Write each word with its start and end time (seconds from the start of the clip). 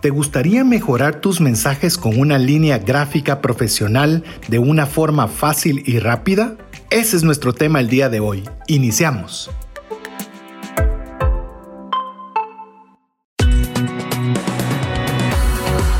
¿Te 0.00 0.10
gustaría 0.10 0.62
mejorar 0.62 1.20
tus 1.20 1.40
mensajes 1.40 1.98
con 1.98 2.20
una 2.20 2.38
línea 2.38 2.78
gráfica 2.78 3.40
profesional 3.40 4.22
de 4.46 4.60
una 4.60 4.86
forma 4.86 5.26
fácil 5.26 5.82
y 5.86 5.98
rápida? 5.98 6.56
Ese 6.90 7.16
es 7.16 7.24
nuestro 7.24 7.52
tema 7.52 7.80
el 7.80 7.88
día 7.88 8.08
de 8.08 8.20
hoy. 8.20 8.48
Iniciamos. 8.68 9.50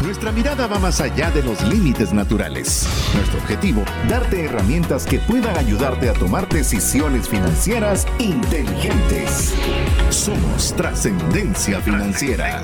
Nuestra 0.05 0.31
mirada 0.31 0.69
va 0.69 0.79
más 0.79 1.01
allá 1.01 1.33
de 1.33 1.43
los 1.43 1.61
límites 1.65 2.13
naturales. 2.13 2.89
Nuestro 3.17 3.41
objetivo, 3.41 3.83
darte 4.09 4.45
herramientas 4.45 5.07
que 5.07 5.19
puedan 5.19 5.57
ayudarte 5.57 6.09
a 6.09 6.13
tomar 6.13 6.49
decisiones 6.49 7.29
financieras 7.29 8.07
inteligentes. 8.21 9.55
Somos 10.11 10.73
trascendencia 10.77 11.81
financiera. 11.81 12.63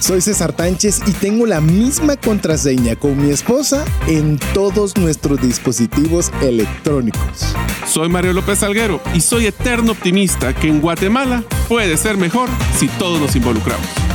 Soy 0.00 0.20
César 0.20 0.52
Tánchez 0.52 1.02
y 1.06 1.12
tengo 1.12 1.46
la 1.46 1.60
misma 1.60 2.16
contraseña 2.16 2.96
con 2.96 3.20
mi 3.20 3.30
esposa 3.30 3.84
en 4.06 4.38
todos 4.52 4.96
nuestros 4.96 5.40
dispositivos 5.40 6.30
electrónicos. 6.42 7.54
Soy 7.86 8.08
Mario 8.08 8.32
López 8.32 8.62
Alguero 8.62 9.00
y 9.14 9.20
soy 9.20 9.46
eterno 9.46 9.92
optimista 9.92 10.54
que 10.54 10.68
en 10.68 10.80
Guatemala 10.80 11.44
puede 11.68 11.96
ser 11.96 12.16
mejor 12.16 12.48
si 12.78 12.88
todos 12.88 13.20
nos 13.20 13.36
involucramos. 13.36 14.13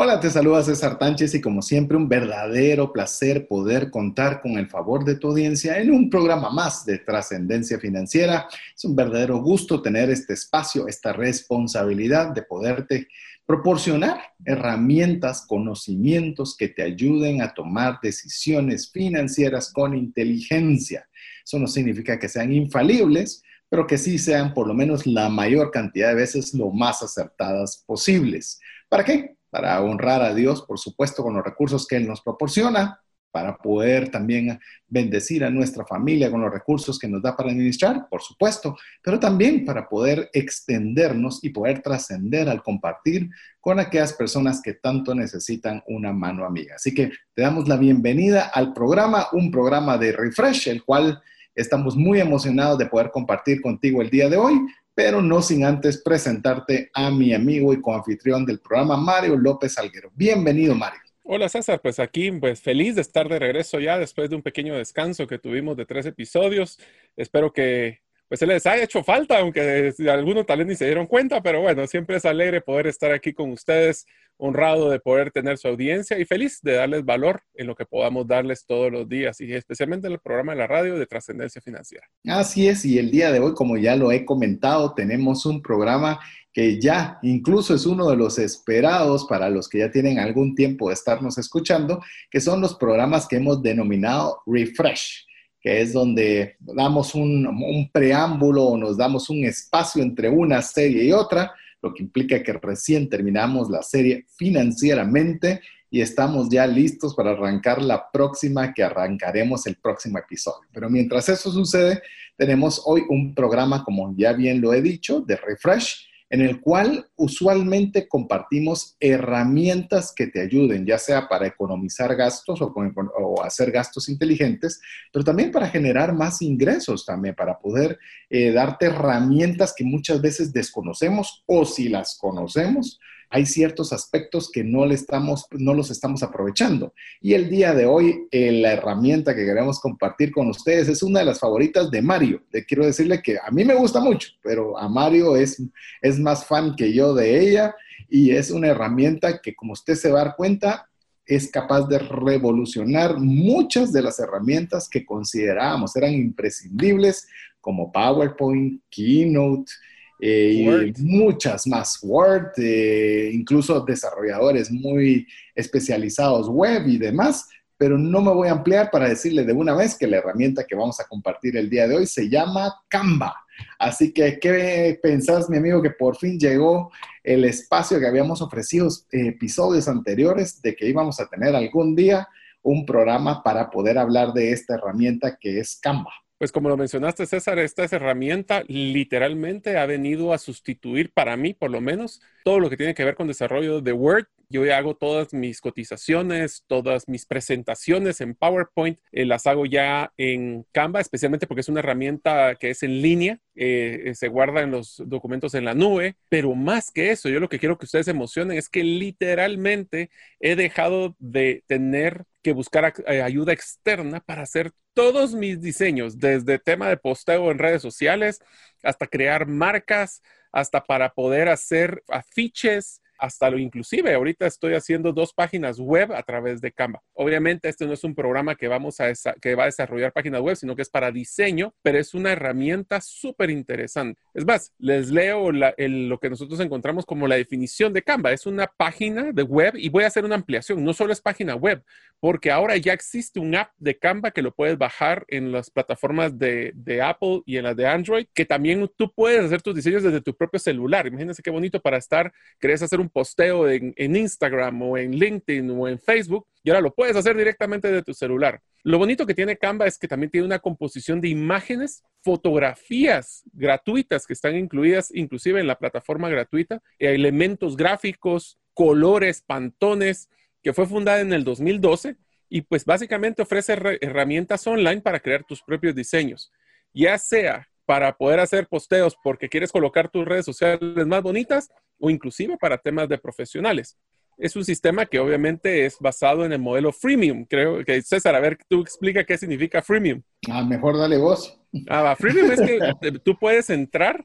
Hola, 0.00 0.20
te 0.20 0.30
saluda 0.30 0.62
César 0.62 0.96
Tánchez 0.96 1.34
y 1.34 1.40
como 1.40 1.60
siempre 1.60 1.96
un 1.96 2.08
verdadero 2.08 2.92
placer 2.92 3.48
poder 3.48 3.90
contar 3.90 4.40
con 4.40 4.52
el 4.52 4.68
favor 4.68 5.04
de 5.04 5.16
tu 5.16 5.30
audiencia 5.30 5.80
en 5.80 5.90
un 5.90 6.08
programa 6.08 6.50
más 6.50 6.86
de 6.86 6.98
trascendencia 6.98 7.80
financiera. 7.80 8.46
Es 8.76 8.84
un 8.84 8.94
verdadero 8.94 9.42
gusto 9.42 9.82
tener 9.82 10.08
este 10.08 10.34
espacio, 10.34 10.86
esta 10.86 11.12
responsabilidad 11.12 12.32
de 12.32 12.42
poderte 12.42 13.08
proporcionar 13.44 14.20
herramientas, 14.44 15.44
conocimientos 15.48 16.56
que 16.56 16.68
te 16.68 16.84
ayuden 16.84 17.42
a 17.42 17.52
tomar 17.52 17.98
decisiones 18.00 18.92
financieras 18.92 19.72
con 19.72 19.96
inteligencia. 19.96 21.08
Eso 21.44 21.58
no 21.58 21.66
significa 21.66 22.20
que 22.20 22.28
sean 22.28 22.52
infalibles, 22.52 23.42
pero 23.68 23.84
que 23.84 23.98
sí 23.98 24.16
sean 24.16 24.54
por 24.54 24.68
lo 24.68 24.74
menos 24.74 25.08
la 25.08 25.28
mayor 25.28 25.72
cantidad 25.72 26.10
de 26.10 26.14
veces 26.14 26.54
lo 26.54 26.70
más 26.70 27.02
acertadas 27.02 27.82
posibles. 27.84 28.60
¿Para 28.88 29.04
qué? 29.04 29.37
Para 29.50 29.80
honrar 29.82 30.22
a 30.22 30.34
Dios, 30.34 30.62
por 30.62 30.78
supuesto, 30.78 31.22
con 31.22 31.34
los 31.34 31.44
recursos 31.44 31.86
que 31.86 31.96
Él 31.96 32.06
nos 32.06 32.20
proporciona, 32.20 33.00
para 33.30 33.56
poder 33.56 34.10
también 34.10 34.58
bendecir 34.86 35.44
a 35.44 35.50
nuestra 35.50 35.84
familia 35.84 36.30
con 36.30 36.40
los 36.40 36.52
recursos 36.52 36.98
que 36.98 37.08
nos 37.08 37.22
da 37.22 37.36
para 37.36 37.50
administrar, 37.50 38.08
por 38.08 38.22
supuesto, 38.22 38.76
pero 39.02 39.20
también 39.20 39.64
para 39.64 39.88
poder 39.88 40.30
extendernos 40.32 41.44
y 41.44 41.50
poder 41.50 41.82
trascender 41.82 42.48
al 42.48 42.62
compartir 42.62 43.28
con 43.60 43.78
aquellas 43.78 44.14
personas 44.14 44.62
que 44.62 44.74
tanto 44.74 45.14
necesitan 45.14 45.82
una 45.86 46.12
mano 46.12 46.44
amiga. 46.44 46.76
Así 46.76 46.94
que 46.94 47.12
te 47.34 47.42
damos 47.42 47.68
la 47.68 47.76
bienvenida 47.76 48.50
al 48.54 48.72
programa, 48.72 49.28
un 49.32 49.50
programa 49.50 49.98
de 49.98 50.12
refresh, 50.12 50.68
el 50.68 50.82
cual 50.84 51.22
estamos 51.54 51.96
muy 51.96 52.20
emocionados 52.20 52.78
de 52.78 52.86
poder 52.86 53.10
compartir 53.10 53.60
contigo 53.60 54.00
el 54.00 54.10
día 54.10 54.28
de 54.28 54.36
hoy, 54.36 54.54
pero 54.98 55.22
no 55.22 55.40
sin 55.42 55.64
antes 55.64 56.02
presentarte 56.02 56.90
a 56.92 57.08
mi 57.08 57.32
amigo 57.32 57.72
y 57.72 57.80
coanfitrión 57.80 58.44
del 58.44 58.58
programa, 58.58 58.96
Mario 58.96 59.36
López 59.36 59.78
Alguero. 59.78 60.10
Bienvenido, 60.12 60.74
Mario. 60.74 60.98
Hola 61.22 61.48
César, 61.48 61.80
pues 61.80 62.00
aquí 62.00 62.32
pues 62.32 62.60
feliz 62.60 62.96
de 62.96 63.02
estar 63.02 63.28
de 63.28 63.38
regreso 63.38 63.78
ya 63.78 63.96
después 63.96 64.28
de 64.28 64.34
un 64.34 64.42
pequeño 64.42 64.76
descanso 64.76 65.28
que 65.28 65.38
tuvimos 65.38 65.76
de 65.76 65.86
tres 65.86 66.04
episodios. 66.04 66.80
Espero 67.16 67.52
que 67.52 68.00
pues 68.26 68.40
se 68.40 68.46
les 68.48 68.66
haya 68.66 68.82
hecho 68.82 69.04
falta, 69.04 69.38
aunque 69.38 69.94
algunos 70.10 70.44
tal 70.46 70.58
vez 70.58 70.66
ni 70.66 70.74
se 70.74 70.86
dieron 70.86 71.06
cuenta, 71.06 71.40
pero 71.44 71.60
bueno, 71.60 71.86
siempre 71.86 72.16
es 72.16 72.24
alegre 72.24 72.60
poder 72.60 72.88
estar 72.88 73.12
aquí 73.12 73.32
con 73.32 73.52
ustedes, 73.52 74.04
honrado 74.38 74.88
de 74.88 75.00
poder 75.00 75.30
tener 75.30 75.58
su 75.58 75.68
audiencia 75.68 76.18
y 76.18 76.24
feliz 76.24 76.60
de 76.62 76.74
darles 76.74 77.04
valor 77.04 77.42
en 77.54 77.66
lo 77.66 77.74
que 77.74 77.84
podamos 77.84 78.26
darles 78.26 78.64
todos 78.64 78.90
los 78.90 79.08
días 79.08 79.40
y 79.40 79.52
especialmente 79.52 80.06
en 80.06 80.14
el 80.14 80.20
programa 80.20 80.52
de 80.52 80.58
la 80.58 80.66
radio 80.66 80.98
de 80.98 81.06
trascendencia 81.06 81.60
financiera. 81.60 82.06
Así 82.24 82.68
es, 82.68 82.84
y 82.84 82.98
el 82.98 83.10
día 83.10 83.32
de 83.32 83.40
hoy, 83.40 83.54
como 83.54 83.76
ya 83.76 83.96
lo 83.96 84.12
he 84.12 84.24
comentado, 84.24 84.94
tenemos 84.94 85.44
un 85.44 85.60
programa 85.60 86.20
que 86.52 86.80
ya 86.80 87.18
incluso 87.22 87.74
es 87.74 87.84
uno 87.84 88.08
de 88.08 88.16
los 88.16 88.38
esperados 88.38 89.26
para 89.28 89.50
los 89.50 89.68
que 89.68 89.78
ya 89.78 89.90
tienen 89.90 90.18
algún 90.18 90.54
tiempo 90.54 90.88
de 90.88 90.94
estarnos 90.94 91.36
escuchando, 91.36 92.02
que 92.30 92.40
son 92.40 92.60
los 92.60 92.74
programas 92.76 93.26
que 93.26 93.36
hemos 93.36 93.62
denominado 93.62 94.42
Refresh, 94.46 95.26
que 95.60 95.80
es 95.82 95.92
donde 95.92 96.56
damos 96.60 97.14
un, 97.14 97.46
un 97.46 97.90
preámbulo 97.92 98.64
o 98.64 98.76
nos 98.76 98.96
damos 98.96 99.28
un 99.30 99.44
espacio 99.44 100.02
entre 100.02 100.28
una 100.28 100.62
serie 100.62 101.04
y 101.04 101.12
otra, 101.12 101.52
lo 101.82 101.94
que 101.94 102.02
implica 102.02 102.42
que 102.42 102.52
recién 102.52 103.08
terminamos 103.08 103.70
la 103.70 103.82
serie 103.82 104.26
financieramente 104.36 105.60
y 105.90 106.00
estamos 106.00 106.48
ya 106.50 106.66
listos 106.66 107.14
para 107.14 107.30
arrancar 107.30 107.80
la 107.80 108.10
próxima 108.10 108.74
que 108.74 108.82
arrancaremos 108.82 109.66
el 109.66 109.76
próximo 109.76 110.18
episodio. 110.18 110.68
Pero 110.72 110.90
mientras 110.90 111.28
eso 111.28 111.50
sucede, 111.50 112.02
tenemos 112.36 112.82
hoy 112.84 113.02
un 113.08 113.34
programa, 113.34 113.84
como 113.84 114.14
ya 114.16 114.32
bien 114.32 114.60
lo 114.60 114.72
he 114.74 114.82
dicho, 114.82 115.20
de 115.20 115.36
refresh 115.36 116.07
en 116.30 116.42
el 116.42 116.60
cual 116.60 117.08
usualmente 117.16 118.06
compartimos 118.06 118.96
herramientas 119.00 120.12
que 120.14 120.26
te 120.26 120.42
ayuden, 120.42 120.84
ya 120.84 120.98
sea 120.98 121.28
para 121.28 121.46
economizar 121.46 122.14
gastos 122.14 122.60
o, 122.60 123.42
hacer 123.42 123.70
gastos 123.70 124.08
inteligentes, 124.08 124.80
pero 125.12 125.24
también 125.24 125.50
para 125.50 125.68
generar 125.68 126.12
más 126.12 126.42
ingresos, 126.42 127.06
también 127.06 127.34
para 127.34 127.58
poder 127.58 127.98
eh, 128.28 128.52
darte 128.52 128.86
herramientas 128.86 129.74
que 129.76 129.84
muchas 129.84 130.20
veces 130.20 130.52
desconocemos 130.52 131.42
o 131.46 131.64
si 131.64 131.88
las 131.88 132.18
conocemos, 132.18 133.00
hay 133.30 133.46
ciertos 133.46 133.92
aspectos 133.92 134.50
que 134.50 134.64
no, 134.64 134.86
le 134.86 134.94
estamos, 134.94 135.46
no 135.50 135.74
los 135.74 135.90
estamos 135.90 136.22
aprovechando. 136.22 136.94
Y 137.20 137.34
el 137.34 137.50
día 137.50 137.74
de 137.74 137.86
hoy, 137.86 138.26
eh, 138.30 138.52
la 138.52 138.72
herramienta 138.72 139.34
que 139.34 139.44
queremos 139.44 139.80
compartir 139.80 140.32
con 140.32 140.48
ustedes 140.48 140.88
es 140.88 141.02
una 141.02 141.20
de 141.20 141.26
las 141.26 141.38
favoritas 141.38 141.90
de 141.90 142.02
Mario. 142.02 142.42
Le 142.50 142.64
quiero 142.64 142.86
decirle 142.86 143.20
que 143.22 143.38
a 143.38 143.50
mí 143.50 143.64
me 143.64 143.74
gusta 143.74 144.00
mucho, 144.00 144.30
pero 144.42 144.78
a 144.78 144.88
Mario 144.88 145.36
es, 145.36 145.62
es 146.00 146.18
más 146.18 146.46
fan 146.46 146.74
que 146.74 146.92
yo 146.92 147.14
de 147.14 147.40
ella 147.40 147.74
y 148.08 148.30
es 148.30 148.50
una 148.50 148.68
herramienta 148.68 149.40
que, 149.40 149.54
como 149.54 149.74
usted 149.74 149.94
se 149.94 150.10
va 150.10 150.22
a 150.22 150.24
dar 150.24 150.36
cuenta, 150.36 150.88
es 151.26 151.50
capaz 151.50 151.86
de 151.86 151.98
revolucionar 151.98 153.18
muchas 153.18 153.92
de 153.92 154.00
las 154.00 154.18
herramientas 154.18 154.88
que 154.88 155.04
considerábamos 155.04 155.94
eran 155.94 156.14
imprescindibles, 156.14 157.28
como 157.60 157.92
PowerPoint, 157.92 158.80
Keynote, 158.88 159.70
eh, 160.18 160.92
y 160.96 161.02
muchas 161.02 161.66
más. 161.66 161.98
Word, 162.02 162.52
eh, 162.58 163.30
incluso 163.32 163.80
desarrolladores 163.80 164.70
muy 164.70 165.26
especializados 165.54 166.48
web 166.48 166.86
y 166.86 166.98
demás, 166.98 167.48
pero 167.76 167.96
no 167.96 168.20
me 168.20 168.32
voy 168.32 168.48
a 168.48 168.52
ampliar 168.52 168.90
para 168.90 169.08
decirle 169.08 169.44
de 169.44 169.52
una 169.52 169.74
vez 169.74 169.96
que 169.96 170.08
la 170.08 170.18
herramienta 170.18 170.64
que 170.64 170.74
vamos 170.74 170.98
a 170.98 171.06
compartir 171.06 171.56
el 171.56 171.70
día 171.70 171.86
de 171.86 171.96
hoy 171.96 172.06
se 172.06 172.28
llama 172.28 172.74
Canva. 172.88 173.34
Así 173.78 174.12
que, 174.12 174.38
¿qué 174.38 174.98
pensás, 175.02 175.48
mi 175.48 175.56
amigo, 175.56 175.82
que 175.82 175.90
por 175.90 176.16
fin 176.16 176.38
llegó 176.38 176.90
el 177.22 177.44
espacio 177.44 177.98
que 177.98 178.06
habíamos 178.06 178.42
ofrecido 178.42 178.88
episodios 179.10 179.88
anteriores 179.88 180.60
de 180.62 180.74
que 180.74 180.88
íbamos 180.88 181.20
a 181.20 181.28
tener 181.28 181.54
algún 181.54 181.94
día 181.94 182.28
un 182.62 182.84
programa 182.84 183.42
para 183.42 183.70
poder 183.70 183.98
hablar 183.98 184.32
de 184.32 184.52
esta 184.52 184.74
herramienta 184.74 185.36
que 185.36 185.60
es 185.60 185.78
Canva? 185.80 186.12
Pues 186.38 186.52
como 186.52 186.68
lo 186.68 186.76
mencionaste, 186.76 187.26
César, 187.26 187.58
esta 187.58 187.84
herramienta 187.84 188.62
literalmente 188.68 189.76
ha 189.76 189.86
venido 189.86 190.32
a 190.32 190.38
sustituir 190.38 191.12
para 191.12 191.36
mí, 191.36 191.52
por 191.52 191.70
lo 191.70 191.80
menos, 191.80 192.20
todo 192.44 192.60
lo 192.60 192.70
que 192.70 192.76
tiene 192.76 192.94
que 192.94 193.04
ver 193.04 193.16
con 193.16 193.26
desarrollo 193.26 193.80
de 193.80 193.92
Word. 193.92 194.26
Yo 194.50 194.62
hago 194.74 194.96
todas 194.96 195.34
mis 195.34 195.60
cotizaciones, 195.60 196.64
todas 196.66 197.06
mis 197.06 197.26
presentaciones 197.26 198.22
en 198.22 198.34
PowerPoint, 198.34 198.98
eh, 199.12 199.26
las 199.26 199.46
hago 199.46 199.66
ya 199.66 200.14
en 200.16 200.64
Canva, 200.72 201.00
especialmente 201.00 201.46
porque 201.46 201.60
es 201.60 201.68
una 201.68 201.80
herramienta 201.80 202.54
que 202.54 202.70
es 202.70 202.82
en 202.82 203.02
línea, 203.02 203.40
eh, 203.54 204.12
se 204.14 204.28
guarda 204.28 204.62
en 204.62 204.70
los 204.70 205.02
documentos 205.04 205.52
en 205.52 205.66
la 205.66 205.74
nube, 205.74 206.16
pero 206.30 206.54
más 206.54 206.90
que 206.90 207.10
eso, 207.10 207.28
yo 207.28 207.40
lo 207.40 207.50
que 207.50 207.58
quiero 207.58 207.76
que 207.76 207.84
ustedes 207.84 208.06
se 208.06 208.12
emocionen 208.12 208.56
es 208.56 208.70
que 208.70 208.82
literalmente 208.84 210.08
he 210.40 210.56
dejado 210.56 211.14
de 211.18 211.62
tener 211.66 212.24
que 212.42 212.52
buscar 212.52 212.94
eh, 213.06 213.20
ayuda 213.20 213.52
externa 213.52 214.20
para 214.20 214.42
hacer 214.42 214.72
todos 214.94 215.34
mis 215.34 215.60
diseños, 215.60 216.18
desde 216.18 216.58
tema 216.58 216.88
de 216.88 216.96
posteo 216.96 217.50
en 217.50 217.58
redes 217.58 217.82
sociales 217.82 218.40
hasta 218.82 219.06
crear 219.06 219.46
marcas, 219.46 220.22
hasta 220.52 220.82
para 220.84 221.12
poder 221.12 221.48
hacer 221.50 222.02
afiches 222.08 223.02
hasta 223.18 223.50
lo 223.50 223.58
inclusive. 223.58 224.14
Ahorita 224.14 224.46
estoy 224.46 224.74
haciendo 224.74 225.12
dos 225.12 225.32
páginas 225.32 225.78
web 225.78 226.12
a 226.12 226.22
través 226.22 226.60
de 226.60 226.72
Canva. 226.72 227.02
Obviamente 227.14 227.68
este 227.68 227.86
no 227.86 227.92
es 227.92 228.04
un 228.04 228.14
programa 228.14 228.54
que 228.54 228.68
vamos 228.68 229.00
a 229.00 229.12
que 229.40 229.54
va 229.54 229.64
a 229.64 229.66
desarrollar 229.66 230.12
páginas 230.12 230.40
web, 230.40 230.56
sino 230.56 230.76
que 230.76 230.82
es 230.82 230.90
para 230.90 231.10
diseño, 231.10 231.74
pero 231.82 231.98
es 231.98 232.14
una 232.14 232.32
herramienta 232.32 233.00
súper 233.00 233.50
interesante. 233.50 234.20
Es 234.34 234.44
más, 234.44 234.72
les 234.78 235.10
leo 235.10 235.50
lo 235.52 236.18
que 236.18 236.30
nosotros 236.30 236.60
encontramos 236.60 237.04
como 237.04 237.26
la 237.26 237.36
definición 237.36 237.92
de 237.92 238.02
Canva. 238.02 238.32
Es 238.32 238.46
una 238.46 238.66
página 238.66 239.32
de 239.32 239.42
web 239.42 239.74
y 239.76 239.88
voy 239.88 240.04
a 240.04 240.08
hacer 240.08 240.24
una 240.24 240.34
ampliación. 240.34 240.84
No 240.84 240.92
solo 240.92 241.12
es 241.12 241.20
página 241.20 241.54
web, 241.54 241.82
porque 242.20 242.50
ahora 242.50 242.76
ya 242.76 242.92
existe 242.92 243.40
un 243.40 243.54
app 243.54 243.70
de 243.78 243.98
Canva 243.98 244.30
que 244.30 244.42
lo 244.42 244.54
puedes 244.54 244.76
bajar 244.76 245.24
en 245.28 245.52
las 245.52 245.70
plataformas 245.70 246.38
de, 246.38 246.72
de 246.74 247.02
Apple 247.02 247.42
y 247.46 247.56
en 247.56 247.64
las 247.64 247.76
de 247.76 247.86
Android, 247.86 248.26
que 248.34 248.44
también 248.44 248.88
tú 248.96 249.12
puedes 249.12 249.44
hacer 249.44 249.62
tus 249.62 249.74
diseños 249.74 250.02
desde 250.02 250.20
tu 250.20 250.34
propio 250.34 250.58
celular. 250.58 251.06
Imagínense 251.06 251.42
qué 251.42 251.50
bonito 251.50 251.80
para 251.80 251.96
estar, 251.96 252.32
querés 252.58 252.82
hacer 252.82 253.00
un 253.00 253.07
posteo 253.08 253.68
en, 253.68 253.94
Instagram 253.96 254.82
o 254.82 254.96
en 254.96 255.12
LinkedIn 255.12 255.70
o 255.70 255.88
en 255.88 255.98
Facebook 255.98 256.46
y 256.62 256.70
ahora 256.70 256.80
lo 256.80 256.94
puedes 256.94 257.16
hacer 257.16 257.36
directamente 257.36 257.90
de 257.90 258.02
tu 258.02 258.14
celular. 258.14 258.60
Lo 258.82 258.98
bonito 258.98 259.26
que 259.26 259.34
tiene 259.34 259.56
Canva 259.56 259.86
es 259.86 259.98
que 259.98 260.08
también 260.08 260.30
tiene 260.30 260.46
una 260.46 260.58
composición 260.58 261.20
de 261.20 261.28
imágenes, 261.28 262.04
fotografías 262.22 263.42
gratuitas 263.52 264.26
que 264.26 264.32
están 264.32 264.56
incluidas 264.56 265.10
inclusive 265.14 265.60
en 265.60 265.66
la 265.66 265.78
plataforma 265.78 266.28
gratuita, 266.28 266.82
elementos 266.98 267.76
gráficos, 267.76 268.58
colores, 268.74 269.42
pantones, 269.42 270.28
que 270.62 270.72
fue 270.72 270.86
fundada 270.86 271.20
en 271.20 271.32
el 271.32 271.44
2012 271.44 272.16
y 272.48 272.62
pues 272.62 272.84
básicamente 272.84 273.42
ofrece 273.42 273.72
herramientas 274.00 274.66
online 274.66 275.00
para 275.00 275.20
crear 275.20 275.44
tus 275.44 275.62
propios 275.62 275.94
diseños, 275.94 276.52
ya 276.92 277.18
sea 277.18 277.68
para 277.88 278.16
poder 278.16 278.38
hacer 278.40 278.66
posteos 278.66 279.16
porque 279.22 279.48
quieres 279.48 279.72
colocar 279.72 280.10
tus 280.10 280.26
redes 280.26 280.44
sociales 280.44 281.06
más 281.06 281.22
bonitas 281.22 281.70
o 281.98 282.10
inclusive 282.10 282.56
para 282.56 282.78
temas 282.78 283.08
de 283.08 283.18
profesionales. 283.18 283.96
Es 284.36 284.54
un 284.54 284.64
sistema 284.64 285.04
que 285.04 285.18
obviamente 285.18 285.84
es 285.84 285.96
basado 285.98 286.44
en 286.44 286.52
el 286.52 286.60
modelo 286.60 286.92
freemium. 286.92 287.44
Creo 287.44 287.84
que 287.84 288.00
César, 288.02 288.36
a 288.36 288.40
ver, 288.40 288.58
tú 288.68 288.80
explica 288.80 289.24
qué 289.24 289.36
significa 289.36 289.82
freemium. 289.82 290.22
Ah, 290.48 290.62
mejor 290.62 290.96
dale 290.96 291.18
voz. 291.18 291.58
Ah, 291.88 292.14
freemium 292.16 292.52
es 292.52 292.60
que 292.60 293.18
tú 293.24 293.36
puedes 293.36 293.68
entrar 293.68 294.24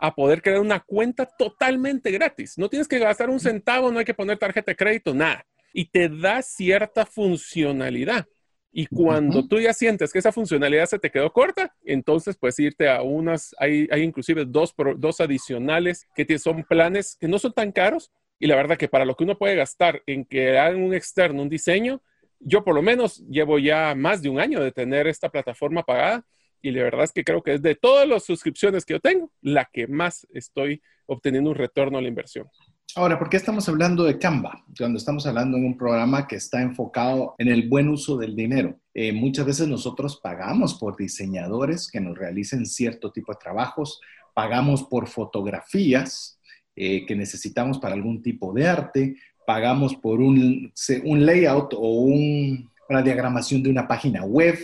a 0.00 0.12
poder 0.12 0.42
crear 0.42 0.60
una 0.60 0.80
cuenta 0.80 1.26
totalmente 1.26 2.10
gratis. 2.10 2.58
No 2.58 2.68
tienes 2.68 2.88
que 2.88 2.98
gastar 2.98 3.30
un 3.30 3.38
centavo, 3.38 3.92
no 3.92 4.00
hay 4.00 4.04
que 4.04 4.14
poner 4.14 4.36
tarjeta 4.36 4.72
de 4.72 4.76
crédito, 4.76 5.14
nada. 5.14 5.46
Y 5.72 5.90
te 5.90 6.08
da 6.08 6.42
cierta 6.42 7.06
funcionalidad. 7.06 8.26
Y 8.74 8.86
cuando 8.86 9.46
tú 9.46 9.60
ya 9.60 9.74
sientes 9.74 10.12
que 10.12 10.18
esa 10.18 10.32
funcionalidad 10.32 10.86
se 10.86 10.98
te 10.98 11.10
quedó 11.10 11.30
corta, 11.30 11.74
entonces 11.84 12.38
puedes 12.38 12.58
irte 12.58 12.88
a 12.88 13.02
unas, 13.02 13.54
hay, 13.58 13.86
hay 13.90 14.02
inclusive 14.02 14.46
dos, 14.46 14.74
dos 14.96 15.20
adicionales 15.20 16.08
que 16.14 16.38
son 16.38 16.64
planes 16.64 17.16
que 17.20 17.28
no 17.28 17.38
son 17.38 17.52
tan 17.52 17.70
caros. 17.70 18.10
Y 18.38 18.46
la 18.46 18.56
verdad 18.56 18.78
que 18.78 18.88
para 18.88 19.04
lo 19.04 19.14
que 19.14 19.24
uno 19.24 19.36
puede 19.36 19.56
gastar 19.56 20.02
en 20.06 20.24
que 20.24 20.58
hagan 20.58 20.82
un 20.82 20.94
externo, 20.94 21.42
un 21.42 21.50
diseño, 21.50 22.02
yo 22.40 22.64
por 22.64 22.74
lo 22.74 22.82
menos 22.82 23.18
llevo 23.28 23.58
ya 23.58 23.94
más 23.94 24.22
de 24.22 24.30
un 24.30 24.40
año 24.40 24.60
de 24.60 24.72
tener 24.72 25.06
esta 25.06 25.28
plataforma 25.28 25.82
pagada 25.82 26.24
y 26.62 26.70
la 26.70 26.84
verdad 26.84 27.04
es 27.04 27.12
que 27.12 27.24
creo 27.24 27.42
que 27.42 27.54
es 27.54 27.62
de 27.62 27.74
todas 27.74 28.08
las 28.08 28.24
suscripciones 28.24 28.84
que 28.84 28.94
yo 28.94 29.00
tengo, 29.00 29.30
la 29.42 29.68
que 29.70 29.86
más 29.86 30.26
estoy 30.32 30.80
obteniendo 31.06 31.50
un 31.50 31.56
retorno 31.56 31.98
a 31.98 32.02
la 32.02 32.08
inversión. 32.08 32.48
Ahora, 32.94 33.18
¿por 33.18 33.30
qué 33.30 33.38
estamos 33.38 33.66
hablando 33.70 34.04
de 34.04 34.18
Canva? 34.18 34.64
Cuando 34.76 34.98
estamos 34.98 35.26
hablando 35.26 35.56
en 35.56 35.64
un 35.64 35.78
programa 35.78 36.28
que 36.28 36.36
está 36.36 36.60
enfocado 36.60 37.34
en 37.38 37.48
el 37.48 37.66
buen 37.66 37.88
uso 37.88 38.18
del 38.18 38.36
dinero. 38.36 38.78
Eh, 38.92 39.14
muchas 39.14 39.46
veces 39.46 39.66
nosotros 39.66 40.20
pagamos 40.22 40.74
por 40.74 40.98
diseñadores 40.98 41.90
que 41.90 42.00
nos 42.00 42.18
realicen 42.18 42.66
cierto 42.66 43.10
tipo 43.10 43.32
de 43.32 43.38
trabajos, 43.38 43.98
pagamos 44.34 44.82
por 44.82 45.08
fotografías 45.08 46.38
eh, 46.76 47.06
que 47.06 47.16
necesitamos 47.16 47.78
para 47.78 47.94
algún 47.94 48.20
tipo 48.20 48.52
de 48.52 48.68
arte, 48.68 49.16
pagamos 49.46 49.94
por 49.96 50.20
un, 50.20 50.70
un 51.04 51.26
layout 51.26 51.72
o 51.74 51.88
una 51.94 53.02
diagramación 53.02 53.62
de 53.62 53.70
una 53.70 53.88
página 53.88 54.22
web, 54.24 54.58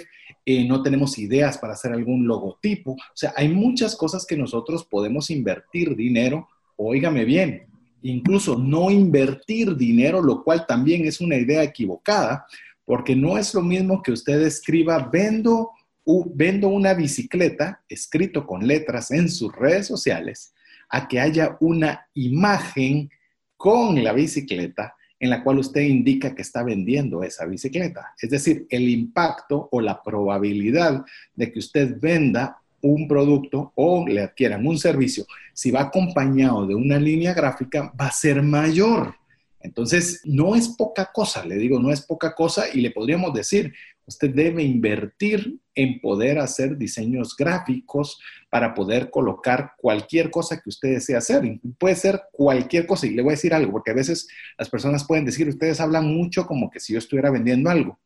eh, 0.45 0.69
no 0.69 0.83
tenemos 0.83 1.19
ideas 1.19 1.57
para 1.57 1.73
hacer 1.73 1.93
algún 1.93 2.27
logotipo. 2.27 2.93
O 2.93 3.17
sea, 3.17 3.33
hay 3.37 3.49
muchas 3.49 3.97
cosas 3.97 4.27
que 4.27 4.37
nosotros 4.37 4.85
podemos 4.85 5.31
invertir 5.31 5.97
dinero. 5.97 6.47
Óigame 6.77 7.25
bien, 7.25 7.68
incluso 8.03 8.57
no 8.57 8.91
invertir 8.91 9.77
dinero, 9.77 10.23
lo 10.23 10.43
cual 10.43 10.67
también 10.67 11.07
es 11.07 11.21
una 11.21 11.37
idea 11.37 11.63
equivocada, 11.63 12.47
porque 12.85 13.15
no 13.15 13.37
es 13.37 13.53
lo 13.55 13.63
mismo 13.63 14.03
que 14.03 14.13
usted 14.13 14.41
escriba, 14.43 15.09
vendo, 15.13 15.71
vendo 16.35 16.69
una 16.69 16.95
bicicleta, 16.95 17.83
escrito 17.89 18.47
con 18.47 18.67
letras 18.67 19.11
en 19.11 19.29
sus 19.29 19.55
redes 19.55 19.87
sociales, 19.87 20.53
a 20.89 21.07
que 21.07 21.21
haya 21.21 21.57
una 21.61 22.07
imagen 22.15 23.11
con 23.57 24.03
la 24.03 24.13
bicicleta 24.13 24.95
en 25.21 25.31
la 25.31 25.43
cual 25.43 25.59
usted 25.59 25.81
indica 25.83 26.35
que 26.35 26.43
está 26.43 26.63
vendiendo 26.63 27.23
esa 27.23 27.45
bicicleta. 27.45 28.15
Es 28.21 28.31
decir, 28.31 28.67
el 28.71 28.89
impacto 28.89 29.69
o 29.73 29.81
la 29.81 30.03
probabilidad 30.03 31.05
de 31.35 31.53
que 31.53 31.59
usted 31.59 31.99
venda 32.01 32.63
un 32.83 33.09
producto 33.09 33.73
o 33.75 34.07
le 34.07 34.23
adquieran 34.23 34.67
un 34.67 34.79
servicio, 34.79 35.27
si 35.53 35.71
va 35.71 35.83
acompañado 35.83 36.67
de 36.67 36.75
una 36.75 36.99
línea 36.99 37.35
gráfica, 37.35 37.93
va 38.01 38.07
a 38.07 38.13
ser 38.13 38.43
mayor. 38.43 39.15
Entonces, 39.61 40.21
no 40.25 40.55
es 40.55 40.69
poca 40.69 41.11
cosa, 41.13 41.45
le 41.45 41.57
digo, 41.57 41.81
no 41.81 41.91
es 41.91 42.03
poca 42.03 42.35
cosa 42.35 42.67
y 42.73 42.81
le 42.81 42.93
podríamos 42.93 43.35
decir, 43.35 43.73
usted 44.07 44.31
debe 44.31 44.63
invertir 44.63 45.59
en 45.75 46.01
poder 46.01 46.39
hacer 46.39 46.79
diseños 46.79 47.37
gráficos 47.37 48.19
para 48.51 48.75
poder 48.75 49.11
colocar 49.11 49.73
cualquier 49.77 50.31
cosa 50.31 50.61
que 50.61 50.71
usted 50.71 50.95
desee 50.95 51.17
hacer. 51.17 51.43
Puede 51.79 51.95
ser 51.95 52.23
cualquier 52.33 52.87
cosa 52.87 53.07
y 53.07 53.11
le 53.11 53.23
voy 53.23 53.33
a 53.33 53.37
decir 53.37 53.53
algo, 53.53 53.73
porque 53.73 53.91
a 53.91 53.95
veces 53.95 54.29
las 54.57 54.71
personas 54.71 55.07
pueden 55.07 55.25
decir, 55.25 55.49
ustedes 55.49 55.81
hablan 55.81 56.07
mucho 56.07 56.47
como 56.47 56.71
que 56.71 56.81
si 56.81 56.95
yo 56.95 56.99
estuviera 56.99 57.31
vendiendo 57.31 57.69
algo. 57.69 58.01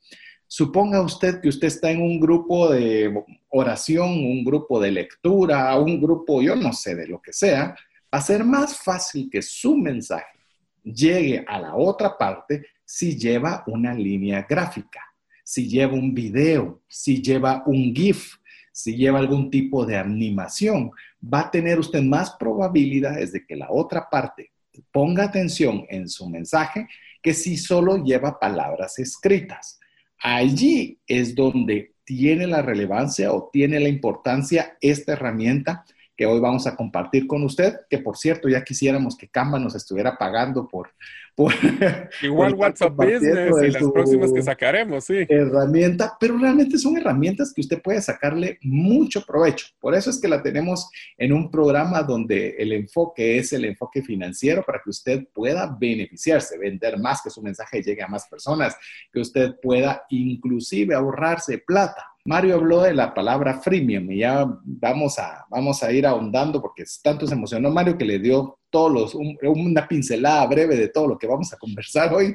Suponga 0.54 1.00
usted 1.00 1.40
que 1.40 1.48
usted 1.48 1.68
está 1.68 1.90
en 1.90 2.02
un 2.02 2.20
grupo 2.20 2.70
de 2.70 3.24
oración, 3.48 4.10
un 4.10 4.44
grupo 4.44 4.78
de 4.78 4.90
lectura, 4.90 5.74
un 5.78 5.98
grupo, 5.98 6.42
yo 6.42 6.54
no 6.54 6.74
sé, 6.74 6.94
de 6.94 7.06
lo 7.06 7.22
que 7.22 7.32
sea, 7.32 7.74
ser 8.20 8.44
más 8.44 8.76
fácil 8.76 9.30
que 9.32 9.40
su 9.40 9.78
mensaje 9.78 10.38
llegue 10.84 11.42
a 11.48 11.58
la 11.58 11.74
otra 11.74 12.18
parte 12.18 12.66
si 12.84 13.16
lleva 13.16 13.64
una 13.66 13.94
línea 13.94 14.46
gráfica, 14.46 15.00
si 15.42 15.70
lleva 15.70 15.94
un 15.94 16.12
video, 16.12 16.82
si 16.86 17.22
lleva 17.22 17.62
un 17.64 17.94
GIF, 17.94 18.34
si 18.70 18.94
lleva 18.94 19.20
algún 19.20 19.50
tipo 19.50 19.86
de 19.86 19.96
animación. 19.96 20.90
Va 21.24 21.40
a 21.40 21.50
tener 21.50 21.78
usted 21.78 22.02
más 22.02 22.32
probabilidades 22.32 23.32
de 23.32 23.46
que 23.46 23.56
la 23.56 23.68
otra 23.70 24.06
parte 24.10 24.52
ponga 24.90 25.24
atención 25.24 25.86
en 25.88 26.10
su 26.10 26.28
mensaje 26.28 26.86
que 27.22 27.32
si 27.32 27.56
solo 27.56 28.04
lleva 28.04 28.38
palabras 28.38 28.98
escritas. 28.98 29.78
Allí 30.22 31.00
es 31.06 31.34
donde 31.34 31.96
tiene 32.04 32.46
la 32.46 32.62
relevancia 32.62 33.32
o 33.32 33.50
tiene 33.52 33.80
la 33.80 33.88
importancia 33.88 34.76
esta 34.80 35.14
herramienta 35.14 35.84
que 36.16 36.26
hoy 36.26 36.40
vamos 36.40 36.66
a 36.66 36.76
compartir 36.76 37.26
con 37.26 37.42
usted, 37.42 37.74
que 37.88 37.98
por 37.98 38.16
cierto 38.16 38.48
ya 38.48 38.62
quisiéramos 38.62 39.16
que 39.16 39.28
Canva 39.28 39.58
nos 39.58 39.74
estuviera 39.74 40.16
pagando 40.16 40.68
por, 40.68 40.90
Igual 42.22 42.54
WhatsApp 42.54 42.94
Business 42.94 43.54
y 43.62 43.70
las 43.70 43.90
próximas 43.90 44.32
que 44.32 44.42
sacaremos, 44.42 45.04
sí. 45.04 45.24
Herramienta, 45.28 46.16
pero 46.20 46.36
realmente 46.36 46.76
son 46.76 46.98
herramientas 46.98 47.52
que 47.54 47.62
usted 47.62 47.80
puede 47.80 48.02
sacarle 48.02 48.58
mucho 48.62 49.24
provecho. 49.24 49.66
Por 49.80 49.94
eso 49.94 50.10
es 50.10 50.20
que 50.20 50.28
la 50.28 50.42
tenemos 50.42 50.90
en 51.16 51.32
un 51.32 51.50
programa 51.50 52.02
donde 52.02 52.50
el 52.58 52.72
enfoque 52.72 53.38
es 53.38 53.52
el 53.52 53.64
enfoque 53.64 54.02
financiero 54.02 54.62
para 54.62 54.80
que 54.82 54.90
usted 54.90 55.26
pueda 55.32 55.74
beneficiarse, 55.78 56.58
vender 56.58 56.98
más, 56.98 57.22
que 57.22 57.30
su 57.30 57.42
mensaje 57.42 57.82
llegue 57.82 58.02
a 58.02 58.08
más 58.08 58.26
personas, 58.28 58.76
que 59.10 59.20
usted 59.20 59.54
pueda 59.60 60.04
inclusive 60.10 60.94
ahorrarse 60.94 61.58
plata. 61.58 62.11
Mario 62.24 62.54
habló 62.54 62.82
de 62.82 62.94
la 62.94 63.12
palabra 63.12 63.60
freemium 63.60 64.10
y 64.12 64.18
ya 64.18 64.46
vamos 64.64 65.18
a, 65.18 65.44
vamos 65.50 65.82
a 65.82 65.92
ir 65.92 66.06
ahondando 66.06 66.62
porque 66.62 66.84
tanto 67.02 67.26
se 67.26 67.34
emocionó 67.34 67.70
Mario 67.70 67.98
que 67.98 68.04
le 68.04 68.20
dio 68.20 68.60
todos 68.70 68.92
los, 68.92 69.14
una 69.14 69.88
pincelada 69.88 70.46
breve 70.46 70.76
de 70.76 70.88
todo 70.88 71.08
lo 71.08 71.18
que 71.18 71.26
vamos 71.26 71.52
a 71.52 71.58
conversar 71.58 72.14
hoy, 72.14 72.34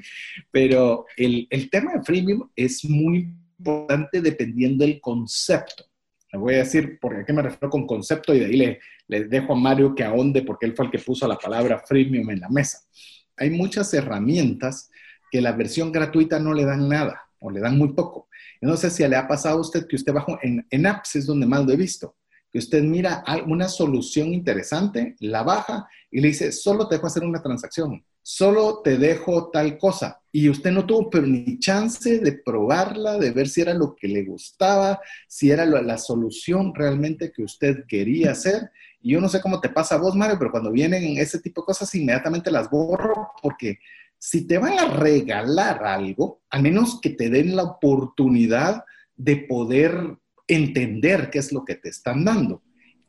pero 0.52 1.06
el, 1.16 1.48
el 1.50 1.70
tema 1.70 1.94
de 1.94 2.04
freemium 2.04 2.50
es 2.56 2.84
muy 2.86 3.34
importante 3.58 4.22
dependiendo 4.22 4.86
del 4.86 5.00
concepto. 5.00 5.86
Le 6.32 6.40
voy 6.40 6.56
a 6.56 6.60
decir 6.60 7.00
por 7.00 7.26
qué 7.26 7.32
me 7.32 7.42
refiero 7.42 7.70
con 7.70 7.88
concepto 7.88 8.36
y 8.36 8.40
de 8.40 8.46
ahí 8.46 8.58
le, 8.58 8.80
le 9.08 9.24
dejo 9.24 9.54
a 9.54 9.56
Mario 9.56 9.96
que 9.96 10.04
ahonde 10.04 10.42
porque 10.42 10.66
él 10.66 10.76
fue 10.76 10.86
el 10.86 10.92
que 10.92 11.00
puso 11.00 11.28
la 11.28 11.38
palabra 11.38 11.80
freemium 11.80 12.30
en 12.30 12.42
la 12.42 12.50
mesa. 12.50 12.80
Hay 13.38 13.52
muchas 13.52 13.94
herramientas 13.94 14.90
que 15.32 15.42
la 15.42 15.54
versión 15.54 15.92
gratuita 15.92 16.40
no 16.40 16.54
le 16.54 16.66
dan 16.66 16.90
nada 16.90 17.22
o 17.40 17.50
le 17.50 17.62
dan 17.62 17.78
muy 17.78 17.94
poco. 17.94 18.28
No 18.62 18.78
sé 18.78 18.90
si 18.90 19.08
le 19.08 19.16
ha 19.16 19.28
pasado 19.28 19.58
a 19.58 19.62
usted 19.62 19.88
que 19.88 19.96
usted 19.96 20.14
bajó 20.14 20.38
en, 20.42 20.66
en 20.70 20.86
apps 20.86 21.16
es 21.16 21.26
donde 21.26 21.46
más 21.46 21.66
lo 21.66 21.74
he 21.74 21.78
visto 21.78 22.16
que 22.52 22.60
usted 22.60 22.84
mira 22.84 23.24
una 23.46 23.68
solución 23.68 24.34
interesante, 24.34 25.16
la 25.20 25.44
baja 25.44 25.88
y 26.10 26.22
le 26.22 26.30
dice, 26.30 26.52
solo 26.52 26.88
te 26.88 26.96
dejo 26.96 27.08
hacer 27.08 27.24
una 27.24 27.42
transacción, 27.42 28.04
solo 28.22 28.82
te 28.84 28.98
dejo 28.98 29.50
tal 29.52 29.78
cosa. 29.78 30.22
y 30.32 30.50
usted 30.50 30.72
no 30.72 30.86
tuvo 30.86 31.10
ni 31.22 31.58
chance 31.60 32.20
de 32.20 32.32
probarla, 32.34 33.18
de 33.18 33.32
ver 33.32 33.48
si 33.50 33.62
era 33.62 33.74
lo 33.74 33.96
que 33.96 34.08
le 34.08 34.24
gustaba, 34.24 35.00
si 35.28 35.50
era 35.50 35.66
la 35.66 35.98
solución 35.98 36.74
realmente 36.76 37.32
que 37.32 37.44
usted 37.44 37.86
quería 37.88 38.32
hacer. 38.32 38.70
Y 39.02 39.14
yo 39.14 39.22
no 39.22 39.30
sé 39.30 39.42
cómo 39.42 39.60
te 39.60 39.70
pasa 39.70 39.96
a 39.96 39.98
vos, 39.98 40.16
Mario, 40.16 40.38
pero 40.38 40.52
cuando 40.52 40.72
vienen 40.72 41.18
ese 41.18 41.40
tipo 41.40 41.62
de 41.62 41.66
cosas, 41.66 41.94
inmediatamente 41.96 42.52
las 42.52 42.70
borro 42.70 43.32
porque 43.42 43.80
si 44.18 44.48
te 44.48 44.58
van 44.58 44.80
a 44.80 44.88
regalar 44.88 45.84
algo, 45.86 46.42
al 46.50 46.62
menos 46.64 47.00
que 47.02 47.12
te 47.12 47.30
den 47.30 47.56
la 47.56 47.64
oportunidad 47.64 48.84
de 49.16 49.38
poder 49.38 50.18
entender 50.48 51.30
qué 51.30 51.40
es 51.40 51.52
lo 51.52 51.66
que 51.66 51.76
te 51.76 51.90
están 51.90 52.24
dando. 52.26 52.62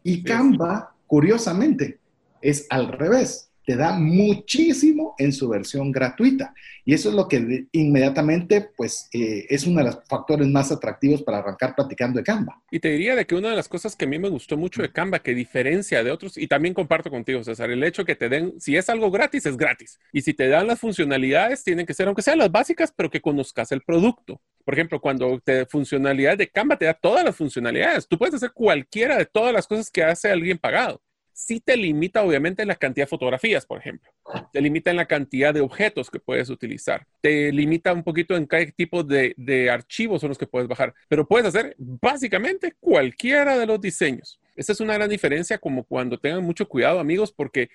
Y 0.03 0.23
Canva, 0.23 0.95
curiosamente, 1.07 2.01
es 2.41 2.67
al 2.71 2.89
revés 2.89 3.48
te 3.69 3.77
da 3.77 3.93
muchísimo 3.93 5.15
en 5.19 5.31
su 5.31 5.47
versión 5.47 5.93
gratuita. 5.93 6.55
Y 6.87 6.95
eso 6.95 7.11
es 7.11 7.15
lo 7.15 7.29
que 7.29 7.67
inmediatamente, 7.73 8.67
pues, 8.75 9.11
eh, 9.13 9.45
es 9.51 9.67
uno 9.67 9.81
de 9.81 9.89
los 9.89 9.99
factores 10.09 10.49
más 10.49 10.73
atractivos 10.73 11.23
para 11.23 11.41
arrancar 11.41 11.75
platicando 11.75 12.17
de 12.17 12.25
Canva. 12.25 12.63
Y 12.71 12.81
te 12.81 12.89
diría 12.89 13.15
de 13.15 13.27
que 13.27 13.35
una 13.35 13.51
de 13.51 13.57
las 13.57 13.69
cosas 13.69 13.95
que 13.95 14.07
a 14.07 14.09
mí 14.09 14.19
me 14.19 14.31
gustó 14.31 14.57
mucho 14.57 14.81
de 14.81 14.91
Canva, 14.91 15.19
que 15.19 15.35
diferencia 15.35 16.03
de 16.03 16.11
otros, 16.11 16.39
y 16.39 16.49
también 16.49 16.73
comparto 16.73 17.11
contigo, 17.11 17.45
César, 17.45 17.69
el 17.69 17.85
hecho 17.85 18.07
que 18.07 18.17
te 18.17 18.31
den, 18.31 18.59
si 18.59 18.75
es 18.75 18.89
algo 18.89 19.11
gratis, 19.11 19.45
es 19.45 19.59
gratis. 19.59 20.01
Y 20.15 20.23
si 20.23 20.33
te 20.33 20.49
dan 20.49 20.67
las 20.67 20.81
funcionalidades, 20.81 21.63
tienen 21.63 21.85
que 21.85 21.93
ser, 21.93 22.07
aunque 22.07 22.23
sean 22.23 22.39
las 22.39 22.51
básicas, 22.51 22.91
pero 22.97 23.11
que 23.11 23.21
conozcas 23.21 23.71
el 23.71 23.83
producto. 23.83 24.41
Por 24.65 24.73
ejemplo, 24.73 24.99
cuando 24.99 25.41
te 25.41 25.67
funcionalidad 25.67 26.39
de 26.39 26.49
Canva 26.49 26.79
te 26.79 26.87
da 26.87 26.95
todas 26.95 27.23
las 27.23 27.37
funcionalidades, 27.37 28.09
tú 28.09 28.17
puedes 28.17 28.35
hacer 28.35 28.53
cualquiera 28.55 29.19
de 29.19 29.27
todas 29.27 29.53
las 29.53 29.67
cosas 29.67 29.91
que 29.91 30.03
hace 30.03 30.31
alguien 30.31 30.57
pagado 30.57 31.03
sí 31.39 31.61
te 31.61 31.77
limita 31.77 32.25
obviamente 32.25 32.63
en 32.63 32.69
la 32.69 32.75
cantidad 32.75 33.05
de 33.05 33.11
fotografías, 33.11 33.65
por 33.65 33.79
ejemplo. 33.79 34.11
Te 34.53 34.61
limita 34.61 34.91
en 34.91 34.97
la 34.97 35.07
cantidad 35.07 35.55
de 35.55 35.61
objetos 35.61 36.11
que 36.11 36.19
puedes 36.19 36.51
utilizar. 36.51 37.07
Te 37.21 37.53
limita 37.53 37.93
un 37.93 38.03
poquito 38.03 38.37
en 38.37 38.49
qué 38.49 38.73
tipo 38.73 39.05
de, 39.05 39.71
archivos 39.71 40.21
son 40.21 40.31
los 40.31 40.39
que 40.39 40.49
puedes 40.49 40.69
bajar. 40.69 40.93
Pero 41.09 41.29
puedes 41.29 41.47
hacer 41.47 41.77
básicamente 41.79 42.75
cualquiera 42.81 43.57
de 43.57 43.67
los 43.67 43.81
diseños. 43.81 44.41
Esa 44.57 44.73
es 44.73 44.81
una 44.81 44.95
gran 44.95 45.09
diferencia 45.09 45.59
como 45.59 45.85
cuando 45.85 46.19
tengan 46.19 46.43
mucho 46.43 46.67
cuidado 46.67 46.99
amigos 46.99 47.33
porque 47.33 47.69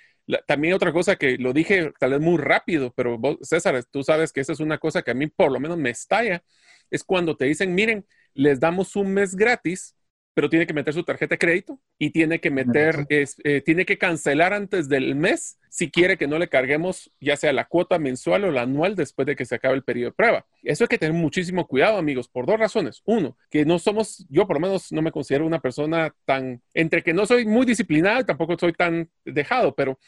también 0.46 0.74
otra 0.74 0.92
cosa 0.92 1.16
que 1.16 1.38
lo 1.38 1.54
dije 1.54 1.94
tal 2.00 2.12
vez 2.12 2.20
muy 2.20 2.38
rápido, 2.38 2.92
pero 2.94 3.18
vos, 3.18 3.38
César, 3.44 3.82
tú 3.86 4.04
sabes 4.04 4.34
que 4.34 4.42
esa 4.42 4.52
es 4.52 4.60
una 4.60 4.78
cosa 4.78 5.02
que 5.02 5.12
a 5.12 5.14
mí 5.14 5.28
por 5.28 5.52
lo 5.52 5.62
menos 5.62 5.78
me 5.78 5.90
estalla, 5.90 6.44
es 6.92 7.02
cuando 7.04 7.38
te 7.38 7.46
dicen, 7.46 7.74
miren, 7.74 8.06
les 8.34 8.60
damos 8.60 8.98
un 8.98 9.14
mes 9.14 9.36
gratis 9.36 9.96
pero 10.34 10.50
tiene 10.50 10.66
que 10.66 10.74
meter 10.74 10.94
su 10.94 11.04
tarjeta 11.04 11.34
de 11.34 11.40
crédito 11.40 11.80
y 11.98 12.10
tiene 12.10 12.40
que 12.40 12.50
meter, 12.50 13.06
eh, 13.10 13.62
tiene 13.62 13.86
que 13.86 13.98
cancelar 13.98 14.54
antes 14.54 14.90
del 14.90 15.16
mes 15.16 15.60
si 15.70 15.90
quiere 15.90 16.18
que 16.18 16.28
no 16.28 16.38
le 16.38 16.50
carguemos 16.50 17.12
ya 17.20 17.36
sea 17.36 17.54
la 17.54 17.66
cuota 17.66 18.00
mensual 18.00 18.44
o 18.46 18.52
la 18.52 18.62
anual 18.62 18.96
después 18.96 19.26
de 19.26 19.36
que 19.36 19.46
se 19.46 19.56
acabe 19.56 19.76
el 19.76 19.84
periodo 19.84 20.12
de 20.12 20.16
prueba. 20.16 20.46
Eso 20.62 20.84
hay 20.84 20.88
que 20.88 20.98
tener 20.98 21.14
muchísimo 21.14 21.68
cuidado, 21.68 21.98
amigos, 21.98 22.28
por 22.28 22.46
dos 22.46 22.60
razones. 22.60 23.02
Uno, 23.06 23.38
que 23.50 23.66
no 23.66 23.80
somos, 23.80 24.26
yo 24.30 24.46
por 24.48 24.58
lo 24.58 24.68
menos 24.68 24.92
no 24.92 25.02
me 25.02 25.12
considero 25.12 25.46
una 25.46 25.60
persona 25.60 26.14
tan, 26.26 26.62
entre 26.74 27.04
que 27.04 27.14
no 27.14 27.26
soy 27.26 27.46
muy 27.46 27.66
disciplinada 27.66 28.22
y 28.22 28.26
tampoco 28.26 28.58
soy 28.58 28.74
tan 28.74 29.10
dejado, 29.26 29.74
pero 29.74 30.00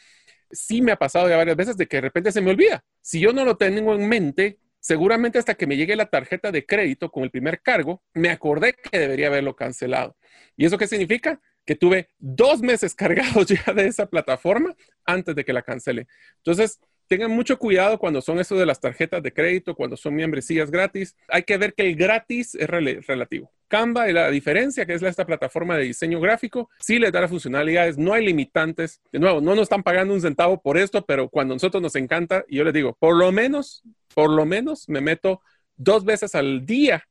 sí 0.50 0.82
me 0.82 0.92
ha 0.92 0.96
pasado 0.96 1.28
ya 1.28 1.36
varias 1.36 1.56
veces 1.56 1.76
de 1.76 1.86
que 1.86 1.96
de 1.98 2.02
repente 2.02 2.32
se 2.32 2.40
me 2.40 2.50
olvida. 2.50 2.84
Si 3.00 3.20
yo 3.20 3.32
no 3.32 3.44
lo 3.44 3.56
tengo 3.56 3.94
en 3.94 4.08
mente, 4.08 4.58
Seguramente 4.86 5.40
hasta 5.40 5.56
que 5.56 5.66
me 5.66 5.76
llegue 5.76 5.96
la 5.96 6.06
tarjeta 6.06 6.52
de 6.52 6.64
crédito 6.64 7.10
con 7.10 7.24
el 7.24 7.32
primer 7.32 7.60
cargo, 7.60 8.04
me 8.14 8.30
acordé 8.30 8.72
que 8.72 9.00
debería 9.00 9.26
haberlo 9.26 9.56
cancelado. 9.56 10.16
¿Y 10.56 10.64
eso 10.64 10.78
qué 10.78 10.86
significa? 10.86 11.40
Que 11.64 11.74
tuve 11.74 12.10
dos 12.18 12.60
meses 12.60 12.94
cargados 12.94 13.48
ya 13.48 13.72
de 13.72 13.88
esa 13.88 14.06
plataforma 14.06 14.76
antes 15.04 15.34
de 15.34 15.44
que 15.44 15.52
la 15.52 15.62
cancele. 15.62 16.06
Entonces, 16.36 16.78
tengan 17.08 17.32
mucho 17.32 17.58
cuidado 17.58 17.98
cuando 17.98 18.20
son 18.22 18.38
eso 18.38 18.54
de 18.54 18.64
las 18.64 18.78
tarjetas 18.78 19.24
de 19.24 19.32
crédito, 19.32 19.74
cuando 19.74 19.96
son 19.96 20.14
membresías 20.14 20.70
gratis. 20.70 21.16
Hay 21.26 21.42
que 21.42 21.58
ver 21.58 21.74
que 21.74 21.82
el 21.82 21.96
gratis 21.96 22.54
es 22.54 22.70
relativo. 22.70 23.50
Canva 23.66 24.08
y 24.08 24.12
la 24.12 24.30
diferencia 24.30 24.86
que 24.86 24.94
es 24.94 25.02
esta 25.02 25.26
plataforma 25.26 25.76
de 25.76 25.82
diseño 25.82 26.20
gráfico, 26.20 26.70
sí 26.78 27.00
les 27.00 27.10
da 27.10 27.22
las 27.22 27.30
funcionalidades, 27.30 27.98
no 27.98 28.12
hay 28.12 28.24
limitantes. 28.24 29.00
De 29.10 29.18
nuevo, 29.18 29.40
no 29.40 29.56
nos 29.56 29.64
están 29.64 29.82
pagando 29.82 30.14
un 30.14 30.20
centavo 30.20 30.62
por 30.62 30.78
esto, 30.78 31.04
pero 31.04 31.28
cuando 31.28 31.54
a 31.54 31.56
nosotros 31.56 31.82
nos 31.82 31.96
encanta, 31.96 32.44
y 32.46 32.58
yo 32.58 32.62
les 32.62 32.72
digo, 32.72 32.96
por 33.00 33.16
lo 33.16 33.32
menos 33.32 33.82
por 34.16 34.30
lo 34.30 34.46
menos 34.46 34.88
me 34.88 35.02
meto 35.02 35.42
dos 35.76 36.02
veces 36.02 36.34
al 36.34 36.64
día 36.64 37.04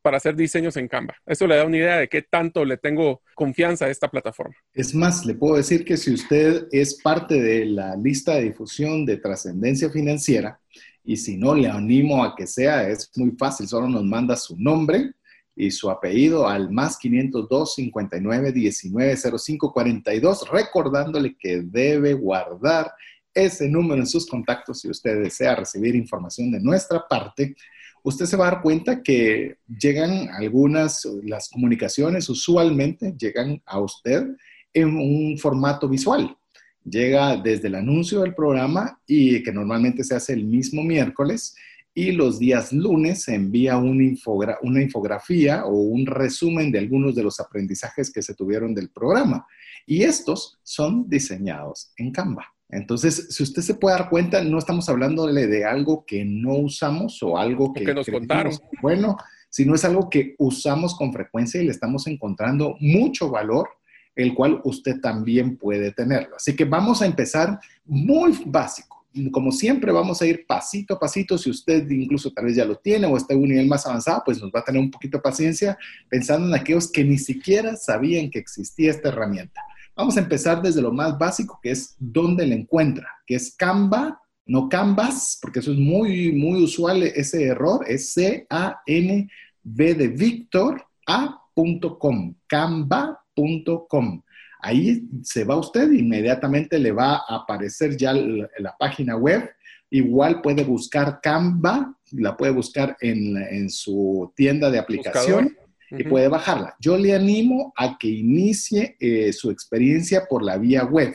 para 0.00 0.18
hacer 0.18 0.36
diseños 0.36 0.76
en 0.76 0.86
Canva. 0.86 1.16
Eso 1.26 1.48
le 1.48 1.56
da 1.56 1.64
una 1.64 1.76
idea 1.76 1.96
de 1.96 2.08
qué 2.08 2.22
tanto 2.22 2.64
le 2.64 2.76
tengo 2.76 3.20
confianza 3.34 3.86
a 3.86 3.90
esta 3.90 4.06
plataforma. 4.08 4.54
Es 4.72 4.94
más, 4.94 5.26
le 5.26 5.34
puedo 5.34 5.56
decir 5.56 5.84
que 5.84 5.96
si 5.96 6.14
usted 6.14 6.68
es 6.70 7.02
parte 7.02 7.42
de 7.42 7.64
la 7.64 7.96
lista 7.96 8.36
de 8.36 8.44
difusión 8.44 9.04
de 9.04 9.16
trascendencia 9.16 9.90
financiera, 9.90 10.60
y 11.02 11.16
si 11.16 11.36
no, 11.36 11.52
le 11.52 11.68
animo 11.68 12.22
a 12.22 12.36
que 12.36 12.46
sea, 12.46 12.88
es 12.88 13.10
muy 13.16 13.32
fácil, 13.32 13.66
solo 13.66 13.88
nos 13.88 14.04
manda 14.04 14.36
su 14.36 14.56
nombre 14.56 15.14
y 15.56 15.72
su 15.72 15.90
apellido 15.90 16.46
al 16.46 16.70
más 16.70 16.96
502 16.96 17.74
59 17.74 18.52
19 18.52 19.16
05 19.16 19.72
42, 19.72 20.48
recordándole 20.48 21.36
que 21.36 21.62
debe 21.62 22.14
guardar 22.14 22.92
ese 23.34 23.68
número 23.68 24.00
en 24.00 24.06
sus 24.06 24.26
contactos 24.26 24.80
si 24.80 24.90
usted 24.90 25.22
desea 25.22 25.56
recibir 25.56 25.94
información 25.94 26.50
de 26.50 26.60
nuestra 26.60 27.06
parte, 27.08 27.54
usted 28.02 28.26
se 28.26 28.36
va 28.36 28.48
a 28.48 28.50
dar 28.52 28.62
cuenta 28.62 29.02
que 29.02 29.56
llegan 29.66 30.28
algunas, 30.30 31.06
las 31.24 31.48
comunicaciones 31.48 32.28
usualmente 32.28 33.14
llegan 33.18 33.62
a 33.66 33.80
usted 33.80 34.26
en 34.74 34.96
un 34.96 35.38
formato 35.38 35.88
visual. 35.88 36.36
Llega 36.84 37.36
desde 37.36 37.68
el 37.68 37.76
anuncio 37.76 38.22
del 38.22 38.34
programa 38.34 39.00
y 39.06 39.42
que 39.42 39.52
normalmente 39.52 40.02
se 40.02 40.16
hace 40.16 40.32
el 40.32 40.44
mismo 40.44 40.82
miércoles 40.82 41.54
y 41.94 42.12
los 42.12 42.38
días 42.38 42.72
lunes 42.72 43.22
se 43.22 43.34
envía 43.34 43.76
una, 43.76 44.16
una 44.62 44.82
infografía 44.82 45.64
o 45.66 45.74
un 45.74 46.06
resumen 46.06 46.72
de 46.72 46.78
algunos 46.78 47.14
de 47.14 47.22
los 47.22 47.38
aprendizajes 47.38 48.10
que 48.10 48.22
se 48.22 48.34
tuvieron 48.34 48.74
del 48.74 48.88
programa. 48.88 49.46
Y 49.86 50.02
estos 50.02 50.58
son 50.62 51.08
diseñados 51.08 51.92
en 51.96 52.10
Canva. 52.10 52.51
Entonces, 52.72 53.26
si 53.28 53.42
usted 53.42 53.60
se 53.60 53.74
puede 53.74 53.96
dar 53.96 54.08
cuenta, 54.08 54.42
no 54.42 54.58
estamos 54.58 54.88
hablándole 54.88 55.46
de 55.46 55.66
algo 55.66 56.04
que 56.06 56.24
no 56.24 56.54
usamos 56.54 57.22
o 57.22 57.36
algo 57.36 57.74
que, 57.74 57.84
nos 57.92 58.08
contaron. 58.08 58.54
Bueno, 58.80 59.18
sino 59.50 59.74
es 59.74 59.84
algo 59.84 60.08
que 60.08 60.34
usamos 60.38 60.96
con 60.96 61.12
frecuencia 61.12 61.60
y 61.60 61.66
le 61.66 61.70
estamos 61.70 62.06
encontrando 62.06 62.76
mucho 62.80 63.28
valor, 63.28 63.68
el 64.16 64.34
cual 64.34 64.62
usted 64.64 65.00
también 65.02 65.58
puede 65.58 65.92
tenerlo. 65.92 66.36
Así 66.36 66.56
que 66.56 66.64
vamos 66.64 67.02
a 67.02 67.06
empezar 67.06 67.60
muy 67.84 68.32
básico. 68.46 69.04
Como 69.30 69.52
siempre, 69.52 69.92
vamos 69.92 70.22
a 70.22 70.26
ir 70.26 70.46
pasito 70.46 70.94
a 70.94 70.98
pasito. 70.98 71.36
Si 71.36 71.50
usted 71.50 71.86
incluso 71.90 72.30
tal 72.32 72.46
vez 72.46 72.56
ya 72.56 72.64
lo 72.64 72.76
tiene 72.76 73.06
o 73.06 73.18
está 73.18 73.34
en 73.34 73.42
un 73.42 73.48
nivel 73.50 73.66
más 73.68 73.86
avanzado, 73.86 74.22
pues 74.24 74.40
nos 74.40 74.50
va 74.50 74.60
a 74.60 74.64
tener 74.64 74.80
un 74.80 74.90
poquito 74.90 75.18
de 75.18 75.22
paciencia 75.22 75.76
pensando 76.08 76.48
en 76.48 76.54
aquellos 76.54 76.90
que 76.90 77.04
ni 77.04 77.18
siquiera 77.18 77.76
sabían 77.76 78.30
que 78.30 78.38
existía 78.38 78.90
esta 78.90 79.10
herramienta. 79.10 79.60
Vamos 79.94 80.16
a 80.16 80.20
empezar 80.20 80.62
desde 80.62 80.80
lo 80.80 80.90
más 80.90 81.18
básico, 81.18 81.58
que 81.62 81.70
es 81.70 81.96
dónde 81.98 82.46
la 82.46 82.54
encuentra, 82.54 83.06
que 83.26 83.34
es 83.34 83.54
Canva, 83.54 84.20
no 84.46 84.68
Canvas, 84.68 85.38
porque 85.40 85.58
eso 85.58 85.72
es 85.72 85.78
muy, 85.78 86.32
muy 86.32 86.62
usual, 86.62 87.02
ese 87.02 87.44
error, 87.44 87.84
es 87.86 88.12
C-A-N-B 88.14 89.94
de 89.94 90.08
Víctor, 90.08 90.82
A.com, 91.06 92.34
canva.com. 92.46 94.22
Ahí 94.60 95.02
se 95.22 95.44
va 95.44 95.56
usted, 95.56 95.90
inmediatamente 95.92 96.78
le 96.78 96.92
va 96.92 97.16
a 97.28 97.36
aparecer 97.36 97.96
ya 97.96 98.14
la, 98.14 98.76
página 98.78 99.16
web. 99.16 99.50
Igual 99.90 100.40
puede 100.40 100.64
buscar 100.64 101.20
Canva, 101.20 101.94
la 102.12 102.36
puede 102.36 102.52
buscar 102.52 102.96
en, 103.00 103.68
su 103.68 104.32
tienda 104.34 104.70
de 104.70 104.78
aplicación 104.78 105.54
y 105.98 106.04
puede 106.04 106.28
bajarla. 106.28 106.76
Yo 106.80 106.96
le 106.96 107.14
animo 107.14 107.72
a 107.76 107.98
que 107.98 108.08
inicie 108.08 108.96
eh, 109.00 109.32
su 109.32 109.50
experiencia 109.50 110.26
por 110.28 110.42
la 110.42 110.56
vía 110.56 110.84
web, 110.84 111.14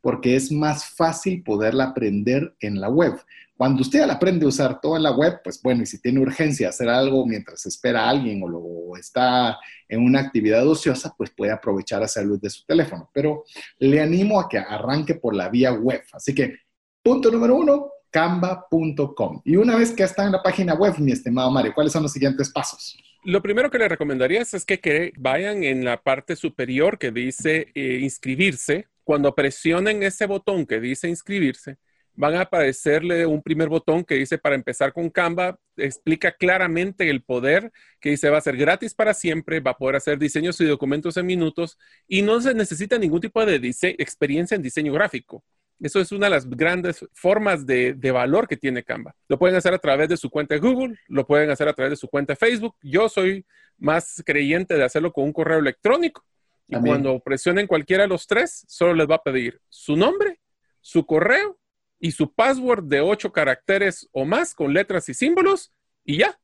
porque 0.00 0.36
es 0.36 0.50
más 0.52 0.86
fácil 0.86 1.42
poderla 1.42 1.84
aprender 1.84 2.54
en 2.60 2.80
la 2.80 2.88
web. 2.88 3.14
Cuando 3.56 3.80
usted 3.80 4.06
la 4.06 4.14
aprende 4.14 4.44
a 4.44 4.48
usar 4.48 4.80
todo 4.80 4.96
en 4.96 5.02
la 5.02 5.12
web, 5.12 5.40
pues 5.42 5.62
bueno, 5.62 5.82
y 5.82 5.86
si 5.86 6.00
tiene 6.00 6.20
urgencia 6.20 6.68
hacer 6.68 6.88
algo 6.90 7.26
mientras 7.26 7.64
espera 7.64 8.04
a 8.04 8.10
alguien 8.10 8.42
o, 8.42 8.48
lo, 8.48 8.96
está 8.98 9.58
en 9.88 10.04
una 10.04 10.20
actividad 10.20 10.66
ociosa, 10.68 11.14
pues 11.16 11.30
puede 11.30 11.52
aprovechar 11.52 12.02
hacerlo 12.02 12.34
desde 12.34 12.58
su 12.58 12.66
teléfono. 12.66 13.10
Pero 13.14 13.44
le 13.78 14.00
animo 14.00 14.38
a 14.38 14.48
que 14.48 14.58
arranque 14.58 15.14
por 15.14 15.34
la 15.34 15.48
vía 15.48 15.72
web. 15.72 16.02
Así 16.12 16.34
que, 16.34 16.54
punto 17.02 17.30
número 17.30 17.56
uno, 17.56 17.90
canva.com. 18.10 19.40
Y 19.44 19.56
una 19.56 19.76
vez 19.76 19.92
que 19.92 20.02
está 20.02 20.24
en 20.24 20.32
la 20.32 20.42
página 20.42 20.74
web, 20.74 20.94
mi 20.98 21.12
estimado 21.12 21.50
Mario, 21.50 21.72
¿cuáles 21.74 21.92
son 21.92 22.02
los 22.02 22.12
siguientes 22.12 22.50
pasos? 22.50 22.96
Lo 23.26 23.42
primero 23.42 23.72
que 23.72 23.78
le 23.78 23.88
recomendaría 23.88 24.42
es 24.42 24.64
que, 24.64 25.12
vayan 25.16 25.64
en 25.64 25.84
la 25.84 26.00
parte 26.00 26.36
superior 26.36 26.96
que 26.96 27.10
dice 27.10 27.72
eh, 27.74 27.98
inscribirse. 28.00 28.86
Cuando 29.02 29.34
presionen 29.34 30.04
ese 30.04 30.26
botón 30.26 30.64
que 30.64 30.78
dice 30.78 31.08
inscribirse, 31.08 31.76
van 32.14 32.36
a 32.36 32.42
aparecerle 32.42 33.26
un 33.26 33.42
primer 33.42 33.68
botón 33.68 34.04
que 34.04 34.14
dice 34.14 34.38
para 34.38 34.54
empezar 34.54 34.92
con 34.92 35.10
Canva, 35.10 35.58
explica 35.76 36.30
claramente 36.36 37.10
el 37.10 37.24
poder 37.24 37.72
que 37.98 38.10
dice 38.10 38.30
va 38.30 38.38
a 38.38 38.40
ser 38.42 38.56
gratis 38.56 38.94
para 38.94 39.12
siempre, 39.12 39.58
va 39.58 39.72
a 39.72 39.76
poder 39.76 39.96
hacer 39.96 40.20
diseños 40.20 40.60
y 40.60 40.64
documentos 40.64 41.16
en 41.16 41.26
minutos 41.26 41.78
y 42.06 42.22
no 42.22 42.40
se 42.40 42.54
necesita 42.54 42.96
ningún 42.96 43.20
tipo 43.20 43.44
de 43.44 43.56
experiencia 43.98 44.54
en 44.54 44.62
diseño 44.62 44.92
gráfico. 44.92 45.42
Eso 45.80 46.00
es 46.00 46.10
una 46.12 46.26
de 46.26 46.30
las 46.30 46.48
grandes 46.48 47.04
formas 47.12 47.66
de, 47.66 47.94
valor 48.12 48.48
que 48.48 48.56
tiene 48.56 48.82
Canva. 48.82 49.14
Lo 49.28 49.38
pueden 49.38 49.56
hacer 49.56 49.74
a 49.74 49.78
través 49.78 50.08
de 50.08 50.16
su 50.16 50.30
cuenta 50.30 50.54
de 50.54 50.60
Google, 50.60 50.98
lo 51.08 51.26
pueden 51.26 51.50
hacer 51.50 51.68
a 51.68 51.74
través 51.74 51.90
de 51.90 51.96
su 51.96 52.08
cuenta 52.08 52.32
de 52.32 52.36
Facebook. 52.36 52.74
Yo 52.82 53.08
soy 53.08 53.44
más 53.78 54.22
creyente 54.24 54.74
de 54.74 54.84
hacerlo 54.84 55.12
con 55.12 55.24
un 55.24 55.32
correo 55.32 55.58
electrónico. 55.58 56.24
Y 56.68 56.76
cuando 56.80 57.20
presionen 57.20 57.66
cualquiera 57.66 58.04
de 58.04 58.08
los 58.08 58.26
tres, 58.26 58.64
solo 58.66 58.94
les 58.94 59.08
va 59.08 59.16
a 59.16 59.22
pedir 59.22 59.60
su 59.68 59.96
nombre, 59.96 60.40
su 60.80 61.06
correo 61.06 61.58
y 62.00 62.10
su 62.10 62.32
password 62.32 62.84
de 62.84 63.00
ocho 63.00 63.32
caracteres 63.32 64.08
o 64.12 64.24
más 64.24 64.54
con 64.54 64.72
letras 64.72 65.08
y 65.08 65.14
símbolos 65.14 65.72
y 66.04 66.18
ya, 66.18 66.38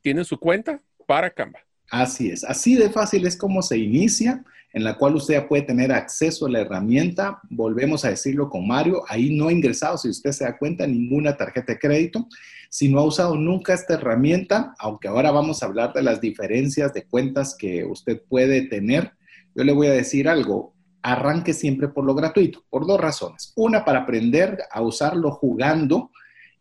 tienen 0.00 0.24
su 0.24 0.38
cuenta 0.38 0.80
para 1.06 1.30
Canva. 1.30 1.60
Así 1.92 2.30
es, 2.30 2.42
así 2.42 2.74
de 2.74 2.88
fácil 2.88 3.26
es 3.26 3.36
como 3.36 3.60
se 3.60 3.76
inicia, 3.76 4.42
en 4.72 4.82
la 4.82 4.96
cual 4.96 5.14
usted 5.14 5.34
ya 5.34 5.46
puede 5.46 5.64
tener 5.64 5.92
acceso 5.92 6.46
a 6.46 6.50
la 6.50 6.60
herramienta. 6.60 7.38
Volvemos 7.50 8.06
a 8.06 8.08
decirlo 8.08 8.48
con 8.48 8.66
Mario, 8.66 9.02
ahí 9.08 9.36
no 9.36 9.48
ha 9.48 9.52
ingresado, 9.52 9.98
si 9.98 10.08
usted 10.08 10.32
se 10.32 10.44
da 10.44 10.56
cuenta, 10.56 10.86
ninguna 10.86 11.36
tarjeta 11.36 11.74
de 11.74 11.78
crédito. 11.78 12.26
Si 12.70 12.88
no 12.88 12.98
ha 12.98 13.04
usado 13.04 13.36
nunca 13.36 13.74
esta 13.74 13.92
herramienta, 13.92 14.74
aunque 14.78 15.08
ahora 15.08 15.32
vamos 15.32 15.62
a 15.62 15.66
hablar 15.66 15.92
de 15.92 16.00
las 16.00 16.18
diferencias 16.22 16.94
de 16.94 17.04
cuentas 17.04 17.54
que 17.54 17.84
usted 17.84 18.22
puede 18.26 18.62
tener, 18.68 19.12
yo 19.54 19.62
le 19.62 19.74
voy 19.74 19.88
a 19.88 19.92
decir 19.92 20.30
algo, 20.30 20.72
arranque 21.02 21.52
siempre 21.52 21.88
por 21.88 22.06
lo 22.06 22.14
gratuito, 22.14 22.64
por 22.70 22.86
dos 22.86 22.98
razones. 22.98 23.52
Una, 23.54 23.84
para 23.84 23.98
aprender 23.98 24.60
a 24.70 24.80
usarlo 24.80 25.30
jugando 25.32 26.10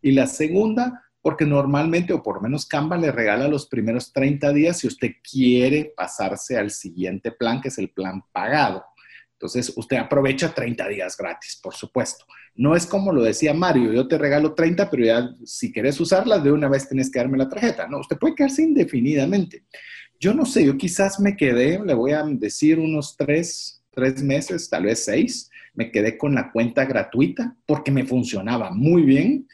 y 0.02 0.12
la 0.12 0.28
segunda, 0.28 1.06
porque 1.22 1.46
normalmente, 1.46 2.14
o 2.14 2.24
por 2.24 2.42
menos 2.42 2.66
Canva 2.66 2.98
le 2.98 3.12
regala 3.12 3.48
los 3.48 3.68
primeros 3.68 4.12
30 4.12 4.52
días 4.54 4.80
si 4.80 4.88
usted 4.88 5.12
quiere 5.24 5.94
pasarse 5.96 6.58
al 6.58 6.72
siguiente 6.72 7.32
plan, 7.32 7.62
que 7.62 7.68
es 7.68 7.78
el 7.78 7.90
plan 7.90 8.24
pagado. 8.32 8.84
Entonces, 9.34 9.74
usted 9.76 9.98
aprovecha 9.98 10.54
30 10.54 10.88
días 10.88 11.18
gratis, 11.18 11.60
por 11.62 11.74
supuesto. 11.74 12.26
No 12.56 12.76
es 12.76 12.86
como 12.86 13.12
lo 13.12 13.24
decía 13.24 13.54
Mario, 13.54 13.94
yo 13.94 14.08
te 14.08 14.18
regalo 14.18 14.54
30, 14.54 14.90
pero 14.90 15.04
ya 15.04 15.36
si 15.46 15.72
quieres 15.72 16.00
usarlas, 16.00 16.44
de 16.44 16.52
una 16.52 16.68
vez 16.68 16.88
tienes 16.88 17.10
que 17.12 17.20
darme 17.20 17.38
la 17.38 17.50
tarjeta. 17.50 17.88
No, 17.88 18.00
usted 18.00 18.18
puede 18.18 18.36
quedarse 18.36 18.64
indefinidamente. 18.64 19.64
Yo 20.20 20.34
no 20.34 20.46
sé, 20.46 20.66
yo 20.66 20.78
quizás 20.78 21.20
me 21.20 21.36
quedé, 21.36 21.80
le 21.84 21.94
voy 21.94 22.12
a 22.12 22.24
decir 22.24 22.78
unos 22.78 23.16
tres, 23.18 23.84
tres 23.90 24.22
meses, 24.22 24.70
tal 24.70 24.84
vez 24.84 25.06
seis, 25.06 25.50
me 25.74 25.92
quedé 25.92 26.18
con 26.18 26.36
la 26.36 26.52
cuenta 26.52 26.86
gratuita 26.86 27.56
porque 27.66 27.90
me 27.92 28.06
funcionaba 28.06 28.72
muy 28.72 29.04
bien 29.04 29.48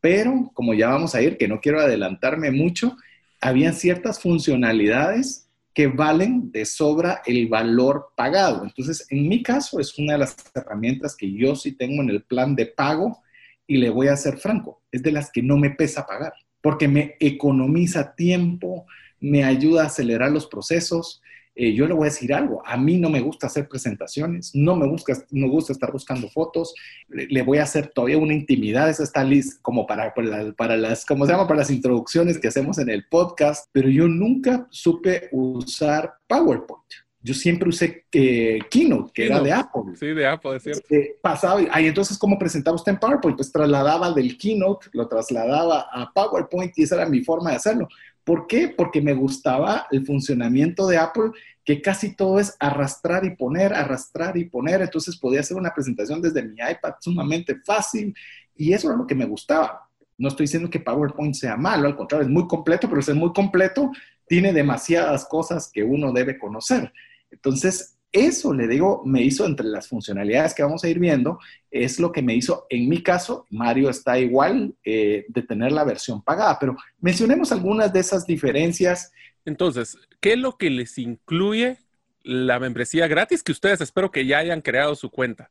pero 0.00 0.50
como 0.54 0.74
ya 0.74 0.88
vamos 0.88 1.14
a 1.14 1.22
ir, 1.22 1.36
que 1.36 1.48
no 1.48 1.60
quiero 1.60 1.80
adelantarme 1.80 2.50
mucho, 2.50 2.96
habían 3.40 3.74
ciertas 3.74 4.20
funcionalidades 4.20 5.48
que 5.72 5.86
valen 5.86 6.50
de 6.50 6.64
sobra 6.64 7.22
el 7.24 7.48
valor 7.48 8.12
pagado. 8.16 8.64
Entonces, 8.64 9.06
en 9.10 9.28
mi 9.28 9.42
caso, 9.42 9.78
es 9.78 9.96
una 9.98 10.14
de 10.14 10.18
las 10.20 10.36
herramientas 10.54 11.16
que 11.16 11.32
yo 11.32 11.54
sí 11.54 11.72
tengo 11.72 12.02
en 12.02 12.10
el 12.10 12.22
plan 12.22 12.54
de 12.56 12.66
pago 12.66 13.22
y 13.66 13.76
le 13.76 13.90
voy 13.90 14.08
a 14.08 14.16
ser 14.16 14.38
franco, 14.38 14.82
es 14.90 15.02
de 15.02 15.12
las 15.12 15.30
que 15.30 15.42
no 15.42 15.56
me 15.56 15.70
pesa 15.70 16.04
pagar, 16.04 16.32
porque 16.60 16.88
me 16.88 17.14
economiza 17.20 18.16
tiempo, 18.16 18.84
me 19.20 19.44
ayuda 19.44 19.84
a 19.84 19.86
acelerar 19.86 20.32
los 20.32 20.46
procesos, 20.48 21.22
eh, 21.62 21.74
yo 21.74 21.86
le 21.86 21.92
voy 21.92 22.04
a 22.04 22.10
decir 22.10 22.32
algo, 22.32 22.62
a 22.64 22.78
mí 22.78 22.96
no 22.96 23.10
me 23.10 23.20
gusta 23.20 23.46
hacer 23.46 23.68
presentaciones, 23.68 24.54
no 24.54 24.76
me 24.76 24.88
gusta, 24.88 25.12
no 25.30 25.46
gusta 25.46 25.74
estar 25.74 25.92
buscando 25.92 26.30
fotos, 26.30 26.74
le, 27.06 27.42
voy 27.42 27.58
a 27.58 27.64
hacer 27.64 27.88
todavía 27.88 28.16
una 28.16 28.32
intimidad, 28.32 28.88
esa 28.88 29.02
está 29.02 29.22
lista 29.22 29.58
como 29.60 29.86
para, 29.86 30.14
para, 30.56 30.78
las, 30.78 31.04
¿cómo 31.04 31.26
se 31.26 31.32
llama? 31.32 31.46
Para 31.46 31.60
las 31.60 31.70
introducciones 31.70 32.38
que 32.38 32.48
hacemos 32.48 32.78
en 32.78 32.88
el 32.88 33.04
podcast, 33.10 33.68
pero 33.72 33.90
yo 33.90 34.08
nunca 34.08 34.68
supe 34.70 35.28
usar 35.32 36.14
PowerPoint. 36.26 36.80
Yo 37.22 37.34
siempre 37.34 37.68
usé 37.68 38.06
eh, 38.10 38.60
Keynote, 38.70 39.12
que 39.12 39.26
era 39.26 39.40
de 39.40 39.52
Apple. 39.52 39.82
Sí, 39.96 40.06
de 40.06 40.26
Apple, 40.26 40.56
es 40.56 40.62
cierto. 40.62 40.82
Eh, 40.88 41.18
pasaba, 41.20 41.60
ahí 41.72 41.88
entonces, 41.88 42.16
¿cómo 42.16 42.38
presentaba 42.38 42.74
usted 42.74 42.92
en 42.92 42.98
PowerPoint? 42.98 43.36
Pues 43.36 43.52
trasladaba 43.52 44.10
del 44.14 44.38
Keynote, 44.38 44.86
lo 44.94 45.06
trasladaba 45.06 45.88
a 45.92 46.10
PowerPoint 46.10 46.72
y 46.78 46.84
esa 46.84 46.94
era 46.94 47.06
mi 47.06 47.20
forma 47.20 47.50
de 47.50 47.56
hacerlo. 47.56 47.86
¿Por 48.24 48.46
qué? 48.46 48.68
Porque 48.68 49.00
me 49.00 49.14
gustaba 49.14 49.86
el 49.90 50.04
funcionamiento 50.06 50.86
de 50.86 50.98
Apple, 50.98 51.30
que 51.64 51.82
casi 51.82 52.14
todo 52.14 52.40
es 52.40 52.56
arrastrar 52.58 53.24
y 53.24 53.36
poner, 53.36 53.74
arrastrar 53.74 54.36
y 54.36 54.44
poner. 54.44 54.82
Entonces 54.82 55.16
podía 55.16 55.40
hacer 55.40 55.56
una 55.56 55.74
presentación 55.74 56.20
desde 56.20 56.42
mi 56.42 56.56
iPad 56.56 56.94
sumamente 57.00 57.56
fácil 57.64 58.14
y 58.56 58.72
eso 58.72 58.88
era 58.88 58.96
lo 58.96 59.06
que 59.06 59.14
me 59.14 59.26
gustaba. 59.26 59.88
No 60.18 60.28
estoy 60.28 60.44
diciendo 60.44 60.68
que 60.68 60.80
PowerPoint 60.80 61.34
sea 61.34 61.56
malo, 61.56 61.86
al 61.86 61.96
contrario, 61.96 62.26
es 62.26 62.32
muy 62.32 62.46
completo, 62.46 62.88
pero 62.88 63.00
es 63.00 63.14
muy 63.14 63.32
completo, 63.32 63.90
tiene 64.26 64.52
demasiadas 64.52 65.24
cosas 65.26 65.70
que 65.72 65.82
uno 65.82 66.12
debe 66.12 66.38
conocer. 66.38 66.92
Entonces, 67.30 67.96
eso, 68.12 68.52
le 68.52 68.66
digo, 68.66 69.02
me 69.04 69.22
hizo 69.22 69.46
entre 69.46 69.66
las 69.66 69.88
funcionalidades 69.88 70.54
que 70.54 70.62
vamos 70.62 70.82
a 70.82 70.88
ir 70.88 70.98
viendo, 70.98 71.38
es 71.70 72.00
lo 72.00 72.10
que 72.10 72.22
me 72.22 72.34
hizo, 72.34 72.66
en 72.68 72.88
mi 72.88 73.02
caso, 73.02 73.46
Mario 73.50 73.88
está 73.88 74.18
igual 74.18 74.74
eh, 74.84 75.26
de 75.28 75.42
tener 75.42 75.72
la 75.72 75.84
versión 75.84 76.22
pagada, 76.22 76.58
pero 76.58 76.76
mencionemos 77.00 77.52
algunas 77.52 77.92
de 77.92 78.00
esas 78.00 78.26
diferencias. 78.26 79.12
Entonces, 79.44 79.96
¿qué 80.20 80.32
es 80.32 80.38
lo 80.38 80.56
que 80.56 80.70
les 80.70 80.98
incluye 80.98 81.78
la 82.22 82.58
membresía 82.58 83.06
gratis 83.06 83.42
que 83.42 83.52
ustedes 83.52 83.80
espero 83.80 84.10
que 84.10 84.26
ya 84.26 84.38
hayan 84.38 84.60
creado 84.60 84.94
su 84.96 85.10
cuenta? 85.10 85.50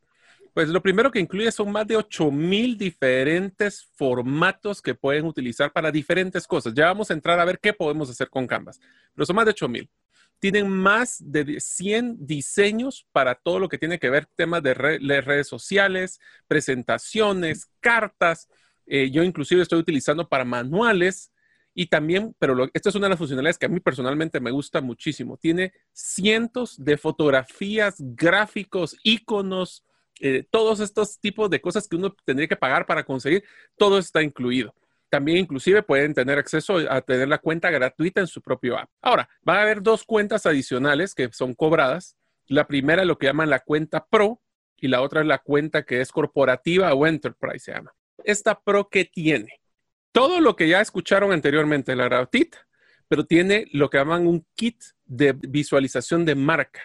Pues 0.53 0.67
lo 0.67 0.81
primero 0.81 1.11
que 1.11 1.19
incluye 1.19 1.51
son 1.51 1.71
más 1.71 1.87
de 1.87 1.95
8000 1.95 2.77
diferentes 2.77 3.87
formatos 3.95 4.81
que 4.81 4.95
pueden 4.95 5.25
utilizar 5.25 5.72
para 5.72 5.91
diferentes 5.91 6.45
cosas. 6.45 6.74
Ya 6.74 6.87
vamos 6.87 7.09
a 7.09 7.13
entrar 7.13 7.39
a 7.39 7.45
ver 7.45 7.59
qué 7.59 7.72
podemos 7.72 8.09
hacer 8.09 8.29
con 8.29 8.48
Canvas, 8.48 8.81
pero 9.13 9.25
son 9.25 9.35
más 9.37 9.45
de 9.45 9.51
8000 9.51 9.89
tienen 10.39 10.69
más 10.69 11.17
de 11.19 11.59
100 11.59 12.25
diseños 12.25 13.05
para 13.11 13.35
todo 13.35 13.59
lo 13.59 13.69
que 13.69 13.77
tiene 13.77 13.99
que 13.99 14.09
ver 14.09 14.25
temas 14.25 14.63
de, 14.63 14.73
redes 14.73 15.47
sociales, 15.47 16.19
presentaciones, 16.47 17.69
cartas. 17.79 18.47
Eh, 18.87 19.11
yo 19.11 19.23
inclusive 19.23 19.61
estoy 19.61 19.79
utilizando 19.79 20.27
para 20.27 20.45
manuales 20.45 21.31
y 21.75 21.87
también, 21.87 22.35
pero 22.39 22.69
esta 22.73 22.89
es 22.89 22.95
una 22.95 23.05
de 23.05 23.11
las 23.11 23.19
funcionalidades 23.19 23.57
que 23.57 23.67
a 23.67 23.69
mí 23.69 23.79
personalmente 23.79 24.39
me 24.39 24.51
gusta 24.51 24.81
muchísimo. 24.81 25.37
Tiene 25.37 25.73
cientos 25.93 26.83
de 26.83 26.97
fotografías, 26.97 27.95
gráficos, 27.99 28.97
iconos, 29.03 29.85
eh, 30.19 30.45
todos 30.49 30.79
estos 30.79 31.19
tipos 31.19 31.49
de 31.49 31.61
cosas 31.61 31.87
que 31.87 31.95
uno 31.95 32.15
tendría 32.25 32.47
que 32.47 32.55
pagar 32.55 32.85
para 32.85 33.05
conseguir. 33.05 33.43
Todo 33.77 33.97
está 33.97 34.21
incluido. 34.21 34.73
También 35.09 35.39
inclusive 35.39 35.83
pueden 35.83 36.13
tener 36.13 36.37
acceso 36.37 36.77
a 36.89 37.01
tener 37.01 37.27
la 37.27 37.39
cuenta 37.39 37.69
gratuita 37.72 38.22
en 38.22 38.27
su 38.27 38.41
propio 38.41 38.77
app. 38.77 38.89
Ahora, 39.01 39.29
va 39.48 39.55
a 39.57 39.61
haber 39.63 39.81
dos 39.81 40.03
cuentas 40.03 40.45
adicionales 40.45 41.15
que 41.15 41.29
son 41.31 41.53
cobradas. 41.55 42.15
La 42.48 42.67
primera 42.67 43.05
lo 43.05 43.17
que 43.17 43.27
llaman 43.27 43.50
la 43.50 43.59
cuenta 43.59 44.05
Pro 44.05 44.41
y 44.77 44.87
la 44.87 45.01
otra 45.01 45.22
es 45.22 45.27
la 45.27 45.39
cuenta 45.39 45.83
que 45.83 46.01
es 46.01 46.11
corporativa 46.11 46.93
o 46.93 47.05
Enterprise 47.05 47.59
se 47.65 47.72
llama. 47.74 47.91
Esta 48.24 48.59
Pro 48.59 48.89
que 48.89 49.05
tiene 49.05 49.59
todo 50.11 50.41
lo 50.41 50.55
que 50.55 50.67
ya 50.67 50.81
escucharon 50.81 51.31
anteriormente, 51.31 51.95
la 51.95 52.05
gratuita, 52.05 52.67
pero 53.07 53.25
tiene 53.25 53.67
lo 53.72 53.89
que 53.89 53.98
llaman 53.98 54.27
un 54.27 54.45
kit 54.55 54.81
de 55.05 55.33
visualización 55.33 56.25
de 56.25 56.35
marca. 56.35 56.81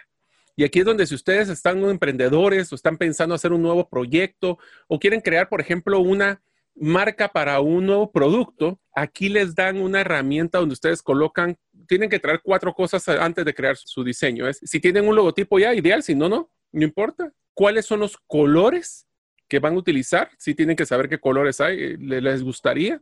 Y 0.57 0.65
aquí 0.65 0.81
es 0.81 0.85
donde 0.85 1.07
si 1.07 1.15
ustedes 1.15 1.49
están 1.49 1.83
emprendedores 1.85 2.71
o 2.71 2.77
están 2.77 2.97
pensando 2.97 3.35
hacer 3.35 3.53
un 3.53 3.63
nuevo 3.63 3.89
proyecto 3.89 4.59
o 4.87 4.99
quieren 4.99 5.21
crear, 5.21 5.49
por 5.49 5.61
ejemplo, 5.61 5.99
una 6.01 6.43
marca 6.75 7.29
para 7.29 7.61
un 7.61 7.87
nuevo 7.87 8.11
producto, 8.11 8.81
aquí 8.95 9.29
les 9.29 9.55
dan 9.55 9.81
una 9.81 10.01
herramienta 10.01 10.59
donde 10.59 10.73
ustedes 10.73 11.03
colocan, 11.03 11.57
tienen 11.87 12.11
que 12.11 12.19
traer 12.19 12.41
cuatro 12.43 12.75
cosas 12.75 13.09
antes 13.09 13.45
de 13.45 13.55
crear 13.55 13.77
su 13.77 14.03
diseño. 14.03 14.49
Es, 14.49 14.61
si 14.63 14.81
tienen 14.81 15.07
un 15.07 15.15
logotipo 15.15 15.59
ya, 15.59 15.75
ideal, 15.75 16.03
si 16.03 16.15
no, 16.15 16.29
no, 16.29 16.51
no 16.73 16.85
importa. 16.85 17.33
¿Cuáles 17.53 17.87
son 17.87 18.01
los 18.01 18.17
colores 18.27 19.07
que 19.49 19.59
van 19.59 19.75
a 19.75 19.79
utilizar? 19.79 20.31
Si 20.39 20.55
tienen 20.55 20.77
que 20.77 20.87
saber 20.87 21.09
qué 21.09 21.19
colores 21.19 21.61
hay, 21.61 21.81
eh, 21.81 21.97
les 21.99 22.43
gustaría. 22.43 23.01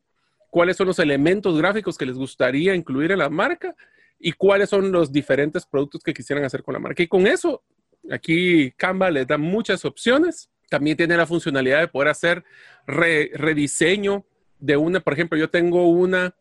¿Cuáles 0.51 0.77
son 0.77 0.87
los 0.87 0.99
elementos 0.99 1.57
gráficos 1.57 1.97
que 1.97 2.05
les 2.05 2.17
gustaría 2.17 2.75
incluir 2.75 3.13
en 3.13 3.19
la 3.19 3.31
marca? 3.31 3.75
Y 4.19 4.33
cuáles 4.33 4.69
son 4.69 4.93
los 4.93 5.11
diferentes 5.11 5.65
productos 5.65 6.03
que 6.03 6.13
quisieran 6.13 6.45
hacer 6.45 6.63
con 6.63 6.75
la 6.75 6.79
marca. 6.79 7.03
Y 7.03 7.09
con 7.09 7.27
eso, 7.27 7.63
aquí 8.11 8.71
Canva 8.73 9.11
les 9.11 9.27
da 9.27 9.39
muchas 9.39 9.85
opciones 9.85 10.51
también 10.73 10.97
tiene 10.97 11.19
la 11.19 11.27
funcionalidad 11.27 11.81
de 11.81 11.89
poder 11.89 12.09
hacer 12.09 12.45
rediseño 12.87 14.25
de 14.59 14.75
una, 14.75 15.01
por 15.01 15.13
ejemplo, 15.13 15.37
yo 15.37 15.51
tengo 15.51 15.87
una, 15.87 16.35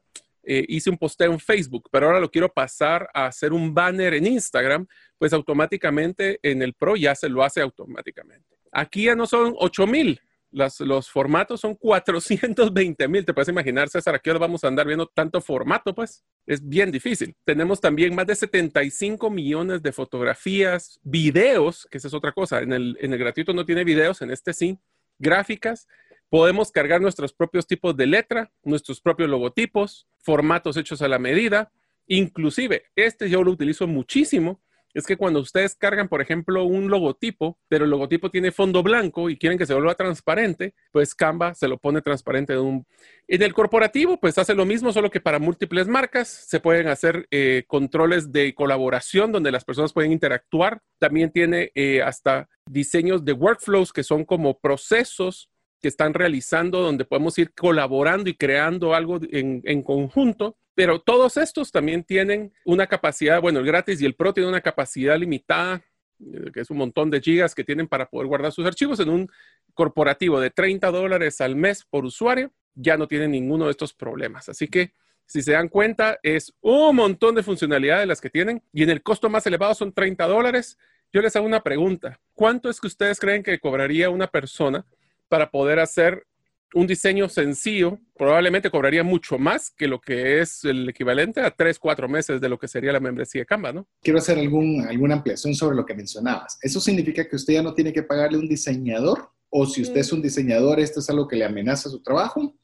eh, 0.43 0.63
hice 0.69 0.89
un 0.89 0.97
posteo 0.97 1.33
en 1.33 1.39
Facebook, 1.39 1.89
pero 1.91 2.05
ahora 2.05 2.21
lo 2.21 2.31
quiero 2.31 2.47
pasar 2.47 3.09
a 3.13 3.25
hacer 3.25 3.51
un 3.51 3.73
banner 3.73 4.13
en 4.13 4.25
Instagram, 4.25 4.87
pues 5.17 5.33
automáticamente 5.33 6.39
en 6.43 6.61
el 6.61 6.73
Pro 6.73 6.95
ya 6.95 7.13
se 7.13 7.27
lo 7.27 7.43
hace 7.43 7.59
automáticamente. 7.59 8.55
Aquí 8.71 9.03
ya 9.03 9.15
no 9.15 9.27
son 9.27 9.53
8000, 9.57 10.21
los 10.51 11.09
formatos 11.09 11.61
son 11.61 11.75
420 11.75 13.07
mil. 13.07 13.25
Te 13.25 13.33
puedes 13.33 13.49
imaginar, 13.49 13.89
César, 13.89 14.15
aquí 14.15 14.29
ahora 14.29 14.39
vamos 14.39 14.63
a 14.63 14.67
andar 14.67 14.85
viendo 14.85 15.07
tanto 15.07 15.39
formato, 15.41 15.95
pues 15.95 16.23
es 16.45 16.67
bien 16.67 16.91
difícil. 16.91 17.35
Tenemos 17.45 17.79
también 17.79 18.13
más 18.13 18.27
de 18.27 18.35
75 18.35 19.29
millones 19.29 19.81
de 19.81 19.91
fotografías, 19.91 20.99
videos, 21.03 21.87
que 21.89 21.97
esa 21.97 22.09
es 22.09 22.13
otra 22.13 22.33
cosa. 22.33 22.61
En 22.61 22.73
el, 22.73 22.97
en 22.99 23.13
el 23.13 23.19
gratuito 23.19 23.53
no 23.53 23.65
tiene 23.65 23.83
videos, 23.83 24.21
en 24.21 24.31
este 24.31 24.53
sí, 24.53 24.77
gráficas. 25.17 25.87
Podemos 26.29 26.71
cargar 26.71 27.01
nuestros 27.01 27.33
propios 27.33 27.67
tipos 27.67 27.95
de 27.95 28.07
letra, 28.07 28.51
nuestros 28.63 29.01
propios 29.01 29.29
logotipos, 29.29 30.07
formatos 30.19 30.77
hechos 30.77 31.01
a 31.01 31.07
la 31.07 31.19
medida. 31.19 31.71
Inclusive, 32.07 32.83
este 32.95 33.29
yo 33.29 33.43
lo 33.43 33.51
utilizo 33.51 33.87
muchísimo 33.87 34.61
es 34.93 35.05
que 35.05 35.17
cuando 35.17 35.39
ustedes 35.39 35.75
cargan, 35.75 36.07
por 36.07 36.21
ejemplo, 36.21 36.63
un 36.63 36.89
logotipo, 36.89 37.57
pero 37.67 37.85
el 37.85 37.91
logotipo 37.91 38.29
tiene 38.29 38.51
fondo 38.51 38.83
blanco 38.83 39.29
y 39.29 39.37
quieren 39.37 39.57
que 39.57 39.65
se 39.65 39.73
vuelva 39.73 39.95
transparente, 39.95 40.73
pues 40.91 41.15
Canva 41.15 41.53
se 41.53 41.67
lo 41.67 41.77
pone 41.77 42.01
transparente. 42.01 42.53
En, 42.53 42.85
el 43.27 43.53
corporativo, 43.53 44.19
pues 44.19 44.37
hace 44.37 44.55
lo 44.55 44.65
mismo, 44.65 44.91
solo 44.91 45.09
que 45.09 45.21
para 45.21 45.39
múltiples 45.39 45.87
marcas 45.87 46.27
se 46.27 46.59
pueden 46.59 46.87
hacer 46.87 47.27
eh, 47.31 47.63
controles 47.67 48.31
de 48.31 48.53
colaboración 48.53 49.31
donde 49.31 49.51
las 49.51 49.63
personas 49.63 49.93
pueden 49.93 50.11
interactuar. 50.11 50.81
También 50.99 51.31
tiene 51.31 51.71
eh, 51.75 52.01
hasta 52.01 52.49
diseños 52.65 53.23
de 53.23 53.33
workflows 53.33 53.93
que 53.93 54.03
son 54.03 54.25
como 54.25 54.59
procesos 54.59 55.49
que 55.81 55.87
están 55.87 56.13
realizando, 56.13 56.81
donde 56.81 57.05
podemos 57.05 57.37
ir 57.39 57.53
colaborando 57.53 58.29
y 58.29 58.35
creando 58.35 58.93
algo 58.93 59.19
en, 59.31 59.81
conjunto. 59.81 60.55
Pero 60.81 60.99
todos 60.99 61.37
estos 61.37 61.71
también 61.71 62.03
tienen 62.03 62.51
una 62.65 62.87
capacidad, 62.87 63.39
bueno, 63.39 63.59
el 63.59 63.67
gratis 63.67 64.01
y 64.01 64.05
el 64.07 64.15
pro 64.15 64.33
tienen 64.33 64.49
una 64.49 64.61
capacidad 64.61 65.15
limitada, 65.15 65.85
eh, 66.19 66.49
que 66.51 66.61
es 66.61 66.71
un 66.71 66.77
montón 66.77 67.11
de 67.11 67.21
gigas 67.21 67.53
que 67.53 67.63
tienen 67.63 67.87
para 67.87 68.09
poder 68.09 68.25
guardar 68.25 68.51
sus 68.51 68.65
archivos 68.65 68.99
en 68.99 69.09
un 69.09 69.31
corporativo 69.75 70.39
de 70.39 70.49
30 70.49 70.89
dólares 70.89 71.39
al 71.39 71.55
mes 71.55 71.85
por 71.87 72.03
usuario, 72.03 72.51
ya 72.73 72.97
no 72.97 73.07
tienen 73.07 73.29
ninguno 73.29 73.65
de 73.65 73.71
estos 73.71 73.93
problemas. 73.93 74.49
Así 74.49 74.69
que 74.69 74.91
si 75.27 75.43
se 75.43 75.51
dan 75.51 75.69
cuenta, 75.69 76.17
es 76.23 76.51
un 76.61 76.95
montón 76.95 77.35
de 77.35 77.43
funcionalidades 77.43 78.07
las 78.07 78.19
que 78.19 78.31
tienen 78.31 78.63
y 78.73 78.81
en 78.81 78.89
el 78.89 79.03
costo 79.03 79.29
más 79.29 79.45
elevado 79.45 79.75
son 79.75 79.93
30 79.93 80.25
dólares. 80.25 80.79
Yo 81.13 81.21
les 81.21 81.35
hago 81.35 81.45
una 81.45 81.61
pregunta. 81.61 82.19
¿Cuánto 82.33 82.71
es 82.71 82.81
que 82.81 82.87
ustedes 82.87 83.19
creen 83.19 83.43
que 83.43 83.59
cobraría 83.59 84.09
una 84.09 84.25
persona 84.25 84.83
para 85.29 85.51
poder 85.51 85.77
hacer 85.77 86.25
un 86.73 86.87
diseño 86.87 87.27
sencillo, 87.29 87.99
probablemente 88.17 88.69
cobraría 88.69 89.03
mucho 89.03 89.37
más 89.37 89.71
que 89.71 89.87
lo 89.87 89.99
que 89.99 90.39
es 90.39 90.63
el 90.63 90.87
equivalente 90.89 91.41
a 91.41 91.51
tres, 91.51 91.77
cuatro 91.79 92.07
meses 92.07 92.39
de 92.39 92.49
lo 92.49 92.57
que 92.57 92.67
sería 92.67 92.91
la 92.91 92.99
membresía 92.99 93.41
de 93.41 93.45
Canva, 93.45 93.73
¿no? 93.73 93.87
Quiero 94.01 94.19
hacer 94.19 94.37
algún, 94.37 94.85
alguna 94.87 95.15
ampliación 95.15 95.53
sobre 95.53 95.75
lo 95.75 95.85
que 95.85 95.93
mencionabas. 95.93 96.57
¿Eso 96.61 96.79
significa 96.79 97.27
que 97.27 97.35
usted 97.35 97.55
ya 97.55 97.63
no 97.63 97.73
tiene 97.73 97.91
que 97.91 98.03
pagarle 98.03 98.37
un 98.37 98.47
diseñador? 98.47 99.31
O 99.49 99.65
si 99.65 99.81
usted 99.81 99.99
es 99.99 100.13
un 100.13 100.21
diseñador, 100.21 100.79
esto 100.79 101.01
es 101.01 101.09
algo 101.09 101.27
que 101.27 101.35
le 101.35 101.45
amenaza 101.45 101.89
su 101.89 102.01
trabajo. 102.01 102.55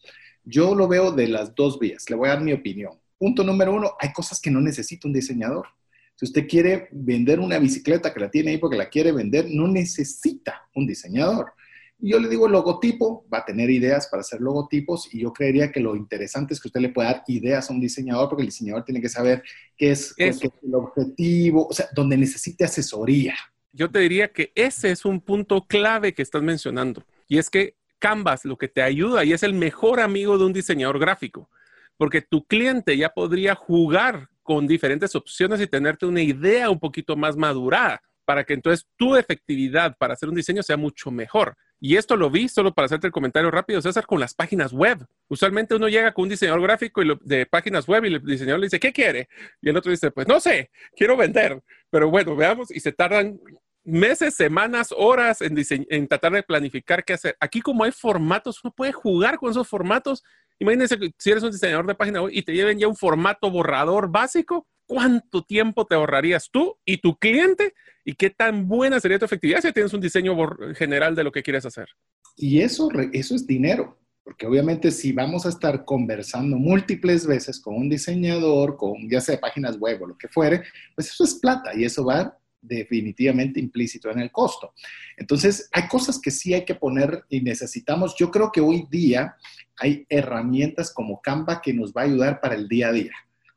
Yo 0.44 0.74
lo 0.74 0.88
veo 0.88 1.12
de 1.12 1.28
las 1.28 1.54
dos 1.54 1.78
vías. 1.78 2.10
Le 2.10 2.16
voy 2.16 2.30
a 2.30 2.36
dar 2.36 2.42
mi 2.42 2.54
opinión. 2.54 2.94
Punto 3.18 3.44
número 3.44 3.74
uno, 3.74 3.92
hay 4.00 4.14
cosas 4.14 4.40
que 4.40 4.52
no 4.52 4.62
necesita 4.62 5.08
un 5.08 5.14
diseñador. 5.14 5.68
Si 6.16 6.26
usted 6.26 6.48
quiere 6.48 6.88
vender 6.92 7.40
una 7.40 7.60
bicicleta 7.60 8.14
que 8.14 8.20
la 8.20 8.32
tiene 8.32 8.52
ahí 8.52 8.58
porque 8.58 8.78
la 8.78 8.90
quiere 8.90 9.12
vender, 9.12 9.48
no 9.50 9.68
necesita 9.68 10.68
un 10.74 10.88
diseñador. 10.88 11.52
Y 12.00 12.12
yo 12.12 12.20
le 12.20 12.30
digo, 12.30 12.46
el 12.46 12.52
logotipo 12.52 13.26
va 13.34 13.40
a 13.40 13.46
tener 13.46 13.70
ideas 13.70 14.08
para 14.08 14.22
hacer 14.22 14.40
logotipos 14.40 15.14
y 15.14 15.22
yo 15.22 15.34
creería 15.34 15.72
que 15.72 15.80
lo 15.80 15.96
interesante 15.96 16.54
es 16.54 16.62
que 16.62 16.68
usted 16.68 16.82
le 16.82 16.90
pueda 16.90 17.14
dar 17.14 17.24
ideas 17.28 17.70
a 17.70 17.74
un 17.74 17.80
diseñador 17.80 18.30
porque 18.30 18.44
el 18.44 18.50
diseñador 18.50 18.86
tiene 18.86 19.02
que 19.02 19.10
saber 19.10 19.44
qué 19.76 19.92
es, 19.92 20.14
es 20.18 20.42
el 20.44 20.76
objetivo, 20.76 21.68
o 21.68 21.74
sea, 21.74 21.88
donde 21.96 22.18
necesite 22.18 22.66
asesoría. 22.66 23.36
Yo 23.72 23.90
te 23.90 24.00
diría 24.00 24.32
que 24.32 24.52
ese 24.56 24.92
es 24.92 25.06
un 25.06 25.22
punto 25.22 25.66
clave 25.68 26.14
que 26.14 26.22
estás 26.22 26.42
mencionando 26.44 27.04
y 27.28 27.38
es 27.38 27.50
que 27.50 27.76
Canvas 28.00 28.46
lo 28.46 28.58
que 28.58 28.68
te 28.68 28.84
ayuda 28.84 29.26
y 29.26 29.34
es 29.34 29.42
el 29.42 29.56
mejor 29.56 30.00
amigo 30.00 30.38
de 30.38 30.46
un 30.46 30.54
diseñador 30.54 31.00
gráfico 31.00 31.50
porque 31.98 32.22
tu 32.22 32.46
cliente 32.46 32.96
ya 32.96 33.10
podría 33.10 33.56
jugar 33.56 34.30
con 34.44 34.68
diferentes 34.68 35.16
opciones 35.16 35.60
y 35.60 35.68
tenerte 35.68 36.06
una 36.06 36.22
idea 36.22 36.70
un 36.70 36.80
poquito 36.80 37.18
más 37.18 37.36
madurada 37.36 38.02
para 38.24 38.44
que 38.44 38.54
entonces 38.54 38.88
tu 38.96 39.16
efectividad 39.16 39.98
para 39.98 40.14
hacer 40.14 40.30
un 40.30 40.36
diseño 40.36 40.64
sea 40.64 40.78
mucho 40.78 41.12
mejor. 41.12 41.58
Y 41.80 41.96
esto 41.96 42.16
lo 42.16 42.32
vi 42.32 42.50
solo 42.50 42.74
para 42.74 42.88
hacerte 42.88 43.08
el 43.08 43.14
comentario 43.14 43.52
rápido, 43.52 43.82
César, 43.82 44.06
con 44.06 44.20
las 44.20 44.34
páginas 44.34 44.74
web. 44.74 45.06
Usualmente 45.28 45.76
uno 45.76 45.88
llega 45.88 46.12
con 46.12 46.24
un 46.24 46.30
diseñador 46.30 46.62
gráfico 46.62 47.04
y 47.04 47.18
de 47.22 47.46
páginas 47.46 47.88
web 47.88 48.06
y 48.06 48.16
el 48.16 48.24
diseñador 48.24 48.60
le 48.60 48.66
dice, 48.66 48.80
¿qué 48.80 48.92
quiere? 48.92 49.30
Y 49.62 49.70
el 49.70 49.78
otro 49.78 49.92
dice, 49.92 50.10
pues 50.10 50.28
no 50.28 50.40
sé, 50.40 50.72
quiero 50.96 51.16
vender. 51.16 51.62
Pero 51.92 52.10
bueno, 52.10 52.36
veamos, 52.36 52.72
y 52.72 52.80
se 52.80 52.92
tardan 52.92 53.40
meses, 53.84 54.36
semanas, 54.36 54.94
horas 54.96 55.42
en, 55.42 55.56
en 55.70 56.08
tratar 56.08 56.34
de 56.34 56.44
planificar 56.44 57.06
qué 57.06 57.14
hacer. 57.14 57.38
Aquí 57.40 57.62
como 57.62 57.84
hay 57.84 57.92
formatos, 57.92 58.64
uno 58.64 58.74
puede 58.76 58.92
jugar 58.92 59.38
con 59.38 59.52
esos 59.52 59.68
formatos. 59.68 60.24
Imagínense 60.60 60.98
si 61.18 61.32
eres 61.32 61.44
un 61.44 61.52
diseñador 61.52 61.86
de 61.86 61.96
página 61.96 62.24
web 62.24 62.32
y 62.34 62.42
te 62.42 62.54
lleven 62.54 62.80
ya 62.80 62.88
un 62.88 62.96
formato 62.96 63.52
borrador 63.52 64.10
básico, 64.10 64.68
¿cuánto 64.88 65.44
tiempo 65.44 65.86
te 65.86 65.96
ahorrarías 65.96 66.50
tú 66.50 66.78
y 66.86 66.98
tu 66.98 67.18
cliente 67.18 67.74
y 68.08 68.16
qué 68.16 68.30
tan 68.30 68.68
buena 68.70 69.02
sería 69.02 69.20
tu 69.20 69.26
efectividad 69.26 69.62
si 69.62 69.74
tienes 69.74 69.94
un 69.94 70.00
diseño 70.00 70.36
general 70.76 71.14
de 71.14 71.26
lo 71.26 71.32
que 71.32 71.44
quieres 71.44 71.66
hacer. 71.66 71.90
Y 72.38 72.62
eso, 72.62 72.90
eso 73.12 73.36
es 73.36 73.46
dinero, 73.46 74.00
porque 74.24 74.48
obviamente 74.48 74.92
si 74.92 75.12
vamos 75.12 75.46
a 75.46 75.50
estar 75.50 75.84
conversando 75.84 76.56
múltiples 76.56 77.28
veces 77.28 77.60
con 77.60 77.76
un 77.76 77.90
diseñador, 77.90 78.78
con 78.78 79.10
ya 79.10 79.20
sea 79.20 79.38
páginas 79.40 79.78
web 79.78 80.02
o 80.04 80.08
lo 80.08 80.18
que 80.18 80.30
fuere, 80.30 80.64
pues 80.96 81.10
eso 81.10 81.26
es 81.26 81.36
plata 81.36 81.72
y 81.76 81.84
eso 81.84 82.06
va 82.06 82.38
definitivamente 82.62 83.60
implícito 83.60 84.10
en 84.10 84.20
el 84.20 84.32
costo. 84.32 84.74
Entonces, 85.18 85.70
hay 85.74 85.90
cosas 85.90 86.20
que 86.20 86.32
sí 86.32 86.54
hay 86.54 86.64
que 86.64 86.76
poner 86.76 87.24
y 87.28 87.42
necesitamos. 87.42 88.16
Yo 88.18 88.32
creo 88.32 88.52
que 88.54 88.62
hoy 88.62 88.88
día 88.90 89.36
hay 89.78 90.06
herramientas 90.08 90.94
como 90.94 91.22
Canva 91.22 91.62
que 91.62 91.74
nos 91.74 91.92
va 91.92 92.02
a 92.02 92.06
ayudar 92.06 92.40
para 92.40 92.56
el 92.56 92.70
día 92.70 92.88
a 92.88 92.94
día. 92.94 93.12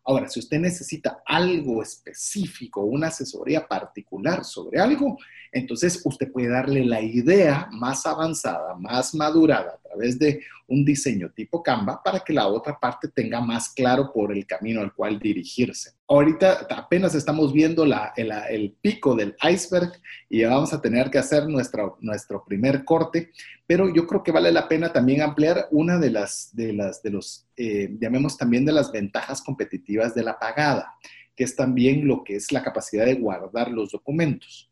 Ahora, 0.04 0.28
si 0.28 0.40
usted 0.40 0.58
necesita 0.58 1.22
algo 1.26 1.82
específico, 1.82 2.82
una 2.82 3.08
asesoría 3.08 3.66
particular 3.66 4.44
sobre 4.44 4.80
algo, 4.80 5.18
entonces 5.52 6.00
usted 6.04 6.30
puede 6.32 6.48
darle 6.48 6.84
la 6.84 7.00
idea 7.00 7.68
más 7.72 8.06
avanzada, 8.06 8.74
más 8.76 9.14
madurada 9.14 9.72
a 9.72 9.88
través 9.88 10.18
de 10.18 10.42
un 10.68 10.84
diseño 10.84 11.30
tipo 11.30 11.62
Canva 11.62 12.02
para 12.02 12.20
que 12.20 12.32
la 12.32 12.46
otra 12.46 12.78
parte 12.78 13.08
tenga 13.08 13.40
más 13.40 13.68
claro 13.70 14.12
por 14.12 14.32
el 14.32 14.46
camino 14.46 14.80
al 14.80 14.94
cual 14.94 15.18
dirigirse. 15.18 15.92
Ahorita 16.12 16.66
apenas 16.70 17.14
estamos 17.14 17.52
viendo 17.52 17.84
el, 17.84 18.76
pico 18.80 19.14
del 19.14 19.36
iceberg 19.48 19.92
y 20.28 20.42
vamos 20.42 20.72
a 20.72 20.82
tener 20.82 21.08
que 21.08 21.18
hacer 21.18 21.46
nuestro, 21.46 21.98
nuestro 22.00 22.44
primer 22.44 22.84
corte, 22.84 23.30
pero 23.64 23.94
yo 23.94 24.08
creo 24.08 24.24
que 24.24 24.32
vale 24.32 24.50
la 24.50 24.66
pena 24.66 24.92
también 24.92 25.22
ampliar 25.22 25.68
una 25.70 25.98
de 25.98 26.10
las, 26.10 26.50
de 26.52 26.72
las, 26.72 27.00
de 27.04 27.10
los, 27.10 27.46
eh, 27.56 27.96
llamemos 28.00 28.36
también 28.36 28.64
de 28.64 28.72
las 28.72 28.90
ventajas 28.90 29.40
competitivas 29.40 30.12
de 30.12 30.24
la 30.24 30.36
pagada, 30.36 30.94
que 31.36 31.44
es 31.44 31.54
también 31.54 32.08
lo 32.08 32.24
que 32.24 32.34
es 32.34 32.50
la 32.50 32.64
capacidad 32.64 33.06
de 33.06 33.14
guardar 33.14 33.70
los 33.70 33.92
documentos. 33.92 34.68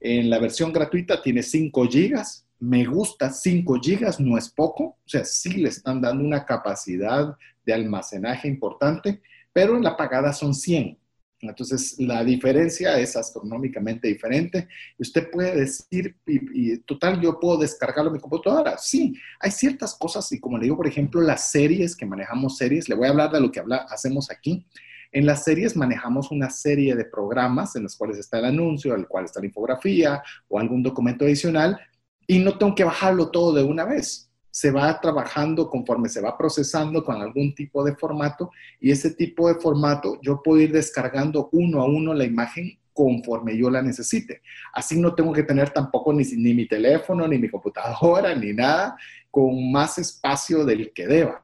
En 0.00 0.28
la 0.28 0.40
versión 0.40 0.72
gratuita 0.72 1.22
tiene 1.22 1.44
5 1.44 1.86
gigas. 1.86 2.48
Me 2.58 2.84
gusta 2.84 3.30
5 3.30 3.78
gigas, 3.80 4.18
no 4.18 4.36
es 4.36 4.48
poco. 4.48 4.82
O 4.84 5.08
sea, 5.08 5.24
sí 5.24 5.52
le 5.52 5.68
están 5.68 6.00
dando 6.00 6.24
una 6.24 6.44
capacidad 6.44 7.36
de 7.64 7.74
almacenaje 7.74 8.48
importante, 8.48 9.22
pero 9.52 9.76
en 9.76 9.82
la 9.82 9.96
pagada 9.96 10.32
son 10.32 10.54
100. 10.54 10.98
Entonces, 11.42 11.96
la 11.98 12.22
diferencia 12.22 12.98
es 12.98 13.16
astronómicamente 13.16 14.08
diferente. 14.08 14.68
Usted 14.98 15.30
puede 15.30 15.56
decir, 15.56 16.16
y, 16.26 16.76
total, 16.78 17.20
yo 17.20 17.40
puedo 17.40 17.58
descargarlo 17.58 18.10
en 18.10 18.16
mi 18.16 18.20
computadora. 18.20 18.76
Sí, 18.76 19.14
hay 19.38 19.50
ciertas 19.50 19.94
cosas, 19.94 20.30
y 20.32 20.40
como 20.40 20.58
le 20.58 20.64
digo, 20.64 20.76
por 20.76 20.86
ejemplo, 20.86 21.20
las 21.20 21.50
series, 21.50 21.96
que 21.96 22.04
manejamos 22.04 22.58
series, 22.58 22.88
le 22.88 22.94
voy 22.94 23.06
a 23.06 23.10
hablar 23.10 23.32
de 23.32 23.40
lo 23.40 23.50
que 23.50 23.62
hacemos 23.88 24.30
aquí. 24.30 24.66
En 25.12 25.26
las 25.26 25.42
series 25.42 25.76
manejamos 25.76 26.30
una 26.30 26.50
serie 26.50 26.94
de 26.94 27.04
programas 27.04 27.74
en 27.74 27.84
los 27.84 27.96
cuales 27.96 28.18
está 28.18 28.38
el 28.38 28.44
anuncio, 28.44 28.94
en 28.94 29.00
el 29.00 29.08
cual 29.08 29.24
está 29.24 29.40
la 29.40 29.46
infografía 29.46 30.22
o 30.48 30.58
algún 30.58 30.82
documento 30.82 31.24
adicional 31.24 31.80
y 32.26 32.38
no 32.38 32.56
tengo 32.56 32.74
que 32.76 32.84
bajarlo 32.84 33.30
todo 33.30 33.52
de 33.54 33.64
una 33.64 33.84
vez. 33.84 34.29
Se 34.50 34.70
va 34.70 35.00
trabajando 35.00 35.68
conforme 35.68 36.08
se 36.08 36.20
va 36.20 36.36
procesando 36.36 37.04
con 37.04 37.20
algún 37.20 37.54
tipo 37.54 37.84
de 37.84 37.94
formato 37.94 38.50
y 38.80 38.90
ese 38.90 39.12
tipo 39.12 39.48
de 39.48 39.60
formato 39.60 40.18
yo 40.22 40.42
puedo 40.42 40.60
ir 40.60 40.72
descargando 40.72 41.48
uno 41.52 41.80
a 41.80 41.84
uno 41.86 42.14
la 42.14 42.24
imagen 42.24 42.78
conforme 42.92 43.56
yo 43.56 43.70
la 43.70 43.82
necesite. 43.82 44.42
Así 44.72 45.00
no 45.00 45.14
tengo 45.14 45.32
que 45.32 45.44
tener 45.44 45.70
tampoco 45.70 46.12
ni, 46.12 46.24
ni 46.24 46.54
mi 46.54 46.66
teléfono, 46.66 47.26
ni 47.26 47.38
mi 47.38 47.48
computadora, 47.48 48.34
ni 48.36 48.52
nada 48.52 48.96
con 49.30 49.70
más 49.70 49.98
espacio 49.98 50.64
del 50.64 50.92
que 50.92 51.06
deba. 51.06 51.42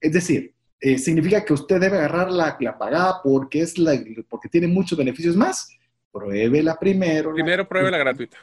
Es 0.00 0.12
decir, 0.12 0.52
eh, 0.80 0.98
significa 0.98 1.44
que 1.44 1.52
usted 1.52 1.80
debe 1.80 1.98
agarrar 1.98 2.30
la, 2.30 2.56
la, 2.60 2.78
pagada 2.78 3.20
porque, 3.22 3.62
es 3.62 3.78
la, 3.78 3.98
porque 4.28 4.48
tiene 4.48 4.66
muchos 4.66 4.98
beneficios 4.98 5.36
más. 5.36 5.70
Pruébela 6.12 6.78
primero. 6.78 7.32
Primero 7.32 7.68
pruebe 7.68 7.90
la 7.90 7.98
gratuita. 7.98 8.38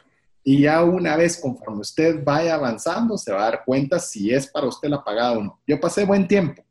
Y 0.48 0.60
ya 0.60 0.84
una 0.84 1.16
vez, 1.16 1.40
conforme 1.40 1.80
usted 1.80 2.22
vaya 2.22 2.54
avanzando, 2.54 3.18
se 3.18 3.32
va 3.32 3.40
a 3.40 3.50
dar 3.50 3.64
cuenta 3.64 3.98
si 3.98 4.32
es 4.32 4.46
para 4.46 4.68
usted 4.68 4.88
la 4.88 5.02
pagada 5.02 5.32
o 5.32 5.42
no. 5.42 5.60
Yo 5.66 5.80
pasé 5.80 6.04
buen 6.04 6.28
tiempo. 6.28 6.64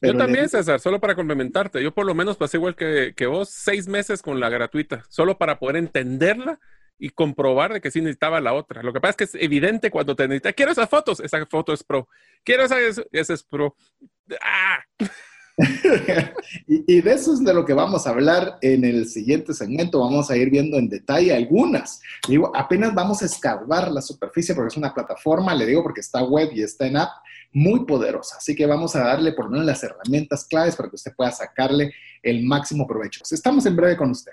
yo 0.00 0.16
también, 0.16 0.48
César, 0.48 0.80
solo 0.80 0.98
para 0.98 1.14
complementarte. 1.14 1.82
Yo 1.82 1.92
por 1.92 2.06
lo 2.06 2.14
menos 2.14 2.38
pasé 2.38 2.56
igual 2.56 2.74
que, 2.74 3.12
que 3.14 3.26
vos, 3.26 3.50
seis 3.50 3.86
meses 3.86 4.22
con 4.22 4.40
la 4.40 4.48
gratuita, 4.48 5.04
solo 5.10 5.36
para 5.36 5.58
poder 5.58 5.76
entenderla 5.76 6.58
y 6.98 7.10
comprobar 7.10 7.74
de 7.74 7.82
que 7.82 7.90
sí 7.90 8.00
necesitaba 8.00 8.40
la 8.40 8.54
otra. 8.54 8.82
Lo 8.82 8.94
que 8.94 9.00
pasa 9.02 9.10
es 9.10 9.16
que 9.16 9.24
es 9.24 9.34
evidente 9.34 9.90
cuando 9.90 10.16
te 10.16 10.26
necesitas, 10.26 10.54
quiero 10.54 10.72
esas 10.72 10.88
fotos, 10.88 11.20
esa 11.20 11.44
foto 11.44 11.74
es 11.74 11.84
pro, 11.84 12.08
quiero 12.42 12.64
esa, 12.64 12.76
esa 13.12 13.34
es 13.34 13.42
pro. 13.42 13.76
¡Ah! 14.40 14.82
y, 16.68 17.00
de 17.00 17.12
eso 17.12 17.34
es 17.34 17.44
de 17.44 17.52
lo 17.52 17.64
que 17.64 17.72
vamos 17.72 18.06
a 18.06 18.10
hablar 18.10 18.58
en 18.60 18.84
el 18.84 19.08
siguiente 19.08 19.52
segmento. 19.52 20.00
Vamos 20.00 20.30
a 20.30 20.36
ir 20.36 20.50
viendo 20.50 20.76
en 20.76 20.88
detalle 20.88 21.34
algunas. 21.34 22.00
Digo, 22.28 22.52
apenas 22.54 22.94
vamos 22.94 23.22
a 23.22 23.26
escarbar 23.26 23.90
la 23.90 24.00
superficie 24.00 24.54
porque 24.54 24.68
es 24.68 24.76
una 24.76 24.94
plataforma, 24.94 25.54
le 25.54 25.66
digo 25.66 25.82
porque 25.82 26.00
está 26.00 26.22
web 26.22 26.50
y 26.54 26.62
está 26.62 26.86
en 26.86 26.98
app, 26.98 27.10
muy 27.52 27.84
poderosa. 27.86 28.36
Así 28.38 28.54
que 28.54 28.66
vamos 28.66 28.94
a 28.94 29.00
darle 29.00 29.32
por 29.32 29.46
lo 29.46 29.52
menos 29.52 29.66
las 29.66 29.82
herramientas 29.82 30.44
claves 30.44 30.76
para 30.76 30.88
que 30.88 30.96
usted 30.96 31.14
pueda 31.16 31.32
sacarle 31.32 31.92
el 32.22 32.44
máximo 32.44 32.86
provecho. 32.86 33.22
Estamos 33.28 33.66
en 33.66 33.76
breve 33.76 33.96
con 33.96 34.10
usted. 34.10 34.32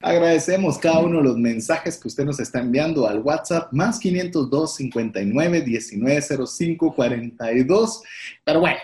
Agradecemos 0.00 0.78
cada 0.78 1.00
uno 1.00 1.18
de 1.18 1.24
los 1.24 1.36
mensajes 1.36 1.98
que 1.98 2.06
usted 2.06 2.24
nos 2.24 2.38
está 2.38 2.60
enviando 2.60 3.08
al 3.08 3.18
WhatsApp 3.20 3.72
más 3.72 3.98
502 3.98 4.76
59 4.76 5.64
1905 5.66 6.94
42. 6.94 8.02
Pero 8.44 8.60
bueno, 8.60 8.78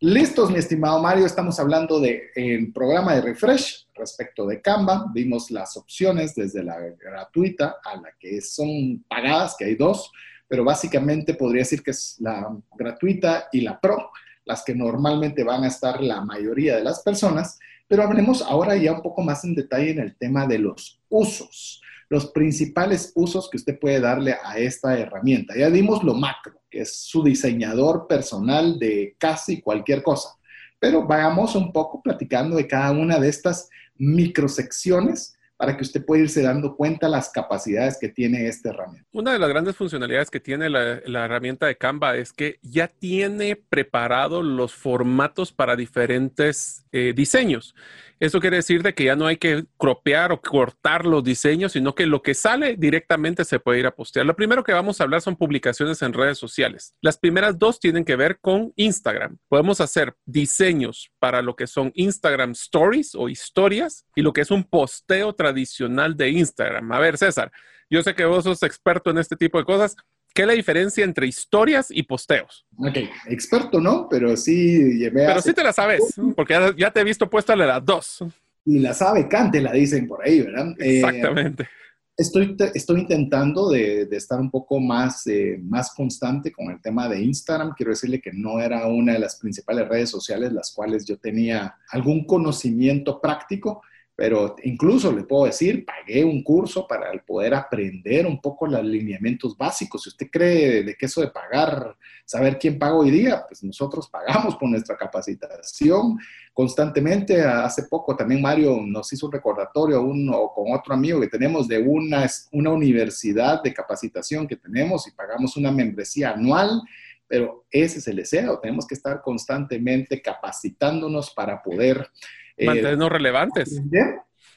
listos, 0.00 0.50
mi 0.50 0.58
estimado 0.58 1.00
Mario. 1.00 1.24
Estamos 1.24 1.58
hablando 1.58 1.98
del 2.00 2.70
programa 2.74 3.14
de 3.14 3.22
refresh 3.22 3.86
respecto 3.94 4.46
de 4.46 4.60
Canva. 4.60 5.06
Vimos 5.14 5.50
las 5.50 5.74
opciones 5.78 6.34
desde 6.34 6.62
la 6.62 6.80
gratuita 6.80 7.76
a 7.82 7.96
la 7.96 8.10
que 8.18 8.42
son 8.42 9.02
pagadas, 9.08 9.56
que 9.58 9.64
hay 9.64 9.74
dos, 9.74 10.12
pero 10.46 10.64
básicamente 10.64 11.32
podría 11.32 11.62
decir 11.62 11.82
que 11.82 11.92
es 11.92 12.16
la 12.20 12.54
gratuita 12.76 13.48
y 13.52 13.62
la 13.62 13.80
pro, 13.80 14.10
las 14.44 14.62
que 14.62 14.74
normalmente 14.74 15.42
van 15.44 15.64
a 15.64 15.68
estar 15.68 16.02
la 16.02 16.20
mayoría 16.20 16.76
de 16.76 16.84
las 16.84 17.00
personas. 17.00 17.58
Pero 17.88 18.02
hablemos 18.02 18.42
ahora 18.42 18.76
ya 18.76 18.92
un 18.92 19.02
poco 19.02 19.22
más 19.22 19.44
en 19.44 19.54
detalle 19.54 19.90
en 19.90 20.00
el 20.00 20.16
tema 20.16 20.46
de 20.46 20.58
los 20.58 21.00
usos, 21.08 21.80
los 22.08 22.26
principales 22.32 23.12
usos 23.14 23.48
que 23.48 23.56
usted 23.56 23.78
puede 23.78 24.00
darle 24.00 24.36
a 24.44 24.58
esta 24.58 24.98
herramienta. 24.98 25.54
Ya 25.56 25.70
dimos 25.70 26.02
lo 26.02 26.14
macro, 26.14 26.60
que 26.70 26.80
es 26.80 26.96
su 26.96 27.22
diseñador 27.22 28.06
personal 28.08 28.78
de 28.78 29.14
casi 29.18 29.60
cualquier 29.60 30.02
cosa, 30.02 30.30
pero 30.78 31.06
vayamos 31.06 31.54
un 31.54 31.72
poco 31.72 32.02
platicando 32.02 32.56
de 32.56 32.66
cada 32.66 32.90
una 32.90 33.18
de 33.18 33.28
estas 33.28 33.68
microsecciones 33.96 35.35
para 35.56 35.76
que 35.76 35.82
usted 35.82 36.04
pueda 36.04 36.22
irse 36.22 36.42
dando 36.42 36.76
cuenta 36.76 37.08
las 37.08 37.30
capacidades 37.30 37.98
que 37.98 38.08
tiene 38.08 38.46
esta 38.46 38.70
herramienta. 38.70 39.08
Una 39.12 39.32
de 39.32 39.38
las 39.38 39.48
grandes 39.48 39.74
funcionalidades 39.76 40.30
que 40.30 40.40
tiene 40.40 40.68
la, 40.68 41.24
herramienta 41.24 41.66
de 41.66 41.76
Canva 41.76 42.16
es 42.16 42.32
que 42.32 42.58
ya 42.62 42.88
tiene 42.88 43.56
preparado 43.56 44.42
los 44.42 44.74
formatos 44.74 45.52
para 45.52 45.74
diferentes 45.74 46.84
eh, 46.92 47.14
diseños. 47.16 47.74
Eso 48.18 48.40
quiere 48.40 48.56
decir 48.56 48.82
de 48.82 48.94
que 48.94 49.04
ya 49.04 49.16
no 49.16 49.26
hay 49.26 49.36
que 49.36 49.66
cropear 49.76 50.32
o 50.32 50.40
cortar 50.40 51.04
los 51.04 51.22
diseños, 51.22 51.72
sino 51.72 51.94
que 51.94 52.06
lo 52.06 52.22
que 52.22 52.34
sale 52.34 52.76
directamente 52.76 53.44
se 53.44 53.60
puede 53.60 53.80
ir 53.80 53.86
a 53.86 53.94
postear. 53.94 54.24
Lo 54.24 54.34
primero 54.34 54.64
que 54.64 54.72
vamos 54.72 55.00
a 55.00 55.04
hablar 55.04 55.20
son 55.20 55.36
publicaciones 55.36 56.00
en 56.00 56.14
redes 56.14 56.38
sociales. 56.38 56.94
Las 57.02 57.18
primeras 57.18 57.58
dos 57.58 57.78
tienen 57.78 58.04
que 58.04 58.16
ver 58.16 58.38
con 58.40 58.72
Instagram. 58.76 59.36
Podemos 59.48 59.82
hacer 59.82 60.14
diseños 60.24 61.10
para 61.18 61.42
lo 61.42 61.56
que 61.56 61.66
son 61.66 61.92
Instagram 61.94 62.52
Stories 62.52 63.14
o 63.14 63.28
historias 63.28 64.06
y 64.14 64.22
lo 64.22 64.32
que 64.32 64.40
es 64.40 64.50
un 64.50 64.64
posteo 64.64 65.34
tradicional 65.34 66.16
de 66.16 66.30
Instagram. 66.30 66.90
A 66.92 66.98
ver, 66.98 67.18
César, 67.18 67.52
yo 67.90 68.02
sé 68.02 68.14
que 68.14 68.24
vos 68.24 68.44
sos 68.44 68.62
experto 68.62 69.10
en 69.10 69.18
este 69.18 69.36
tipo 69.36 69.58
de 69.58 69.64
cosas. 69.64 69.94
¿Qué 70.36 70.42
es 70.42 70.48
la 70.48 70.52
diferencia 70.52 71.02
entre 71.02 71.26
historias 71.26 71.86
y 71.90 72.02
posteos? 72.02 72.66
Ok, 72.76 72.98
experto 73.24 73.80
no, 73.80 74.06
pero 74.06 74.36
sí 74.36 74.98
llevé 74.98 75.24
Pero 75.24 75.40
sí 75.40 75.54
te 75.54 75.64
la 75.64 75.72
sabes, 75.72 76.02
porque 76.36 76.74
ya, 76.76 76.90
te 76.90 77.00
he 77.00 77.04
visto 77.04 77.30
puesta 77.30 77.56
las 77.56 77.82
dos. 77.82 78.22
Y 78.66 78.80
la 78.80 78.92
sabe 78.92 79.28
Cante, 79.28 79.62
la 79.62 79.72
dicen 79.72 80.06
por 80.06 80.22
ahí, 80.22 80.42
¿verdad? 80.42 80.74
Eh, 80.78 80.98
Exactamente. 80.98 81.66
estoy, 82.14 82.54
estoy 82.74 83.00
intentando 83.00 83.70
de, 83.70 84.02
estar 84.10 84.38
un 84.38 84.50
poco 84.50 84.78
más, 84.78 85.26
eh, 85.26 85.58
más 85.62 85.94
constante 85.94 86.52
con 86.52 86.70
el 86.70 86.82
tema 86.82 87.08
de 87.08 87.22
Instagram. 87.22 87.72
Quiero 87.74 87.92
decirle 87.92 88.20
que 88.20 88.32
no 88.34 88.60
era 88.60 88.86
una 88.88 89.14
de 89.14 89.20
las 89.20 89.36
principales 89.36 89.88
redes 89.88 90.10
sociales 90.10 90.52
las 90.52 90.70
cuales 90.70 91.06
yo 91.06 91.16
tenía 91.16 91.76
algún 91.88 92.26
conocimiento 92.26 93.22
práctico 93.22 93.80
pero 94.16 94.56
incluso 94.64 95.12
le 95.12 95.24
puedo 95.24 95.44
decir, 95.44 95.84
pagué 95.84 96.24
un 96.24 96.42
curso 96.42 96.86
para 96.88 97.12
poder 97.24 97.54
aprender 97.54 98.26
un 98.26 98.40
poco 98.40 98.66
los 98.66 98.82
lineamientos 98.82 99.54
básicos. 99.54 100.02
Si 100.02 100.08
usted 100.08 100.28
cree 100.32 100.82
de 100.82 100.96
que 100.96 101.04
eso 101.04 101.20
de 101.20 101.28
pagar, 101.28 101.94
saber 102.24 102.58
quién 102.58 102.78
paga 102.78 102.94
hoy 102.94 103.10
día, 103.10 103.44
pues 103.46 103.62
nosotros 103.62 104.08
pagamos 104.08 104.56
por 104.56 104.70
nuestra 104.70 104.96
capacitación 104.96 106.18
constantemente. 106.54 107.42
Hace 107.42 107.82
poco 107.82 108.16
también 108.16 108.40
Mario 108.40 108.80
nos 108.80 109.12
hizo 109.12 109.26
un 109.26 109.32
recordatorio 109.32 110.00
uno 110.00 110.50
con 110.54 110.72
otro 110.72 110.94
amigo 110.94 111.20
que 111.20 111.28
tenemos 111.28 111.68
de 111.68 111.78
una, 111.78 112.26
una 112.52 112.70
universidad 112.70 113.62
de 113.62 113.74
capacitación 113.74 114.48
que 114.48 114.56
tenemos 114.56 115.06
y 115.06 115.10
pagamos 115.10 115.58
una 115.58 115.70
membresía 115.70 116.30
anual 116.30 116.80
pero 117.28 117.66
ese 117.70 117.98
es 117.98 118.08
el 118.08 118.16
deseo, 118.16 118.58
tenemos 118.60 118.86
que 118.86 118.94
estar 118.94 119.20
constantemente 119.22 120.22
capacitándonos 120.22 121.30
para 121.30 121.62
poder 121.62 122.08
eh, 122.56 122.66
mantenernos 122.66 123.10
relevantes. 123.10 123.82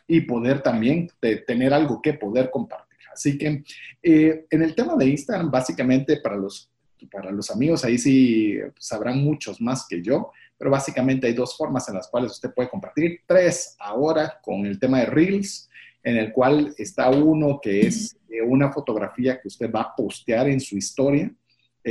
Y 0.07 0.21
poder 0.21 0.61
también 0.61 1.09
tener 1.45 1.73
algo 1.73 2.01
que 2.01 2.13
poder 2.13 2.49
compartir. 2.49 2.97
Así 3.13 3.37
que 3.37 3.63
eh, 4.01 4.45
en 4.49 4.63
el 4.63 4.73
tema 4.73 4.95
de 4.95 5.05
Instagram, 5.05 5.51
básicamente 5.51 6.17
para 6.17 6.35
los, 6.35 6.71
para 7.11 7.31
los 7.31 7.51
amigos, 7.51 7.85
ahí 7.85 7.97
sí 7.97 8.57
sabrán 8.79 9.23
muchos 9.23 9.61
más 9.61 9.85
que 9.87 10.01
yo, 10.01 10.31
pero 10.57 10.71
básicamente 10.71 11.27
hay 11.27 11.33
dos 11.33 11.55
formas 11.55 11.87
en 11.89 11.95
las 11.95 12.07
cuales 12.07 12.31
usted 12.31 12.51
puede 12.53 12.69
compartir. 12.69 13.21
Tres 13.27 13.75
ahora 13.79 14.39
con 14.41 14.65
el 14.65 14.79
tema 14.79 14.99
de 14.99 15.05
Reels, 15.05 15.69
en 16.03 16.17
el 16.17 16.31
cual 16.31 16.73
está 16.77 17.09
uno 17.09 17.59
que 17.61 17.81
es 17.81 18.17
una 18.47 18.71
fotografía 18.71 19.39
que 19.39 19.47
usted 19.47 19.71
va 19.71 19.81
a 19.81 19.95
postear 19.95 20.49
en 20.49 20.59
su 20.59 20.77
historia 20.77 21.31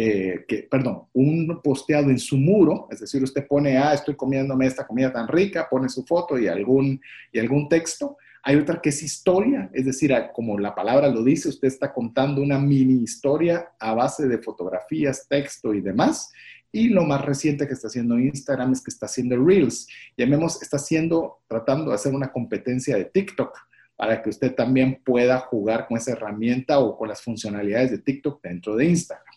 eh, 0.01 0.45
que, 0.47 0.59
perdón, 0.71 1.09
un 1.13 1.61
posteado 1.61 2.09
en 2.09 2.21
su 2.21 2.37
muro, 2.37 2.87
es 2.89 3.01
decir, 3.01 3.21
usted 3.21 3.49
pone, 3.49 3.79
ah, 3.79 3.93
estoy 3.93 4.15
comiéndome 4.15 4.65
esta 4.65 4.87
comida 4.87 5.13
tan 5.13 5.27
rica, 5.27 5.67
pone 5.69 5.89
su 5.89 6.05
foto 6.05 6.39
y 6.39 6.47
algún, 6.47 7.01
y 7.33 7.41
algún 7.41 7.69
texto. 7.69 8.17
Hay 8.45 8.55
otra 8.55 8.81
que 8.81 8.91
es 8.91 9.03
historia, 9.03 9.69
es 9.73 9.87
decir, 9.87 10.15
como 10.33 10.57
la 10.57 10.73
palabra 10.73 11.09
lo 11.09 11.25
dice, 11.25 11.49
usted 11.49 11.67
está 11.67 11.93
contando 11.93 12.41
una 12.41 12.61
mini 12.61 13.03
historia 13.03 13.73
a 13.81 13.93
base 13.93 14.29
de 14.29 14.39
fotografías, 14.39 15.27
texto 15.29 15.75
y 15.75 15.81
demás. 15.81 16.31
Y 16.71 16.91
lo 16.91 17.03
más 17.03 17.25
reciente 17.25 17.67
que 17.67 17.73
está 17.73 17.89
haciendo 17.89 18.21
Instagram 18.21 18.71
es 18.71 18.85
que 18.85 18.93
está 18.93 19.07
haciendo 19.07 19.37
Reels. 19.45 19.89
Llamemos, 20.17 20.63
está 20.63 20.77
haciendo, 20.77 21.41
tratando 21.49 21.91
de 21.91 21.97
hacer 21.97 22.15
una 22.15 22.31
competencia 22.31 22.97
de 22.97 23.07
TikTok 23.07 23.53
para 23.97 24.23
que 24.23 24.31
usted 24.31 24.55
también 24.55 25.03
pueda 25.05 25.41
jugar 25.41 25.89
con 25.89 25.97
esa 25.97 26.13
herramienta 26.13 26.79
o 26.79 26.97
con 26.97 27.09
las 27.09 27.21
funcionalidades 27.21 27.91
de 27.91 27.99
TikTok 27.99 28.41
dentro 28.41 28.77
de 28.77 28.85
Instagram. 28.85 29.28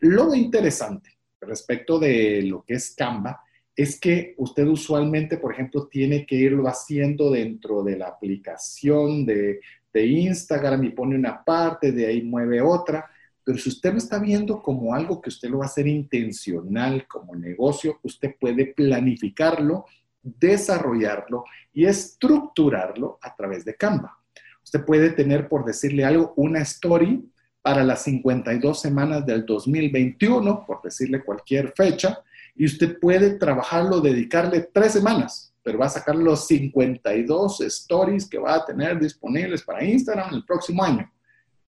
Lo 0.00 0.34
interesante 0.34 1.18
respecto 1.40 1.98
de 1.98 2.42
lo 2.42 2.64
que 2.64 2.74
es 2.74 2.94
Canva 2.94 3.40
es 3.74 3.98
que 4.00 4.34
usted 4.38 4.66
usualmente, 4.66 5.38
por 5.38 5.52
ejemplo, 5.52 5.86
tiene 5.86 6.26
que 6.26 6.34
irlo 6.34 6.66
haciendo 6.66 7.30
dentro 7.30 7.82
de 7.84 7.96
la 7.96 8.08
aplicación 8.08 9.24
de, 9.24 9.60
Instagram 10.00 10.84
y 10.84 10.90
pone 10.90 11.16
una 11.16 11.42
parte, 11.44 11.90
de 11.90 12.06
ahí 12.06 12.22
mueve 12.22 12.60
otra. 12.60 13.10
Pero 13.42 13.58
si 13.58 13.68
usted 13.68 13.90
lo 13.90 13.98
está 13.98 14.20
viendo 14.20 14.62
como 14.62 14.94
algo 14.94 15.20
que 15.20 15.28
usted 15.28 15.48
lo 15.48 15.58
va 15.58 15.64
a 15.64 15.66
hacer 15.66 15.88
intencional, 15.88 17.04
como 17.08 17.34
negocio, 17.34 17.98
usted 18.04 18.36
puede 18.38 18.66
planificarlo, 18.66 19.86
desarrollarlo 20.22 21.42
y 21.72 21.86
estructurarlo 21.86 23.18
a 23.20 23.34
través 23.34 23.64
de 23.64 23.74
Canva. 23.74 24.16
Usted 24.62 24.84
puede 24.84 25.10
tener, 25.10 25.48
por 25.48 25.64
decirle 25.64 26.04
algo, 26.04 26.32
una 26.36 26.60
story 26.60 27.28
para 27.68 27.84
las 27.84 28.04
52 28.04 28.80
semanas 28.80 29.26
del 29.26 29.44
2021, 29.44 30.64
por 30.66 30.80
decirle 30.80 31.22
cualquier 31.22 31.74
fecha, 31.76 32.24
y 32.56 32.64
usted 32.64 32.98
puede 32.98 33.32
trabajarlo, 33.32 34.00
dedicarle 34.00 34.70
tres 34.72 34.92
semanas, 34.92 35.52
pero 35.62 35.78
va 35.78 35.84
a 35.84 35.90
sacar 35.90 36.16
los 36.16 36.46
52 36.46 37.60
stories 37.60 38.26
que 38.26 38.38
va 38.38 38.54
a 38.54 38.64
tener 38.64 38.98
disponibles 38.98 39.64
para 39.64 39.84
Instagram 39.84 40.32
el 40.32 40.46
próximo 40.46 40.82
año. 40.82 41.12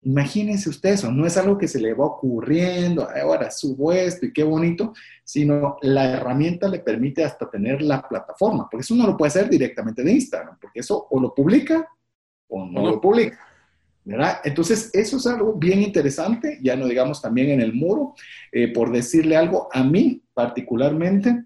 Imagínense 0.01 0.67
usted 0.67 0.93
eso, 0.93 1.11
no 1.11 1.27
es 1.27 1.37
algo 1.37 1.59
que 1.59 1.67
se 1.67 1.79
le 1.79 1.93
va 1.93 2.05
ocurriendo, 2.05 3.07
ahora 3.07 3.51
subo 3.51 3.91
esto 3.91 4.25
y 4.25 4.33
qué 4.33 4.43
bonito, 4.43 4.93
sino 5.23 5.77
la 5.83 6.05
herramienta 6.05 6.67
le 6.69 6.79
permite 6.79 7.23
hasta 7.23 7.47
tener 7.51 7.83
la 7.83 8.01
plataforma, 8.01 8.67
porque 8.67 8.81
eso 8.81 8.95
no 8.95 9.05
lo 9.05 9.15
puede 9.15 9.27
hacer 9.27 9.47
directamente 9.47 10.01
de 10.01 10.13
Instagram, 10.13 10.57
porque 10.59 10.79
eso 10.79 11.05
o 11.11 11.19
lo 11.19 11.35
publica 11.35 11.87
o 12.47 12.65
no, 12.65 12.83
lo 12.83 12.99
publica. 12.99 13.52
Entonces, 14.43 14.89
eso 14.93 15.17
es 15.17 15.27
algo 15.27 15.53
bien 15.53 15.81
interesante, 15.81 16.59
ya 16.61 16.75
no 16.75 16.87
digamos 16.87 17.21
también 17.21 17.51
en 17.51 17.61
el 17.61 17.73
muro, 17.73 18.15
eh, 18.51 18.71
por 18.73 18.91
decirle 18.91 19.37
algo, 19.37 19.69
a 19.71 19.83
mí 19.83 20.21
particularmente, 20.33 21.45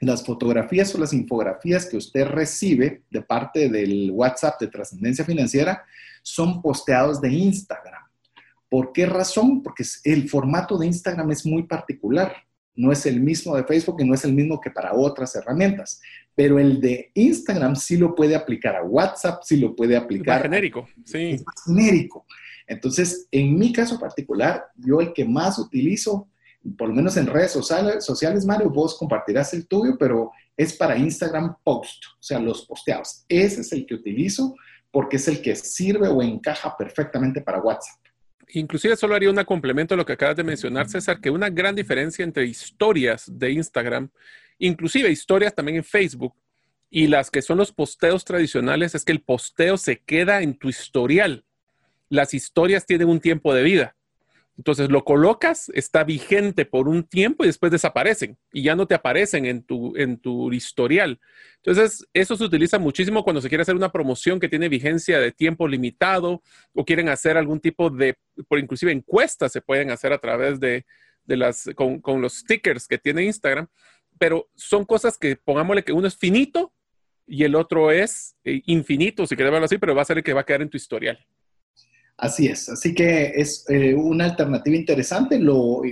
las 0.00 0.24
fotografías 0.24 0.94
o 0.94 0.98
las 0.98 1.12
infografías 1.12 1.86
que 1.86 1.96
usted 1.96 2.26
recibe 2.26 3.02
de 3.10 3.22
parte 3.22 3.68
del 3.68 4.10
WhatsApp 4.12 4.60
de 4.60 4.68
trascendencia 4.68 5.24
financiera 5.24 5.84
son 6.22 6.62
posteados 6.62 7.20
de 7.20 7.30
Instagram. 7.32 8.02
¿Por 8.68 8.92
qué 8.92 9.06
razón? 9.06 9.62
Porque 9.62 9.84
el 10.04 10.28
formato 10.28 10.76
de 10.78 10.86
Instagram 10.86 11.30
es 11.30 11.44
muy 11.46 11.64
particular. 11.64 12.32
No 12.74 12.92
es 12.92 13.06
el 13.06 13.20
mismo 13.20 13.56
de 13.56 13.64
Facebook 13.64 13.96
y 14.00 14.04
no 14.04 14.14
es 14.14 14.24
el 14.24 14.34
mismo 14.34 14.60
que 14.60 14.70
para 14.70 14.92
otras 14.92 15.34
herramientas. 15.34 16.00
Pero 16.38 16.60
el 16.60 16.80
de 16.80 17.10
Instagram 17.14 17.74
sí 17.74 17.96
lo 17.96 18.14
puede 18.14 18.36
aplicar 18.36 18.76
a 18.76 18.84
WhatsApp, 18.84 19.42
sí 19.42 19.56
lo 19.56 19.74
puede 19.74 19.96
aplicar. 19.96 20.36
Es 20.36 20.42
genérico, 20.42 20.88
sí. 21.04 21.30
Es 21.30 21.44
más 21.44 21.64
genérico. 21.66 22.26
Entonces, 22.64 23.26
en 23.32 23.58
mi 23.58 23.72
caso 23.72 23.98
particular, 23.98 24.66
yo 24.76 25.00
el 25.00 25.12
que 25.12 25.24
más 25.24 25.58
utilizo, 25.58 26.28
por 26.76 26.90
lo 26.90 26.94
menos 26.94 27.16
en 27.16 27.26
redes 27.26 27.50
sociales, 27.50 28.04
sociales 28.04 28.44
Mario, 28.44 28.70
vos 28.70 28.96
compartirás 28.96 29.52
el 29.52 29.66
tuyo, 29.66 29.96
pero 29.98 30.30
es 30.56 30.74
para 30.74 30.96
Instagram 30.96 31.56
Post, 31.64 32.04
o 32.20 32.22
sea, 32.22 32.38
los 32.38 32.64
posteados. 32.66 33.24
Ese 33.28 33.62
es 33.62 33.72
el 33.72 33.84
que 33.84 33.96
utilizo 33.96 34.54
porque 34.92 35.16
es 35.16 35.26
el 35.26 35.42
que 35.42 35.56
sirve 35.56 36.06
o 36.06 36.22
encaja 36.22 36.76
perfectamente 36.76 37.40
para 37.40 37.58
WhatsApp. 37.60 37.98
Inclusive 38.50 38.94
solo 38.94 39.16
haría 39.16 39.28
un 39.28 39.42
complemento 39.42 39.94
a 39.94 39.96
lo 39.96 40.06
que 40.06 40.12
acabas 40.12 40.36
de 40.36 40.44
mencionar, 40.44 40.88
César, 40.88 41.20
que 41.20 41.30
una 41.30 41.50
gran 41.50 41.74
diferencia 41.74 42.22
entre 42.22 42.46
historias 42.46 43.24
de 43.28 43.50
Instagram, 43.50 44.08
inclusive 44.58 45.10
historias 45.10 45.54
también 45.54 45.78
en 45.78 45.84
Facebook, 45.84 46.34
y 46.90 47.06
las 47.06 47.30
que 47.30 47.42
son 47.42 47.58
los 47.58 47.72
posteos 47.72 48.24
tradicionales, 48.24 48.94
es 48.94 49.04
que 49.04 49.12
el 49.12 49.20
posteo 49.20 49.76
se 49.76 50.00
queda 50.00 50.42
en 50.42 50.58
tu 50.58 50.68
historial. 50.68 51.44
Las 52.08 52.32
historias 52.32 52.86
tienen 52.86 53.08
un 53.08 53.20
tiempo 53.20 53.52
de 53.52 53.62
vida. 53.62 53.96
Entonces 54.58 54.90
lo 54.90 55.04
colocas, 55.04 55.70
está 55.72 56.02
vigente 56.02 56.64
por 56.64 56.88
un 56.88 57.04
tiempo 57.04 57.44
y 57.44 57.46
después 57.46 57.70
desaparecen 57.70 58.36
y 58.52 58.62
ya 58.62 58.74
no 58.74 58.86
te 58.86 58.96
aparecen 58.96 59.46
en 59.46 59.62
tu, 59.62 59.96
en 59.96 60.18
tu 60.18 60.52
historial. 60.52 61.20
Entonces 61.62 62.04
eso 62.12 62.36
se 62.36 62.42
utiliza 62.42 62.80
muchísimo 62.80 63.22
cuando 63.22 63.40
se 63.40 63.48
quiere 63.48 63.62
hacer 63.62 63.76
una 63.76 63.92
promoción 63.92 64.40
que 64.40 64.48
tiene 64.48 64.68
vigencia 64.68 65.20
de 65.20 65.30
tiempo 65.30 65.68
limitado 65.68 66.42
o 66.74 66.84
quieren 66.84 67.08
hacer 67.08 67.36
algún 67.36 67.60
tipo 67.60 67.88
de, 67.88 68.16
por 68.48 68.58
inclusive 68.58 68.90
encuestas 68.90 69.52
se 69.52 69.62
pueden 69.62 69.92
hacer 69.92 70.12
a 70.12 70.18
través 70.18 70.58
de, 70.58 70.84
las, 71.26 71.70
con, 71.76 72.20
los 72.20 72.38
stickers 72.38 72.88
que 72.88 72.98
tiene 72.98 73.24
Instagram, 73.24 73.68
pero 74.18 74.48
son 74.54 74.84
cosas 74.84 75.16
que 75.18 75.36
pongámosle 75.36 75.84
que 75.84 75.92
uno 75.92 76.08
es 76.08 76.16
finito 76.16 76.72
y 77.26 77.44
el 77.44 77.54
otro 77.54 77.90
es 77.90 78.34
eh, 78.44 78.62
infinito, 78.66 79.26
si 79.26 79.36
quieres 79.36 79.52
verlo 79.52 79.66
así, 79.66 79.78
pero 79.78 79.94
va 79.94 80.02
a 80.02 80.06
ser 80.06 80.18
el 80.18 80.24
que 80.24 80.32
va 80.32 80.40
a 80.40 80.46
quedar 80.46 80.62
en 80.62 80.70
tu 80.70 80.76
historial. 80.76 81.18
Así 82.16 82.48
es, 82.48 82.68
así 82.68 82.94
que 82.96 83.32
es 83.36 83.64
eh, 83.68 83.94
una 83.94 84.24
alternativa 84.24 84.76
interesante. 84.76 85.38
Lo, 85.38 85.82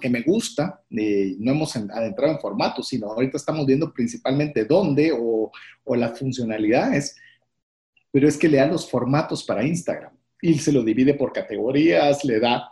que 0.00 0.08
me 0.08 0.22
gusta, 0.22 0.82
eh, 0.90 1.34
no 1.38 1.52
hemos 1.52 1.76
adentrado 1.76 2.32
en 2.32 2.40
formatos, 2.40 2.88
sino 2.88 3.08
ahorita 3.08 3.36
estamos 3.36 3.66
viendo 3.66 3.92
principalmente 3.92 4.64
dónde 4.64 5.12
o, 5.12 5.52
o, 5.84 5.96
las 5.96 6.18
funcionalidades, 6.18 7.16
pero 8.10 8.28
es 8.28 8.38
que 8.38 8.48
le 8.48 8.56
da 8.58 8.66
los 8.66 8.88
formatos 8.88 9.44
para 9.44 9.62
Instagram 9.62 10.12
y 10.40 10.54
se 10.54 10.72
lo 10.72 10.82
divide 10.82 11.14
por 11.14 11.32
categorías, 11.32 12.24
le 12.24 12.40
da 12.40 12.70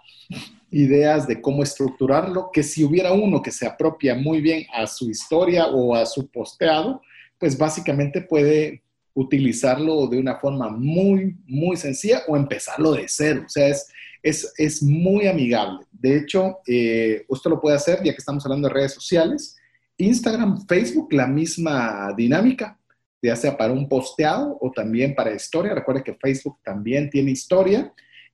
ideas 0.70 1.26
de 1.26 1.40
cómo 1.40 1.62
estructurarlo, 1.62 2.50
que 2.52 2.62
si 2.62 2.84
hubiera 2.84 3.12
uno 3.12 3.42
que 3.42 3.50
se 3.50 3.66
apropia 3.66 4.14
muy 4.14 4.40
bien 4.40 4.66
a 4.72 4.86
su 4.86 5.10
historia 5.10 5.66
o 5.66 5.94
a 5.94 6.06
su 6.06 6.28
posteado, 6.30 7.02
pues 7.38 7.56
básicamente 7.58 8.20
puede 8.20 8.82
utilizarlo 9.14 10.06
de 10.06 10.18
una 10.18 10.36
forma 10.36 10.68
muy, 10.68 11.36
muy 11.46 11.76
sencilla 11.76 12.22
o 12.28 12.36
empezarlo 12.36 12.92
de 12.92 13.06
cero. 13.08 13.42
O 13.46 13.48
sea, 13.48 13.68
es, 13.68 13.88
es, 14.22 14.52
es 14.56 14.82
muy 14.82 15.26
amigable. 15.26 15.84
De 15.90 16.16
hecho, 16.16 16.58
eh, 16.66 17.24
usted 17.28 17.50
lo 17.50 17.60
puede 17.60 17.76
hacer, 17.76 17.98
ya 18.04 18.12
que 18.12 18.18
estamos 18.18 18.44
hablando 18.44 18.68
de 18.68 18.74
redes 18.74 18.94
sociales. 18.94 19.56
Instagram, 19.96 20.66
Facebook, 20.66 21.12
la 21.12 21.26
misma 21.26 22.14
dinámica, 22.16 22.78
ya 23.20 23.36
sea 23.36 23.56
para 23.56 23.72
un 23.72 23.88
posteado 23.88 24.56
o 24.60 24.70
también 24.70 25.14
para 25.14 25.34
historia. 25.34 25.74
Recuerde 25.74 26.02
que 26.02 26.14
Facebook 26.14 26.58
también 26.62 27.10
tiene 27.10 27.32
historia. 27.32 27.92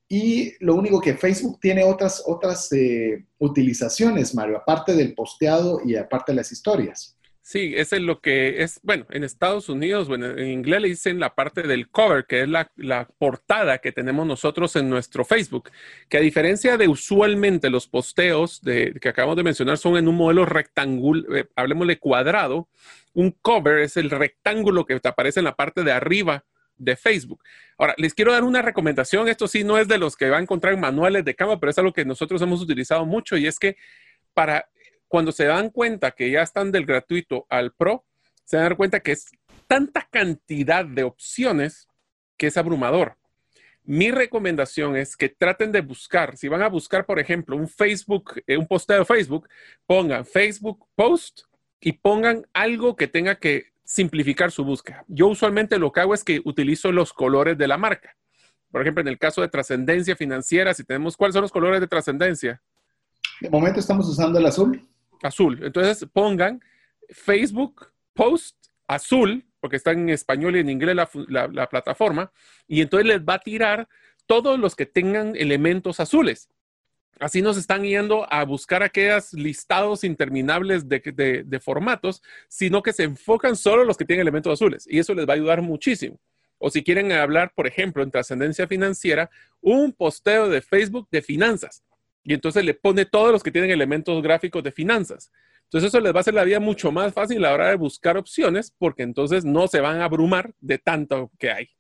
Y 0.09 0.53
lo 0.65 0.75
único 0.77 1.01
que 1.01 1.15
Facebook 1.15 1.59
tiene 1.61 1.83
otras, 1.83 2.23
otras 2.27 2.73
eh, 2.73 3.25
utilizaciones, 3.39 4.35
Mario, 4.35 4.59
aparte 4.59 4.95
del 4.95 5.15
posteado 5.15 5.81
y 5.85 5.97
aparte 5.97 6.33
de 6.33 6.37
las 6.37 6.53
historias. 6.53 7.17
Sí, 7.49 7.75
ese 7.77 7.97
es 7.97 8.03
lo 8.03 8.21
que 8.21 8.65
es, 8.65 8.81
bueno, 8.83 9.07
en 9.11 9.23
Estados 9.23 9.69
Unidos, 9.69 10.09
bueno, 10.09 10.27
en 10.27 10.49
inglés 10.49 10.81
le 10.81 10.89
dicen 10.89 11.21
la 11.21 11.33
parte 11.37 11.63
del 11.63 11.89
cover, 11.89 12.27
que 12.27 12.43
es 12.43 12.49
la, 12.49 13.09
portada 13.19 13.79
que 13.79 13.93
tenemos 13.93 14.27
nosotros 14.27 14.75
en 14.75 14.91
nuestro 14.91 15.25
Facebook, 15.25 15.71
que 16.09 16.17
a 16.17 16.23
diferencia 16.23 16.77
de 16.77 16.89
usualmente 16.89 17.71
los 17.71 17.87
posteos 17.87 18.61
que 18.65 19.09
acabamos 19.09 19.37
de 19.37 19.45
mencionar 19.45 19.79
son 19.79 19.97
en 19.97 20.09
un 20.09 20.17
modelo 20.17 20.45
rectangular, 20.45 21.37
eh, 21.37 21.49
hablemosle 21.55 22.01
cuadrado, 22.01 22.69
un 23.15 23.31
cover 23.31 23.79
es 23.79 23.97
el 23.97 24.11
rectángulo 24.11 24.85
que 24.85 25.01
aparece 25.05 25.39
en 25.39 25.45
la 25.45 25.55
parte 25.55 25.85
de 25.85 25.93
arriba 25.93 26.45
de 26.79 26.97
Facebook. 26.97 27.43
Ahora, 27.79 27.95
les 27.99 28.15
quiero 28.15 28.33
dar 28.33 28.45
una 28.45 28.63
recomendación, 28.63 29.29
esto 29.29 29.49
sí 29.49 29.65
no 29.65 29.79
es 29.79 29.89
de 29.89 29.99
los 29.99 30.17
que 30.17 30.31
va 30.31 30.39
a 30.39 30.43
encontrar 30.43 30.75
en 30.75 30.81
manuales 30.81 31.25
de 31.25 31.35
cama, 31.35 31.59
pero 31.61 31.71
es 31.71 31.79
algo 31.79 31.93
que 31.93 32.05
nosotros 32.05 32.41
hemos 32.43 32.63
utilizado 32.63 33.05
mucho 33.05 33.37
y 33.37 33.47
es 33.47 33.59
que 33.59 33.77
para 34.35 34.69
cuando 35.09 35.33
se 35.33 35.45
dan 35.45 35.71
cuenta 35.71 36.11
que 36.11 36.31
ya 36.31 36.43
están 36.43 36.73
del 36.73 36.87
gratuito 36.87 37.47
al 37.49 37.73
pro, 37.73 38.05
se 38.45 38.57
dan 38.57 38.75
cuenta 38.77 39.01
que 39.01 39.13
es 39.13 39.31
tanta 39.67 40.09
cantidad 40.11 40.85
de 40.85 41.05
opciones 41.05 41.89
que 42.37 42.49
es 42.49 42.57
abrumador. 42.57 43.17
Mi 43.85 44.11
recomendación 44.11 44.97
es 44.97 45.17
que 45.17 45.29
traten 45.29 45.71
de 45.71 45.81
buscar, 45.81 46.37
si 46.37 46.49
van 46.49 46.63
a 46.63 46.69
buscar, 46.69 47.07
por 47.07 47.21
ejemplo, 47.21 47.57
un 47.57 47.69
Facebook, 47.69 48.43
eh, 48.47 48.57
un 48.57 48.67
posteo 48.67 48.99
de 48.99 49.05
Facebook, 49.05 49.49
pongan 49.87 50.27
Facebook 50.27 50.87
Post 50.97 51.43
y 51.81 51.93
pongan 51.93 52.47
algo 52.53 52.97
que 52.97 53.07
tenga 53.07 53.37
que 53.37 53.76
simplificar 53.87 54.51
su 54.51 54.65
búsqueda. 54.65 55.05
Yo 55.09 55.29
usualmente 55.29 55.79
lo 55.79 55.91
que 55.91 56.01
hago 56.01 56.13
es 56.13 56.23
que 56.23 56.43
utilizo 56.45 56.93
los 56.93 57.15
colores 57.15 57.57
de 57.57 57.67
la 57.67 57.79
marca. 57.79 58.15
Por 58.71 58.83
ejemplo, 58.83 59.01
en 59.01 59.09
el 59.09 59.19
caso 59.19 59.41
de 59.41 59.49
trascendencia 59.49 60.15
financiera, 60.15 60.75
si 60.75 60.85
tenemos, 60.85 61.17
¿cuáles 61.17 61.33
son 61.33 61.43
los 61.43 61.53
colores 61.53 61.81
de 61.81 61.87
trascendencia? 61.87 62.61
De 63.41 63.49
momento 63.49 63.81
estamos 63.81 64.07
usando 64.07 64.39
el 64.39 64.45
azul 64.45 64.87
azul. 65.23 65.61
Entonces 65.63 66.07
pongan 66.13 66.63
Facebook 67.11 67.89
Post 68.15 68.57
azul, 68.87 69.45
porque 69.61 69.77
está 69.77 69.93
en 69.93 70.09
español 70.09 70.57
y 70.57 70.61
en 70.61 70.71
inglés 70.71 70.97
la, 71.29 71.69
plataforma, 71.69 72.33
y 72.67 72.81
entonces 72.81 73.07
les 73.07 73.21
va 73.21 73.35
a 73.35 73.39
tirar 73.41 73.89
todos 74.27 74.59
los 74.59 74.75
que 74.75 74.87
tengan 74.87 75.37
elementos 75.37 76.01
azules. 76.01 76.49
Así 77.19 77.41
nos 77.41 77.57
están 77.57 77.83
yendo 77.83 78.31
a 78.31 78.45
buscar 78.45 78.83
aquellos 78.83 79.33
listados 79.33 80.05
interminables 80.05 80.87
de, 80.89 81.61
formatos, 81.63 82.23
sino 82.49 82.83
que 82.83 82.93
se 82.93 83.05
enfocan 83.05 83.57
solo 83.57 83.85
los 83.85 83.97
que 83.97 84.05
tienen 84.05 84.21
elementos 84.21 84.53
azules. 84.53 84.87
Y 84.89 84.99
eso 84.99 85.15
les 85.15 85.27
va 85.27 85.33
a 85.33 85.37
ayudar 85.37 85.63
muchísimo. 85.63 86.19
O 86.59 86.71
si 86.71 86.83
quieren 86.83 87.13
hablar, 87.13 87.53
por 87.55 87.67
ejemplo, 87.67 88.03
en 88.03 88.11
trascendencia 88.11 88.67
financiera, 88.67 89.31
un 89.61 89.93
posteo 89.93 90.49
de 90.49 90.61
Facebook 90.61 91.09
de 91.11 91.23
finanzas 91.23 91.83
y 92.27 92.35
entonces 92.35 92.65
le 92.65 92.75
pone 92.75 93.07
todos 93.07 93.31
los 93.31 93.43
que 93.43 93.53
tienen 93.53 93.71
elementos 93.71 94.21
gráficos 94.21 94.63
de 94.63 94.73
finanzas. 94.73 95.31
Entonces 95.65 95.89
eso 95.89 96.01
les 96.01 96.13
va 96.13 96.19
a 96.19 96.21
hacer 96.21 96.35
la 96.35 96.45
vida 96.45 96.59
mucho 96.59 96.91
más 96.91 97.15
fácil 97.15 97.39
a 97.39 97.49
la 97.49 97.55
hora 97.55 97.69
de 97.69 97.77
buscar 97.77 98.17
opciones 98.17 98.75
porque 98.77 99.05
entonces 99.05 99.45
no 99.45 99.69
se 99.69 99.81
van 99.81 100.01
a 100.01 100.05
abrumar 100.05 100.53
de 100.61 100.79
tanto 100.79 101.31
que 101.39 101.51
hay. 101.51 101.76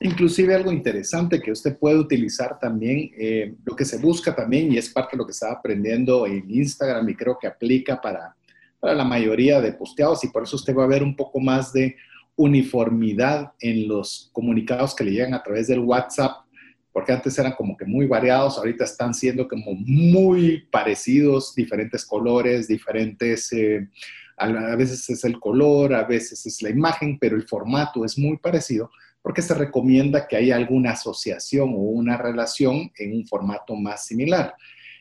Inclusive 0.00 0.54
algo 0.54 0.72
interesante 0.72 1.40
que 1.40 1.52
usted 1.52 1.78
puede 1.78 1.98
utilizar 1.98 2.58
también, 2.58 3.10
eh, 3.16 3.54
lo 3.64 3.76
que 3.76 3.84
se 3.84 3.98
busca 3.98 4.34
también 4.34 4.72
y 4.72 4.78
es 4.78 4.90
parte 4.90 5.12
de 5.12 5.18
lo 5.18 5.26
que 5.26 5.32
está 5.32 5.52
aprendiendo 5.52 6.26
en 6.26 6.50
Instagram 6.50 7.08
y 7.08 7.14
creo 7.14 7.38
que 7.40 7.46
aplica 7.46 8.00
para, 8.00 8.34
para 8.80 8.94
la 8.94 9.04
mayoría 9.04 9.60
de 9.60 9.72
posteados 9.72 10.24
y 10.24 10.28
por 10.28 10.42
eso 10.42 10.56
usted 10.56 10.74
va 10.74 10.84
a 10.84 10.88
ver 10.88 11.02
un 11.02 11.14
poco 11.14 11.40
más 11.40 11.72
de 11.72 11.96
uniformidad 12.36 13.52
en 13.60 13.86
los 13.86 14.30
comunicados 14.32 14.94
que 14.94 15.04
le 15.04 15.12
llegan 15.12 15.34
a 15.34 15.42
través 15.42 15.68
del 15.68 15.80
WhatsApp 15.80 16.44
porque 16.92 17.12
antes 17.12 17.36
eran 17.40 17.52
como 17.52 17.76
que 17.76 17.84
muy 17.84 18.06
variados, 18.06 18.56
ahorita 18.56 18.84
están 18.84 19.14
siendo 19.14 19.48
como 19.48 19.74
muy 19.74 20.68
parecidos, 20.70 21.52
diferentes 21.52 22.04
colores, 22.04 22.68
diferentes, 22.68 23.52
eh, 23.52 23.88
a 24.36 24.76
veces 24.76 25.10
es 25.10 25.24
el 25.24 25.40
color, 25.40 25.92
a 25.92 26.04
veces 26.04 26.46
es 26.46 26.62
la 26.62 26.70
imagen, 26.70 27.18
pero 27.18 27.34
el 27.34 27.48
formato 27.48 28.04
es 28.04 28.16
muy 28.16 28.36
parecido 28.36 28.90
porque 29.24 29.40
se 29.40 29.54
recomienda 29.54 30.28
que 30.28 30.36
haya 30.36 30.54
alguna 30.54 30.90
asociación 30.90 31.70
o 31.70 31.78
una 31.78 32.18
relación 32.18 32.92
en 32.98 33.16
un 33.16 33.26
formato 33.26 33.74
más 33.74 34.04
similar 34.04 34.54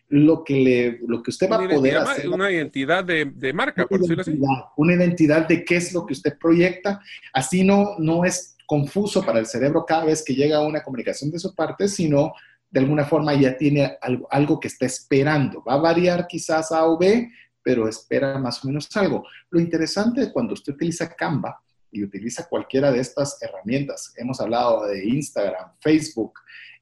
lo 0.07 0.45
que, 0.45 0.53
le, 0.53 0.99
lo 1.07 1.21
que 1.21 1.31
usted 1.31 1.49
va 1.49 1.57
a 1.57 1.67
poder 1.67 1.97
hacer. 1.97 2.29
Una 2.29 2.49
identidad 2.49 3.03
de, 3.03 3.25
de 3.25 3.51
marca, 3.51 3.86
por 3.86 3.99
decirlo 3.99 4.21
así. 4.21 4.39
Una 4.77 4.93
identidad 4.93 5.47
de 5.47 5.65
qué 5.65 5.75
es 5.75 5.91
lo 5.91 6.05
que 6.05 6.13
usted 6.13 6.38
proyecta. 6.39 7.01
Así 7.33 7.63
no, 7.63 7.95
no 7.97 8.23
es 8.23 8.55
confuso 8.65 9.25
para 9.25 9.39
el 9.39 9.45
cerebro 9.45 9.86
cada 9.86 10.05
vez 10.05 10.23
que 10.23 10.36
llega 10.36 10.62
una 10.62 10.83
comunicación 10.83 11.29
de 11.29 11.39
su 11.39 11.53
parte, 11.53 11.89
sino 11.89 12.31
de 12.69 12.79
alguna 12.79 13.03
forma 13.05 13.33
ya 13.33 13.57
tiene 13.57 13.97
algo, 14.01 14.27
algo 14.31 14.59
que 14.59 14.69
está 14.69 14.86
esperando. 14.86 15.63
Va 15.63 15.73
a 15.73 15.77
variar 15.81 16.27
quizás 16.27 16.71
A 16.71 16.86
o 16.86 16.97
B, 16.97 17.29
pero 17.62 17.89
espera 17.89 18.38
más 18.38 18.63
o 18.63 18.67
menos 18.67 18.95
algo. 18.95 19.26
Lo 19.49 19.59
interesante 19.59 20.32
cuando 20.32 20.53
usted 20.53 20.74
utiliza 20.74 21.09
Canva 21.13 21.59
y 21.94 22.04
utiliza 22.04 22.48
cualquiera 22.50 22.91
de 22.91 23.00
estas 23.00 23.41
herramientas, 23.41 24.14
hemos 24.18 24.41
hablado 24.41 24.88
de 24.88 25.06
Instagram, 25.06 25.72
Facebook, 25.80 26.34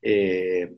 eh, 0.01 0.73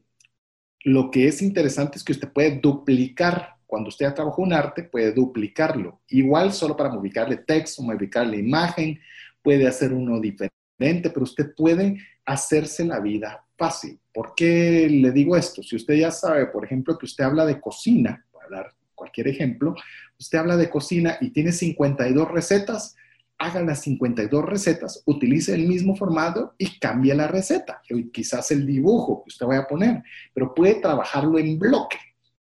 lo 0.84 1.10
que 1.10 1.28
es 1.28 1.42
interesante 1.42 1.98
es 1.98 2.04
que 2.04 2.12
usted 2.12 2.32
puede 2.32 2.60
duplicar, 2.60 3.56
cuando 3.66 3.88
usted 3.88 4.06
ya 4.06 4.14
trabajó 4.14 4.42
un 4.42 4.54
arte, 4.54 4.84
puede 4.84 5.14
duplicarlo. 5.14 6.02
Igual 6.10 6.52
solo 6.54 6.76
para 6.76 6.90
modificarle 6.90 7.38
texto, 7.38 7.82
modificarle 7.82 8.38
imagen, 8.38 9.00
puede 9.42 9.66
hacer 9.66 9.94
uno 9.94 10.20
diferente, 10.20 11.10
pero 11.10 11.24
usted 11.24 11.56
puede 11.56 11.98
hacerse 12.26 12.86
la 12.86 13.00
vida 13.00 13.46
fácil. 13.58 14.00
¿Por 14.14 14.36
qué 14.36 14.88
le 14.90 15.12
digo 15.12 15.36
esto? 15.38 15.64
Si 15.64 15.76
usted 15.76 15.96
ya 15.96 16.12
sabe, 16.12 16.48
por 16.48 16.66
ejemplo, 16.66 16.98
que 16.98 17.06
usted 17.06 17.24
habla 17.24 17.46
de 17.46 17.60
cocina, 17.60 18.26
para 18.32 18.46
hablar 18.46 18.74
cualquier 18.94 19.28
ejemplo, 19.30 19.76
usted 20.20 20.38
habla 20.38 20.58
de 20.58 20.70
cocina 20.70 21.18
y 21.22 21.32
tiene 21.32 21.52
52 21.52 22.32
recetas, 22.32 22.96
haga 23.44 23.62
las 23.62 23.82
52 23.82 24.46
recetas, 24.46 25.04
utilice 25.06 25.54
el 25.54 25.68
mismo 25.68 25.96
formato 25.96 26.54
y 26.58 26.80
cambie 26.80 27.14
la 27.14 27.28
receta, 27.28 27.82
quizás 28.12 28.52
el 28.52 28.66
dibujo 28.66 29.24
que 29.24 29.30
usted 29.30 29.46
vaya 29.46 29.62
a 29.62 29.68
poner, 29.68 30.04
pero 30.34 30.54
puede 30.54 30.76
trabajarlo 30.76 31.38
en 31.38 31.60
bloque. 31.60 31.98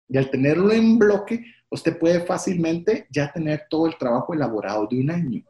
Y 0.07 0.17
al 0.17 0.29
tenerlo 0.29 0.71
en 0.71 0.99
bloque, 0.99 1.43
usted 1.69 1.97
puede 1.97 2.21
fácilmente 2.21 3.07
ya 3.09 3.31
tener 3.31 3.63
todo 3.69 3.87
el 3.87 3.97
trabajo 3.97 4.33
elaborado 4.33 4.87
de 4.87 4.99
un 4.99 5.09
año. 5.09 5.43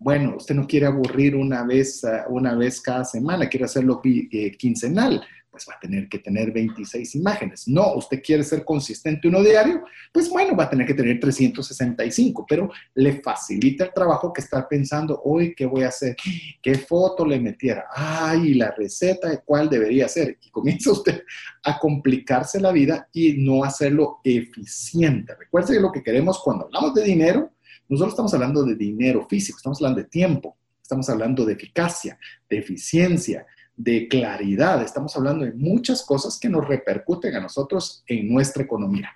Bueno, 0.00 0.36
usted 0.36 0.54
no 0.54 0.66
quiere 0.66 0.86
aburrir 0.86 1.34
una 1.34 1.64
vez, 1.64 2.04
ah, 2.04 2.26
una 2.28 2.54
vez 2.54 2.80
cada 2.80 3.04
semana, 3.04 3.48
quiere 3.48 3.64
hacerlo 3.64 4.00
eh, 4.04 4.56
quincenal 4.56 5.24
pues 5.58 5.74
va 5.74 5.76
a 5.76 5.80
tener 5.80 6.08
que 6.08 6.18
tener 6.18 6.52
26 6.52 7.16
imágenes. 7.16 7.66
No, 7.66 7.94
usted 7.94 8.22
quiere 8.22 8.44
ser 8.44 8.64
consistente 8.64 9.28
uno 9.28 9.42
diario, 9.42 9.82
pues 10.12 10.28
bueno, 10.30 10.56
va 10.56 10.64
a 10.64 10.70
tener 10.70 10.86
que 10.86 10.94
tener 10.94 11.18
365, 11.18 12.46
pero 12.48 12.70
le 12.94 13.20
facilita 13.20 13.84
el 13.84 13.92
trabajo 13.92 14.32
que 14.32 14.40
estar 14.40 14.68
pensando, 14.68 15.20
hoy, 15.24 15.54
¿qué 15.54 15.66
voy 15.66 15.82
a 15.82 15.88
hacer? 15.88 16.16
¿Qué 16.62 16.74
foto 16.76 17.26
le 17.26 17.40
metiera? 17.40 17.86
Ay, 17.92 18.54
la 18.54 18.70
receta 18.70 19.28
de 19.28 19.40
cuál 19.44 19.68
debería 19.68 20.08
ser. 20.08 20.38
Y 20.40 20.50
comienza 20.50 20.92
usted 20.92 21.22
a 21.64 21.78
complicarse 21.78 22.60
la 22.60 22.72
vida 22.72 23.08
y 23.12 23.34
no 23.34 23.64
hacerlo 23.64 24.20
eficiente. 24.22 25.34
Recuerde 25.34 25.74
que 25.74 25.80
lo 25.80 25.92
que 25.92 26.02
queremos 26.02 26.40
cuando 26.42 26.66
hablamos 26.66 26.94
de 26.94 27.02
dinero, 27.02 27.52
nosotros 27.88 28.12
estamos 28.12 28.34
hablando 28.34 28.62
de 28.64 28.74
dinero 28.74 29.26
físico, 29.28 29.56
estamos 29.56 29.78
hablando 29.80 30.02
de 30.02 30.08
tiempo, 30.08 30.56
estamos 30.82 31.08
hablando 31.08 31.44
de 31.44 31.54
eficacia, 31.54 32.18
de 32.48 32.58
eficiencia, 32.58 33.46
de 33.78 34.08
claridad. 34.08 34.82
Estamos 34.82 35.16
hablando 35.16 35.44
de 35.44 35.52
muchas 35.52 36.02
cosas 36.02 36.38
que 36.38 36.48
nos 36.48 36.66
repercuten 36.66 37.34
a 37.36 37.40
nosotros 37.40 38.02
en 38.06 38.28
nuestra 38.28 38.64
economía. 38.64 39.10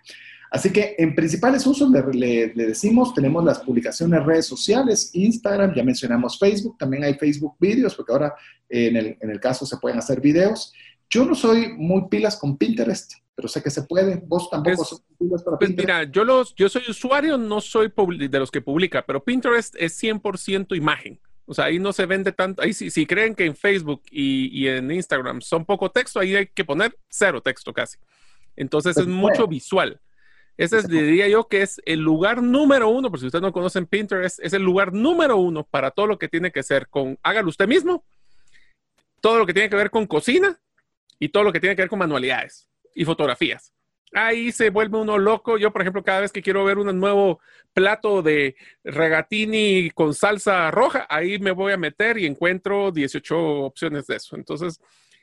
Así 0.52 0.70
que 0.70 0.94
en 0.98 1.14
principales 1.14 1.66
usos 1.66 1.90
le, 1.90 2.48
decimos, 2.48 3.14
tenemos 3.14 3.42
las 3.42 3.60
publicaciones 3.60 4.20
en 4.20 4.26
redes 4.26 4.46
sociales, 4.46 5.10
Instagram, 5.14 5.74
ya 5.74 5.82
mencionamos 5.82 6.38
Facebook, 6.38 6.76
también 6.78 7.04
hay 7.04 7.14
Facebook 7.14 7.56
videos, 7.58 7.94
porque 7.94 8.12
ahora 8.12 8.34
en, 8.68 9.16
el, 9.18 9.40
caso 9.40 9.66
se 9.66 9.78
pueden 9.78 9.98
hacer 9.98 10.20
videos. 10.20 10.72
Yo 11.10 11.24
no 11.24 11.34
soy 11.34 11.72
muy 11.76 12.06
pilas 12.08 12.36
con 12.36 12.56
Pinterest, 12.56 13.14
pero 13.34 13.48
sé 13.48 13.62
que 13.62 13.70
se 13.70 13.82
puede. 13.82 14.22
Vos 14.26 14.48
tampoco 14.50 14.84
sos 14.84 15.02
pilas 15.18 15.42
para 15.42 15.58
pues 15.58 15.74
Mira, 15.74 16.04
yo, 16.04 16.22
los, 16.22 16.54
yo 16.54 16.68
soy 16.68 16.82
usuario, 16.86 17.38
no 17.38 17.60
soy 17.62 17.90
de 18.28 18.38
los 18.38 18.50
que 18.50 18.60
publica, 18.60 19.04
pero 19.06 19.24
Pinterest 19.24 19.74
es 19.78 20.00
100% 20.00 20.76
imagen. 20.76 21.18
O 21.46 21.54
sea, 21.54 21.66
ahí 21.66 21.78
no 21.78 21.92
se 21.92 22.06
vende 22.06 22.32
tanto. 22.32 22.62
Ahí 22.62 22.72
si, 22.72 22.90
si 22.90 23.06
creen 23.06 23.34
que 23.34 23.44
en 23.44 23.56
Facebook 23.56 24.02
y, 24.10 24.66
en 24.68 24.90
Instagram 24.90 25.40
son 25.40 25.64
poco 25.64 25.90
texto, 25.90 26.20
ahí 26.20 26.36
hay 26.36 26.46
que 26.46 26.64
poner 26.64 26.96
cero 27.08 27.40
texto 27.40 27.72
casi. 27.72 27.98
Entonces 28.56 28.96
es 28.96 29.06
mucho 29.06 29.46
visual. 29.46 30.00
Ese 30.56 30.78
es, 30.78 30.88
diría 30.88 31.28
yo 31.28 31.48
que 31.48 31.62
es 31.62 31.80
el 31.86 32.00
lugar 32.00 32.42
número 32.42 32.88
uno, 32.88 33.10
por 33.10 33.18
si 33.18 33.26
ustedes 33.26 33.42
no 33.42 33.52
conocen 33.52 33.86
Pinterest, 33.86 34.38
es 34.42 34.52
el 34.52 34.62
lugar 34.62 34.92
número 34.92 35.38
uno 35.38 35.64
para 35.64 35.90
todo 35.90 36.06
lo 36.06 36.18
que 36.18 36.28
tiene 36.28 36.52
que 36.52 36.62
ser 36.62 36.88
con, 36.88 37.18
hágalo 37.22 37.48
usted 37.48 37.66
mismo, 37.66 38.04
todo 39.20 39.38
lo 39.38 39.46
que 39.46 39.54
tiene 39.54 39.70
que 39.70 39.76
ver 39.76 39.90
con 39.90 40.06
cocina 40.06 40.60
y 41.18 41.30
todo 41.30 41.42
lo 41.42 41.52
que 41.52 41.60
tiene 41.60 41.74
que 41.74 41.82
ver 41.82 41.88
con 41.88 41.98
manualidades 41.98 42.68
y 42.94 43.04
fotografías 43.06 43.72
ahí 44.12 44.52
se 44.52 44.70
vuelve 44.70 44.98
uno 44.98 45.18
loco. 45.18 45.58
Yo, 45.58 45.72
por 45.72 45.82
ejemplo, 45.82 46.02
cada 46.02 46.20
vez 46.20 46.32
que 46.32 46.42
quiero 46.42 46.64
ver 46.64 46.78
un 46.78 46.98
nuevo 46.98 47.40
plato 47.72 48.22
de 48.22 48.56
regatini 48.84 49.90
con 49.90 50.14
salsa 50.14 50.70
roja, 50.70 51.06
ahí 51.08 51.38
me 51.38 51.52
voy 51.52 51.72
a 51.72 51.76
meter 51.76 52.18
y 52.18 52.26
encuentro 52.26 52.90
18 52.90 53.38
opciones 53.38 54.06
de 54.06 54.16
eso. 54.16 54.36
Entonces, 54.36 54.80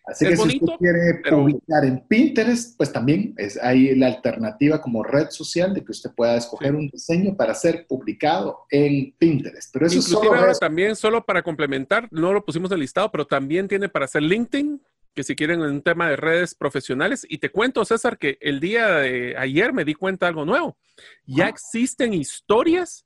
Así 0.10 0.26
que 0.26 0.36
si 0.36 0.58
usted 0.58 0.74
quiere 0.80 1.22
publicar 1.30 1.86
en 1.86 2.00
Pinterest, 2.08 2.76
pues 2.78 2.92
también 2.92 3.34
es 3.38 3.62
ahí 3.62 3.94
la 3.96 4.08
alternativa 4.08 4.82
como 4.82 5.04
red 5.04 5.30
social 5.30 5.74
de 5.74 5.84
que 5.84 5.92
usted 5.92 6.10
pueda 6.16 6.36
escoger 6.36 6.74
un 6.74 6.90
diseño 6.90 7.36
para 7.36 7.54
ser 7.54 7.86
publicado 7.88 8.66
en 8.72 9.14
Pinterest. 9.18 9.72
Pero 9.72 9.86
eso 9.86 10.02
solo 10.02 10.32
también 10.60 10.96
solo 10.96 11.24
para 11.24 11.44
complementar, 11.44 12.08
no 12.12 12.34
lo 12.34 12.44
pusimos 12.44 12.72
en 12.72 12.76
el 12.76 12.82
listado, 12.82 13.12
pero 13.12 13.28
también 13.28 13.68
tiene 13.68 13.88
para 13.88 14.06
hacer 14.06 14.24
LinkedIn, 14.24 14.82
que 15.14 15.24
si 15.24 15.36
quieren 15.36 15.62
un 15.62 15.82
tema 15.82 16.10
de 16.10 16.16
redes 16.16 16.56
profesionales. 16.56 17.26
Y 17.30 17.40
te 17.40 17.50
cuento, 17.50 17.84
César, 17.86 18.18
que 18.18 18.38
el 18.42 18.60
día 18.60 18.88
de 18.88 19.36
ayer 19.38 19.74
me 19.74 19.86
di 19.86 19.94
cuenta 19.94 20.26
de 20.26 20.30
algo 20.30 20.46
nuevo. 20.46 20.78
Ya 21.26 21.46
ah. 21.46 21.50
existen 21.50 22.14
historias 22.14 23.06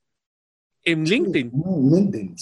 en 0.84 1.04
LinkedIn. 1.04 1.50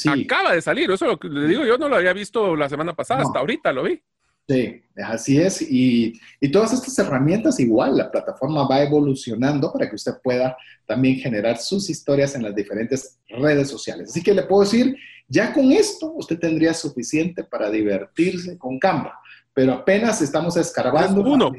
Acaba 0.06 0.54
de 0.54 0.62
salir, 0.62 0.90
eso 0.90 1.06
lo 1.06 1.18
que 1.18 1.28
le 1.28 1.46
digo, 1.46 1.64
yo 1.64 1.78
no 1.78 1.88
lo 1.88 1.96
había 1.96 2.12
visto 2.12 2.56
la 2.56 2.68
semana 2.68 2.94
pasada, 2.94 3.22
hasta 3.22 3.38
ahorita 3.38 3.72
lo 3.72 3.84
vi. 3.84 4.02
Sí, 4.48 4.82
así 4.96 5.40
es. 5.40 5.62
Y, 5.62 6.20
y, 6.40 6.50
todas 6.50 6.72
estas 6.72 6.98
herramientas, 6.98 7.60
igual, 7.60 7.96
la 7.96 8.10
plataforma 8.10 8.66
va 8.66 8.82
evolucionando 8.82 9.72
para 9.72 9.88
que 9.88 9.94
usted 9.94 10.14
pueda 10.22 10.56
también 10.84 11.16
generar 11.16 11.58
sus 11.58 11.88
historias 11.88 12.34
en 12.34 12.42
las 12.42 12.54
diferentes 12.54 13.18
redes 13.28 13.68
sociales. 13.68 14.10
Así 14.10 14.20
que 14.22 14.34
le 14.34 14.42
puedo 14.42 14.62
decir, 14.62 14.96
ya 15.28 15.54
con 15.54 15.70
esto 15.70 16.12
usted 16.16 16.38
tendría 16.38 16.74
suficiente 16.74 17.44
para 17.44 17.70
divertirse 17.70 18.58
con 18.58 18.80
Canva 18.80 19.21
pero 19.54 19.74
apenas 19.74 20.22
estamos 20.22 20.56
escarbando 20.56 21.20
uno. 21.20 21.52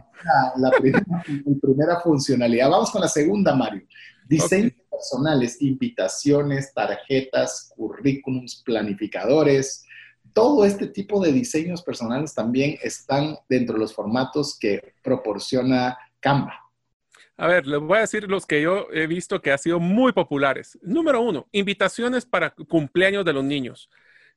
La, 0.58 0.72
primera, 0.72 2.00
funcionalidad. 2.02 2.70
Vamos 2.70 2.92
con 2.92 3.02
la 3.02 3.08
segunda, 3.08 3.56
Mario. 3.56 3.84
Diseños 4.28 4.74
personales, 4.90 5.62
invitaciones, 5.62 6.74
tarjetas, 6.74 7.72
currículums, 7.76 8.64
planificadores. 8.66 9.86
Todo 10.34 10.66
este 10.66 10.88
tipo 10.88 11.22
de 11.22 11.32
diseños 11.32 11.84
personales 11.84 12.34
también 12.34 12.78
están 12.82 13.38
dentro 13.48 13.76
de 13.76 13.82
los 13.82 13.94
formatos 13.94 14.58
que 14.58 14.94
proporciona 15.04 15.98
Canva. 16.20 16.60
A 17.38 17.48
ver, 17.48 17.68
les 17.68 17.80
voy 17.80 17.98
a 17.98 18.02
decir 18.02 18.30
los 18.30 18.46
que 18.46 18.62
yo 18.62 18.88
he 18.92 19.06
visto 19.06 19.42
que 19.42 19.52
han 19.52 19.60
sido 19.60 19.80
muy 19.80 20.14
populares. 20.14 20.78
Número 20.82 21.22
uno, 21.22 21.48
invitaciones 21.52 22.26
para 22.26 22.52
cumpleaños 22.52 23.26
de 23.26 23.34
los 23.34 23.44
niños 23.44 23.90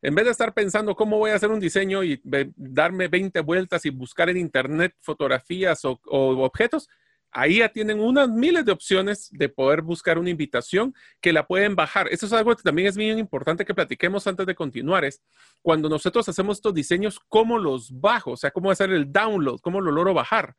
en 0.02 0.14
vez 0.14 0.24
de 0.26 0.30
estar 0.30 0.52
pensando 0.52 0.94
cómo 0.94 1.18
voy 1.18 1.30
a 1.30 1.36
hacer 1.36 1.50
un 1.50 1.60
diseño 1.60 2.04
y 2.04 2.20
darme 2.56 3.08
20 3.08 3.40
vueltas 3.40 3.86
y 3.86 3.90
buscar 3.90 4.28
en 4.28 4.36
internet 4.36 4.94
fotografías 5.00 5.84
o, 5.84 5.98
objetos, 6.04 6.88
ahí 7.30 7.58
ya 7.58 7.68
tienen 7.68 8.00
unas 8.00 8.28
miles 8.28 8.64
de 8.64 8.72
opciones 8.72 9.28
de 9.32 9.48
poder 9.48 9.82
buscar 9.82 10.18
una 10.18 10.30
invitación 10.30 10.94
que 11.20 11.32
la 11.32 11.46
pueden 11.46 11.74
bajar. 11.74 12.08
Eso 12.10 12.26
es 12.26 12.32
algo 12.32 12.54
que 12.54 12.62
también 12.62 12.88
es 12.88 12.96
bien 12.96 13.18
importante 13.18 13.64
que 13.64 13.74
platiquemos 13.74 14.26
antes 14.26 14.46
de 14.46 14.54
continuar. 14.54 15.04
Es 15.04 15.22
cuando 15.62 15.88
nosotros 15.88 16.28
hacemos 16.28 16.58
estos 16.58 16.74
diseños, 16.74 17.18
¿cómo 17.28 17.58
los 17.58 17.90
bajo? 18.00 18.32
O 18.32 18.36
sea, 18.36 18.50
¿cómo 18.50 18.70
hacer 18.70 18.90
el 18.90 19.12
download? 19.12 19.60
¿Cómo 19.60 19.80
lo 19.80 19.90
logro 19.92 20.14
bajar? 20.14 20.54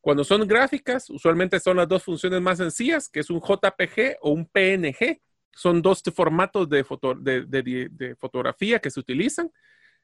Cuando 0.00 0.24
son 0.24 0.46
gráficas, 0.48 1.08
usualmente 1.10 1.60
son 1.60 1.76
las 1.76 1.86
dos 1.86 2.02
funciones 2.02 2.40
más 2.40 2.58
sencillas, 2.58 3.08
que 3.08 3.20
es 3.20 3.30
un 3.30 3.40
JPG 3.40 4.16
o 4.20 4.32
un 4.32 4.46
PNG 4.46 5.20
son 5.54 5.82
dos 5.82 6.02
formatos 6.14 6.68
de, 6.68 6.84
fotografía 8.18 8.78
que 8.78 8.90
se 8.90 9.00
utilizan. 9.00 9.50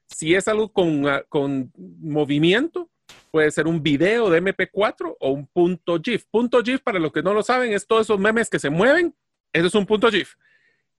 Si 0.07 0.33
es 0.33 0.47
algo 0.47 0.71
con, 0.71 1.07
ah, 1.07 1.23
con, 1.29 1.71
movimiento, 1.75 2.89
puede 3.31 3.51
ser 3.51 3.67
un 3.67 3.81
video 3.81 4.29
de 4.29 4.41
MP4 4.41 5.17
o 5.19 5.31
un 5.31 5.47
punto 5.47 5.99
GIF. 6.01 6.25
Punto 6.31 6.63
GIF, 6.63 6.81
para 6.81 6.99
los 6.99 7.11
que 7.11 7.23
no 7.23 7.33
lo 7.33 7.43
saben, 7.43 7.73
es 7.73 7.85
todos 7.85 8.03
esos 8.03 8.19
memes 8.19 8.49
que 8.49 8.59
se 8.59 8.69
mueven. 8.69 9.13
Eso 9.53 9.67
es 9.67 9.75
un 9.75 9.85
punto 9.85 10.09
GIF. 10.09 10.35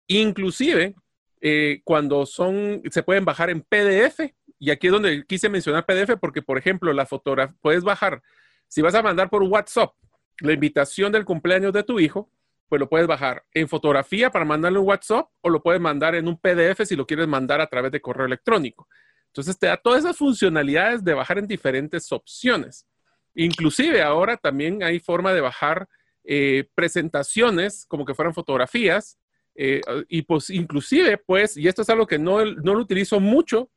Inclusive, 0.06 0.94
eh, 1.40 1.80
cuando 1.84 2.26
son, 2.26 2.82
se 2.90 3.02
pueden 3.02 3.24
bajar 3.24 3.50
en 3.50 3.62
PDF. 3.62 4.34
Y 4.58 4.70
aquí 4.70 4.88
es 4.88 4.92
donde 4.92 5.24
quise 5.26 5.48
mencionar 5.48 5.86
PDF 5.86 6.16
porque, 6.20 6.42
por 6.42 6.58
ejemplo, 6.58 6.92
la 6.92 7.06
fotografía, 7.06 7.56
puedes 7.62 7.82
bajar, 7.82 8.22
si 8.68 8.82
vas 8.82 8.94
a 8.94 9.02
mandar 9.02 9.30
por 9.30 9.42
WhatsApp 9.42 9.94
la 10.40 10.52
invitación 10.52 11.12
del 11.12 11.24
cumpleaños 11.24 11.72
de 11.72 11.82
tu 11.82 11.98
hijo, 11.98 12.30
pues 12.70 12.78
lo 12.78 12.88
puedes 12.88 13.08
bajar 13.08 13.44
en 13.52 13.68
fotografía 13.68 14.30
para 14.30 14.44
mandarle 14.44 14.78
un 14.78 14.86
WhatsApp 14.86 15.28
o 15.40 15.50
lo 15.50 15.60
puedes 15.60 15.80
mandar 15.80 16.14
en 16.14 16.28
un 16.28 16.38
PDF 16.38 16.86
si 16.86 16.94
lo 16.94 17.04
quieres 17.04 17.26
mandar 17.26 17.60
a 17.60 17.66
través 17.66 17.90
de 17.90 18.00
correo 18.00 18.26
electrónico. 18.26 18.86
Entonces 19.26 19.58
te 19.58 19.66
da 19.66 19.76
todas 19.76 20.04
esas 20.04 20.16
funcionalidades 20.16 21.02
de 21.02 21.12
bajar 21.14 21.38
en 21.38 21.48
diferentes 21.48 22.12
opciones. 22.12 22.86
Inclusive 23.34 24.00
ahora 24.02 24.36
también 24.36 24.84
hay 24.84 25.00
forma 25.00 25.34
de 25.34 25.40
bajar 25.40 25.88
eh, 26.22 26.68
presentaciones 26.76 27.86
como 27.88 28.04
que 28.04 28.14
fueran 28.14 28.34
fotografías 28.34 29.18
eh, 29.56 29.80
y 30.08 30.22
pues 30.22 30.48
inclusive 30.48 31.18
pues, 31.18 31.56
y 31.56 31.66
esto 31.66 31.82
es 31.82 31.90
algo 31.90 32.06
que 32.06 32.20
no, 32.20 32.44
no 32.44 32.74
lo 32.74 32.80
utilizo 32.80 33.18
mucho, 33.18 33.68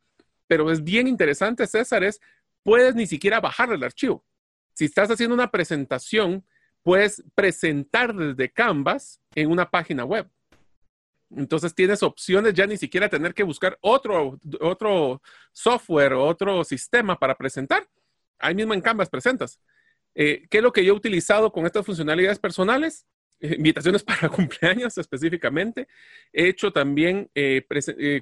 pero 0.45 0.69
es 0.69 0.83
bien 0.83 1.07
interesante, 1.07 1.65
César, 1.65 2.03
es 2.03 2.21
puedes 2.61 2.93
ni 2.93 3.07
siquiera 3.07 3.41
bajar 3.41 3.73
el 3.73 3.83
archivo. 3.83 4.23
Si 4.73 4.85
estás 4.85 5.09
haciendo 5.09 5.33
una 5.33 5.49
presentación, 5.49 6.45
puedes 6.83 7.23
presentar 7.33 8.13
desde 8.13 8.51
Canvas 8.51 9.19
en 9.33 9.49
una 9.49 9.69
página 9.69 10.05
web. 10.05 10.29
Entonces 11.35 11.73
tienes 11.73 12.03
opciones 12.03 12.53
ya 12.53 12.67
ni 12.67 12.77
siquiera 12.77 13.09
tener 13.09 13.33
que 13.33 13.43
buscar 13.43 13.77
otro, 13.81 14.39
otro 14.61 15.21
software 15.51 16.13
o 16.13 16.25
otro 16.25 16.63
sistema 16.63 17.17
para 17.17 17.35
presentar. 17.35 17.87
Ahí 18.37 18.53
mismo 18.53 18.73
en 18.73 18.81
Canvas 18.81 19.09
presentas. 19.09 19.59
Eh, 20.15 20.45
¿Qué 20.49 20.57
es 20.57 20.63
lo 20.63 20.71
que 20.71 20.85
yo 20.85 20.93
he 20.93 20.97
utilizado 20.97 21.51
con 21.51 21.65
estas 21.65 21.85
funcionalidades 21.85 22.39
personales? 22.39 23.07
Eh, 23.39 23.55
invitaciones 23.57 24.03
para 24.03 24.29
cumpleaños 24.29 24.97
específicamente. 24.97 25.87
He 26.31 26.47
hecho 26.47 26.71
también 26.71 27.29
eh, 27.33 27.65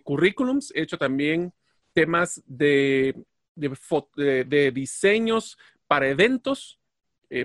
currículums, 0.03 0.71
he 0.75 0.81
hecho 0.81 0.97
también 0.97 1.53
temas 1.93 2.41
de, 2.45 3.15
de, 3.55 4.71
diseños 4.73 5.57
para 5.87 6.07
eventos. 6.07 6.79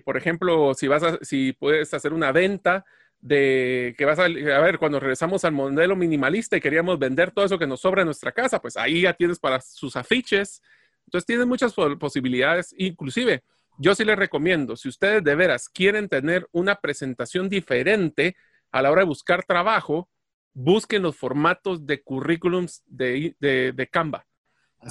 Por 0.05 0.17
ejemplo, 0.17 0.75
si, 0.75 0.89
vas 0.89 1.03
si 1.23 1.53
puedes 1.53 1.93
hacer 1.95 2.13
una 2.13 2.33
venta 2.33 2.85
de 3.21 3.95
que 3.97 4.05
vas 4.05 4.19
a, 4.19 4.25
a 4.25 4.29
ver, 4.29 4.79
cuando 4.79 5.01
regresamos 5.01 5.45
al 5.45 5.53
modelo 5.53 5.97
minimalista 5.97 6.57
y 6.57 6.61
queríamos 6.61 6.99
vender 6.99 7.31
todo 7.31 7.45
eso 7.45 7.59
que 7.59 7.67
nos 7.67 7.81
sobra 7.81 8.03
en 8.03 8.07
nuestra 8.07 8.33
casa, 8.33 8.61
pues 8.61 8.77
ahí 8.77 9.03
ya 9.03 9.13
tienes 9.13 9.39
para 9.39 9.61
sus 9.61 9.97
afiches. 9.97 10.63
Entonces 11.07 11.27
tienes 11.27 11.47
muchas 11.47 11.73
posibilidades, 11.99 12.75
inclusive 12.77 13.43
yo 13.79 13.95
sí 13.95 14.05
les 14.05 14.17
recomiendo, 14.17 14.77
si 14.77 14.89
ustedes 14.89 15.23
de 15.23 15.35
veras 15.35 15.69
quieren 15.69 16.09
tener 16.09 16.49
una 16.53 16.77
presentación 16.77 17.49
diferente 17.49 18.37
a 18.73 18.83
la 18.83 18.91
hora 18.91 19.03
de 19.03 19.07
buscar 19.07 19.45
trabajo, 19.45 20.09
busquen 20.55 21.03
los 21.03 21.17
formatos 21.17 21.87
de 21.87 22.03
currículums 22.03 22.83
de, 22.87 23.37
de, 23.39 23.89
Canva. 23.89 24.27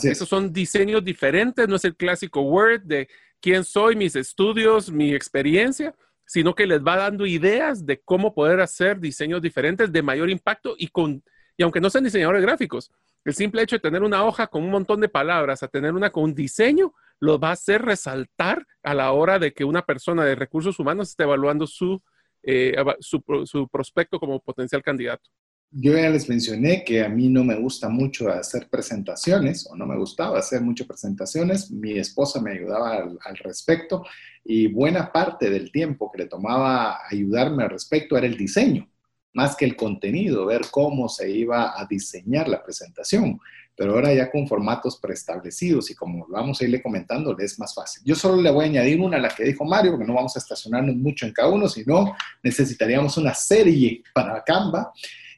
Esos 0.03 0.29
son 0.29 0.53
diseños 0.53 1.03
diferentes, 1.03 1.67
no 1.67 1.77
es 1.77 1.85
el 1.85 1.95
clásico 1.95 2.41
Word 2.41 2.81
de 2.83 3.07
quién 3.45 3.63
soy, 3.63 3.95
mis 3.95 4.15
estudios, 4.15 4.91
mi 4.91 5.13
experiencia, 5.13 5.93
sino 6.25 6.55
que 6.55 6.65
les 6.65 6.81
va 6.81 6.97
dando 6.97 7.27
ideas 7.27 7.85
de 7.85 8.01
cómo 8.01 8.33
poder 8.33 8.59
hacer 8.59 8.99
diseños 8.99 9.39
diferentes 9.39 9.91
de 9.91 10.01
mayor 10.01 10.31
impacto 10.31 10.73
y 10.75 10.87
con, 10.87 11.23
y 11.55 11.61
aunque 11.61 11.79
no 11.79 11.91
sean 11.91 12.05
diseñadores 12.05 12.41
gráficos, 12.41 12.91
el 13.23 13.35
simple 13.35 13.61
hecho 13.61 13.75
de 13.75 13.81
tener 13.81 14.01
una 14.01 14.25
hoja 14.25 14.47
con 14.47 14.63
un 14.63 14.71
montón 14.71 14.99
de 14.99 15.09
palabras 15.09 15.61
a 15.61 15.67
tener 15.67 15.93
una 15.93 16.09
con 16.09 16.23
un 16.23 16.33
diseño, 16.33 16.95
lo 17.19 17.37
va 17.37 17.49
a 17.49 17.51
hacer 17.51 17.83
resaltar 17.83 18.65
a 18.81 18.95
la 18.95 19.11
hora 19.11 19.37
de 19.37 19.53
que 19.53 19.63
una 19.63 19.83
persona 19.83 20.25
de 20.25 20.33
recursos 20.33 20.79
humanos 20.79 21.09
esté 21.09 21.21
evaluando 21.21 21.67
su, 21.67 22.01
eh, 22.41 22.75
su 22.99 23.67
prospecto 23.71 24.19
como 24.19 24.39
potencial 24.39 24.81
candidato. 24.81 25.29
Yo 25.71 25.93
ya 25.93 26.09
les 26.09 26.29
mencioné 26.29 26.83
que 26.83 27.03
a 27.03 27.09
mí 27.09 27.27
no 27.27 27.43
me 27.43 27.55
gusta 27.55 27.89
mucho 27.89 28.29
hacer 28.29 28.69
presentaciones 28.69 29.67
o 29.69 29.75
no 29.75 29.85
me 29.85 29.97
gustaba 29.97 30.39
hacer 30.39 30.61
muchas 30.61 30.87
presentaciones. 30.87 31.69
Mi 31.69 31.97
esposa 31.99 32.41
me 32.41 32.51
ayudaba 32.51 32.95
al, 32.95 33.37
respecto 33.37 34.05
y 34.43 34.67
buena 34.67 35.11
parte 35.11 35.49
del 35.49 35.71
tiempo 35.71 36.11
que 36.11 36.23
le 36.23 36.29
tomaba 36.29 36.99
ayudarme 37.09 37.63
al 37.63 37.71
respecto 37.71 38.17
era 38.17 38.27
el 38.27 38.37
diseño, 38.37 38.87
más 39.33 39.55
que 39.55 39.65
el 39.65 39.75
contenido, 39.75 40.45
ver 40.45 40.61
cómo 40.71 41.09
se 41.09 41.29
iba 41.29 41.79
a 41.79 41.85
diseñar 41.85 42.47
la 42.47 42.63
presentación 42.63 43.39
pero 43.75 43.93
ahora 43.93 44.13
ya 44.13 44.31
con 44.31 44.47
formatos 44.47 44.97
preestablecidos 44.97 45.91
y 45.91 45.95
como 45.95 46.25
vamos 46.29 46.61
a 46.61 46.63
irle 46.63 46.81
comentando, 46.81 47.37
es 47.37 47.59
más 47.59 47.73
fácil. 47.73 48.03
Yo 48.05 48.15
solo 48.15 48.41
le 48.41 48.49
voy 48.49 48.65
a 48.65 48.67
añadir 48.69 49.01
una 49.01 49.17
a 49.17 49.19
la 49.19 49.29
que 49.29 49.43
dijo 49.43 49.65
Mario, 49.65 49.91
porque 49.91 50.05
no 50.05 50.13
vamos 50.13 50.35
a 50.35 50.39
estacionarnos 50.39 50.95
mucho 50.95 51.25
en 51.25 51.33
cada 51.33 51.49
uno, 51.49 51.67
sino 51.67 52.15
necesitaríamos 52.41 53.17
una 53.17 53.33
serie 53.33 54.01
para 54.13 54.43
Canva. 54.43 54.93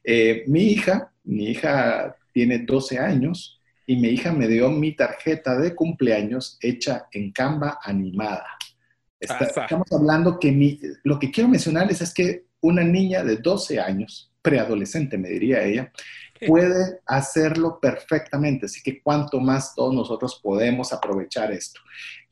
Eh, 0.10 0.46
mi 0.48 0.62
hija, 0.62 1.12
mi 1.26 1.50
hija 1.50 2.16
tiene 2.32 2.60
12 2.60 2.98
años 2.98 3.60
y 3.86 3.98
mi 3.98 4.08
hija 4.08 4.32
me 4.32 4.48
dio 4.48 4.70
mi 4.70 4.96
tarjeta 4.96 5.58
de 5.58 5.76
cumpleaños 5.76 6.58
hecha 6.62 7.08
en 7.12 7.34
Canva 7.34 7.80
animada. 7.84 8.48
estamos 9.20 9.92
hablando 9.92 10.40
que 10.40 10.54
mi, 10.54 10.80
lo 11.04 11.20
que 11.20 11.30
quiero 11.30 11.50
mencionarles 11.50 12.00
es 12.00 12.14
que 12.14 12.46
una 12.62 12.84
niña 12.84 13.22
de 13.22 13.36
12 13.36 13.82
años, 13.82 14.32
preadolescente 14.42 15.18
me 15.18 15.28
diría 15.28 15.64
ella, 15.64 15.92
puede 16.48 17.02
hacerlo 17.06 17.78
perfectamente. 17.82 18.68
Así 18.68 18.82
que 18.82 19.02
cuanto 19.02 19.42
más 19.42 19.76
todos 19.76 19.94
nosotros 19.94 20.40
podemos 20.42 20.94
aprovechar 20.94 21.52
esto. 21.52 21.82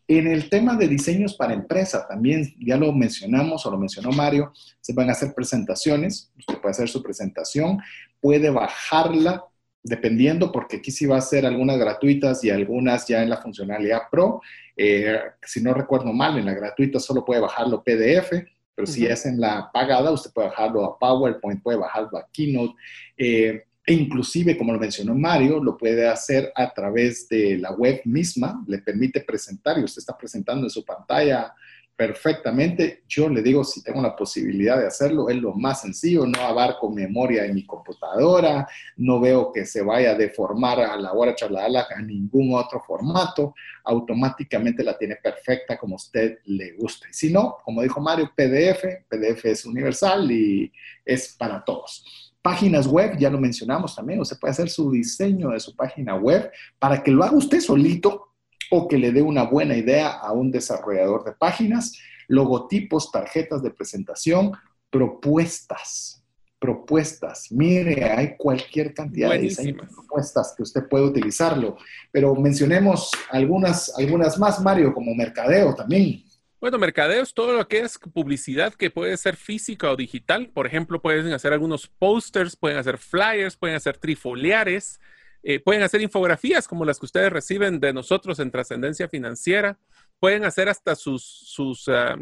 En 0.07 0.27
el 0.27 0.49
tema 0.49 0.75
de 0.75 0.87
diseños 0.87 1.35
para 1.35 1.53
empresa, 1.53 2.07
también 2.07 2.53
ya 2.59 2.77
lo 2.77 2.91
mencionamos 2.93 3.65
o 3.65 3.71
lo 3.71 3.77
mencionó 3.77 4.11
Mario, 4.11 4.51
se 4.79 4.93
van 4.93 5.09
a 5.09 5.13
hacer 5.13 5.33
presentaciones, 5.33 6.31
usted 6.37 6.59
puede 6.59 6.71
hacer 6.71 6.89
su 6.89 7.01
presentación, 7.01 7.79
puede 8.21 8.51
bajarla 8.51 9.45
dependiendo, 9.81 10.51
porque 10.51 10.77
aquí 10.77 10.91
sí 10.91 11.05
va 11.05 11.17
a 11.17 11.21
ser 11.21 11.45
algunas 11.45 11.77
gratuitas 11.77 12.43
y 12.43 12.49
algunas 12.49 13.07
ya 13.07 13.23
en 13.23 13.29
la 13.29 13.37
funcionalidad 13.37 14.03
Pro. 14.11 14.41
Eh, 14.75 15.19
si 15.43 15.61
no 15.61 15.73
recuerdo 15.73 16.11
mal, 16.11 16.37
en 16.37 16.45
la 16.45 16.53
gratuita 16.53 16.99
solo 16.99 17.23
puede 17.23 17.41
bajarlo 17.41 17.83
PDF, 17.83 18.31
pero 18.75 18.87
si 18.87 19.05
es 19.05 19.25
en 19.25 19.39
la 19.39 19.71
pagada, 19.71 20.11
usted 20.11 20.31
puede 20.33 20.49
bajarlo 20.49 20.83
a 20.83 20.99
PowerPoint, 20.99 21.63
puede 21.63 21.77
bajarlo 21.77 22.17
a 22.17 22.27
Keynote. 22.31 22.73
Eh, 23.15 23.63
e 23.85 23.93
inclusive, 23.93 24.57
como 24.57 24.73
lo 24.73 24.79
mencionó 24.79 25.13
Mario, 25.13 25.63
lo 25.63 25.77
puede 25.77 26.07
hacer 26.07 26.51
a 26.55 26.73
través 26.73 27.29
de 27.29 27.57
la 27.57 27.71
web 27.71 28.01
misma, 28.05 28.63
le 28.67 28.79
permite 28.79 29.21
presentar 29.21 29.77
y 29.77 29.83
usted 29.83 29.99
está 29.99 30.17
presentando 30.17 30.65
en 30.65 30.71
su 30.71 30.83
pantalla 30.83 31.53
perfectamente. 31.95 33.03
Yo 33.07 33.29
le 33.29 33.41
digo, 33.41 33.63
si 33.63 33.83
tengo 33.83 34.01
la 34.01 34.15
posibilidad 34.15 34.77
de 34.77 34.87
hacerlo, 34.87 35.29
es 35.29 35.37
lo 35.37 35.53
más 35.53 35.81
sencillo, 35.81 36.25
no 36.25 36.39
abarco 36.39 36.89
memoria 36.89 37.45
en 37.45 37.55
mi 37.55 37.65
computadora, 37.65 38.67
no 38.97 39.19
veo 39.19 39.51
que 39.51 39.65
se 39.65 39.81
vaya 39.81 40.11
a 40.11 40.15
deformar 40.15 40.79
a 40.79 40.97
la 40.97 41.13
hora 41.13 41.31
de 41.31 41.37
charlarla 41.37 41.87
a 41.95 42.01
ningún 42.01 42.53
otro 42.55 42.81
formato, 42.85 43.53
automáticamente 43.83 44.83
la 44.83 44.97
tiene 44.97 45.15
perfecta 45.17 45.77
como 45.77 45.95
usted 45.95 46.39
le 46.45 46.73
guste. 46.73 47.07
Si 47.11 47.31
no, 47.31 47.57
como 47.63 47.81
dijo 47.81 48.01
Mario, 48.01 48.31
PDF, 48.35 48.83
PDF 49.07 49.45
es 49.45 49.65
universal 49.65 50.29
y 50.31 50.71
es 51.05 51.35
para 51.37 51.63
todos. 51.63 52.24
Páginas 52.45 52.85
web, 52.85 53.17
ya 53.17 53.31
lo 53.31 53.39
mencionamos 53.39 53.95
también, 53.95 54.19
usted 54.19 54.37
puede 54.37 54.51
hacer 54.51 54.69
su 54.69 54.91
diseño 54.91 55.49
de 55.49 55.59
su 55.59 55.75
página 55.75 56.13
web 56.13 56.51
para 56.77 57.01
que 57.01 57.09
lo 57.09 57.23
haga 57.23 57.35
usted 57.35 57.59
solito 57.59 58.27
o 58.69 58.87
que 58.87 58.99
le 58.99 59.11
dé 59.11 59.23
una 59.23 59.45
buena 59.45 59.75
idea 59.75 60.09
a 60.09 60.31
un 60.31 60.51
desarrollador 60.51 61.23
de 61.23 61.31
páginas, 61.31 61.97
logotipos, 62.27 63.11
tarjetas 63.11 63.63
de 63.63 63.71
presentación, 63.71 64.51
propuestas, 64.91 66.23
propuestas. 66.59 67.51
Mire, 67.51 68.03
hay 68.03 68.37
cualquier 68.37 68.93
cantidad 68.93 69.31
de 69.31 69.39
diseños, 69.39 69.91
propuestas 69.91 70.53
que 70.55 70.61
usted 70.61 70.87
puede 70.87 71.05
utilizarlo, 71.05 71.77
pero 72.11 72.35
mencionemos 72.35 73.09
algunas, 73.31 73.91
algunas 73.97 74.37
más, 74.37 74.61
Mario, 74.61 74.93
como 74.93 75.15
mercadeo 75.15 75.73
también. 75.73 76.23
Bueno, 76.61 76.77
mercadeo 76.77 77.21
es 77.21 77.33
todo 77.33 77.53
lo 77.53 77.67
que 77.67 77.79
es 77.79 77.99
publicidad 78.13 78.73
que 78.73 78.89
puede 78.89 79.17
ser 79.17 79.35
física 79.35 79.91
o 79.91 79.95
digital. 79.95 80.49
Por 80.53 80.65
ejemplo, 80.65 81.01
pueden 81.01 81.31
hacer 81.33 81.53
algunos 81.53 81.87
posters, 81.87 82.55
pueden 82.55 82.77
hacer 82.77 82.97
flyers, 82.97 83.57
pueden 83.57 83.75
hacer 83.75 83.97
trifoliares, 83.97 84.99
eh, 85.43 85.59
pueden 85.59 85.83
hacer 85.83 86.01
infografías 86.01 86.67
como 86.67 86.85
las 86.85 86.97
que 86.97 87.05
ustedes 87.05 87.31
reciben 87.31 87.79
de 87.79 87.93
nosotros 87.93 88.39
en 88.39 88.51
Trascendencia 88.51 89.09
Financiera. 89.09 89.77
Pueden 90.19 90.45
hacer 90.45 90.69
hasta 90.69 90.95
sus, 90.95 91.85
ah, 91.89 92.17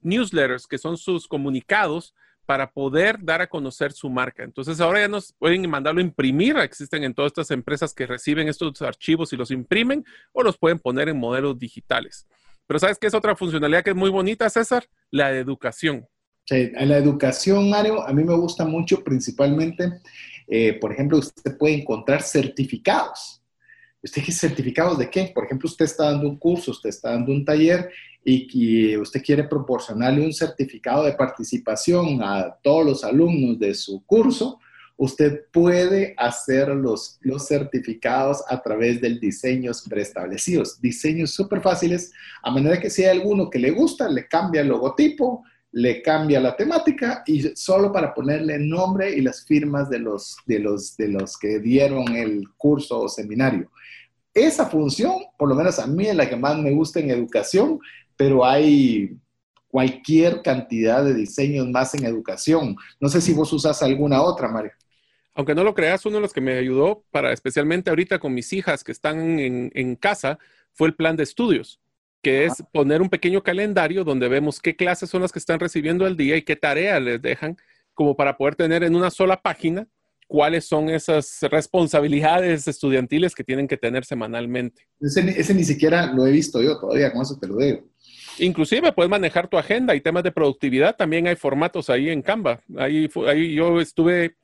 newsletters, 0.00 0.66
que 0.66 0.78
son 0.78 0.98
sus 0.98 1.26
comunicados, 1.28 2.14
para 2.44 2.70
poder 2.70 3.18
dar 3.20 3.40
a 3.42 3.48
conocer 3.48 3.92
su 3.92 4.08
marca. 4.08 4.44
Entonces 4.44 4.80
ahora 4.80 5.00
ya 5.00 5.08
nos 5.08 5.32
pueden 5.32 5.68
mandarlo 5.68 6.00
a 6.00 6.04
imprimir. 6.04 6.56
Existen 6.58 7.02
en 7.02 7.12
todas 7.12 7.30
estas 7.30 7.50
empresas 7.50 7.92
que 7.92 8.06
reciben 8.06 8.48
estos 8.48 8.82
archivos 8.82 9.32
y 9.32 9.36
los 9.36 9.50
imprimen 9.50 10.04
o 10.32 10.42
los 10.42 10.56
pueden 10.56 10.78
poner 10.78 11.08
en 11.08 11.18
modelos 11.18 11.58
digitales. 11.58 12.26
Pero 12.66 12.80
¿sabes 12.80 12.98
qué 12.98 13.06
es 13.06 13.14
otra 13.14 13.36
funcionalidad 13.36 13.82
que 13.84 13.90
es 13.90 13.96
muy 13.96 14.10
bonita, 14.10 14.48
César? 14.50 14.84
La 15.10 15.30
educación. 15.32 16.06
Sí, 16.44 16.70
la 16.72 16.96
educación, 16.96 17.68
Mario, 17.70 18.06
a 18.06 18.12
mí 18.12 18.22
me 18.22 18.36
gusta 18.36 18.64
mucho 18.64 19.02
principalmente, 19.02 20.00
eh, 20.46 20.74
por 20.74 20.92
ejemplo, 20.92 21.18
usted 21.18 21.56
puede 21.58 21.74
encontrar 21.74 22.22
certificados. 22.22 23.42
¿Usted 24.02 24.22
qué 24.22 24.30
certificados 24.30 24.98
de 24.98 25.10
qué? 25.10 25.32
Por 25.34 25.44
ejemplo, 25.44 25.68
usted 25.68 25.86
está 25.86 26.12
dando 26.12 26.28
un 26.28 26.36
curso, 26.36 26.70
usted 26.70 26.90
está 26.90 27.10
dando 27.10 27.32
un 27.32 27.44
taller 27.44 27.90
y 28.24 28.96
usted 28.96 29.22
quiere 29.22 29.44
proporcionarle 29.44 30.24
un 30.24 30.32
certificado 30.32 31.04
de 31.04 31.12
participación 31.12 32.22
a 32.22 32.56
todos 32.62 32.84
los 32.84 33.04
alumnos 33.04 33.58
de 33.58 33.74
su 33.74 34.04
curso 34.04 34.60
usted 34.96 35.44
puede 35.52 36.14
hacer 36.16 36.68
los, 36.68 37.18
los 37.20 37.46
certificados 37.46 38.42
a 38.48 38.62
través 38.62 39.00
del 39.00 39.20
diseños 39.20 39.84
preestablecidos. 39.88 40.80
Diseños 40.80 41.30
súper 41.30 41.60
fáciles, 41.60 42.12
a 42.42 42.50
manera 42.50 42.80
que 42.80 42.90
si 42.90 43.04
hay 43.04 43.18
alguno 43.18 43.50
que 43.50 43.58
le 43.58 43.70
gusta, 43.70 44.08
le 44.08 44.26
cambia 44.26 44.62
el 44.62 44.68
logotipo, 44.68 45.44
le 45.72 46.00
cambia 46.00 46.40
la 46.40 46.56
temática 46.56 47.22
y 47.26 47.42
solo 47.54 47.92
para 47.92 48.14
ponerle 48.14 48.58
nombre 48.58 49.14
y 49.14 49.20
las 49.20 49.44
firmas 49.44 49.90
de 49.90 49.98
los, 49.98 50.38
de 50.46 50.58
los, 50.58 50.96
de 50.96 51.08
los 51.08 51.36
que 51.36 51.58
dieron 51.58 52.16
el 52.16 52.48
curso 52.56 53.00
o 53.00 53.08
seminario. 53.08 53.70
Esa 54.32 54.66
función, 54.66 55.14
por 55.38 55.48
lo 55.48 55.54
menos 55.54 55.78
a 55.78 55.86
mí 55.86 56.06
es 56.06 56.16
la 56.16 56.28
que 56.28 56.36
más 56.36 56.58
me 56.58 56.70
gusta 56.70 57.00
en 57.00 57.10
educación, 57.10 57.78
pero 58.16 58.44
hay 58.44 59.18
cualquier 59.68 60.40
cantidad 60.40 61.04
de 61.04 61.12
diseños 61.12 61.68
más 61.68 61.92
en 61.94 62.06
educación. 62.06 62.76
No 62.98 63.10
sé 63.10 63.20
si 63.20 63.34
vos 63.34 63.52
usas 63.52 63.82
alguna 63.82 64.22
otra, 64.22 64.48
Mario. 64.48 64.72
Aunque 65.36 65.54
no 65.54 65.62
lo 65.62 65.74
creas, 65.74 66.06
uno 66.06 66.16
de 66.16 66.22
los 66.22 66.32
que 66.32 66.40
me 66.40 66.56
ayudó 66.56 67.04
para 67.10 67.32
especialmente 67.32 67.90
ahorita 67.90 68.18
con 68.18 68.32
mis 68.32 68.52
hijas 68.54 68.82
que 68.82 68.90
están 68.90 69.38
en, 69.38 69.96
casa 69.96 70.38
fue 70.72 70.88
el 70.88 70.94
plan 70.94 71.14
de 71.14 71.24
estudios, 71.24 71.78
que 72.22 72.46
es 72.46 72.64
poner 72.72 73.02
un 73.02 73.10
pequeño 73.10 73.42
calendario 73.42 74.02
donde 74.02 74.28
vemos 74.28 74.60
qué 74.60 74.74
clases 74.74 75.10
son 75.10 75.20
las 75.20 75.32
que 75.32 75.38
están 75.38 75.60
recibiendo 75.60 76.06
al 76.06 76.16
día 76.16 76.36
y 76.36 76.42
qué 76.42 76.56
tareas 76.56 77.02
les 77.02 77.20
dejan, 77.20 77.58
como 77.92 78.16
para 78.16 78.38
poder 78.38 78.56
tener 78.56 78.82
en 78.82 78.96
una 78.96 79.10
sola 79.10 79.42
página 79.42 79.86
cuáles 80.26 80.64
son 80.64 80.88
esas 80.88 81.38
responsabilidades 81.42 82.66
estudiantiles 82.66 83.34
que 83.34 83.44
tienen 83.44 83.68
que 83.68 83.76
tener 83.76 84.06
semanalmente. 84.06 84.88
Ese, 85.00 85.54
ni 85.54 85.64
siquiera 85.64 86.12
lo 86.12 86.26
he 86.26 86.32
visto 86.32 86.62
yo 86.62 86.78
todavía, 86.80 87.12
con 87.12 87.22
eso 87.22 87.38
te 87.38 87.46
lo 87.46 87.58
digo. 87.58 87.84
Inclusive 88.38 88.92
puedes 88.92 89.10
manejar 89.10 89.48
tu 89.48 89.58
agenda 89.58 89.94
y 89.94 90.00
temas 90.00 90.22
de 90.22 90.32
productividad, 90.32 90.96
también 90.96 91.26
hay 91.26 91.36
formatos 91.36 91.90
ahí 91.90 92.08
en 92.08 92.22
Canva. 92.22 92.60
Ahí, 92.78 93.08
ahí 93.26 93.54
yo 93.54 93.80
estuve 93.80 94.34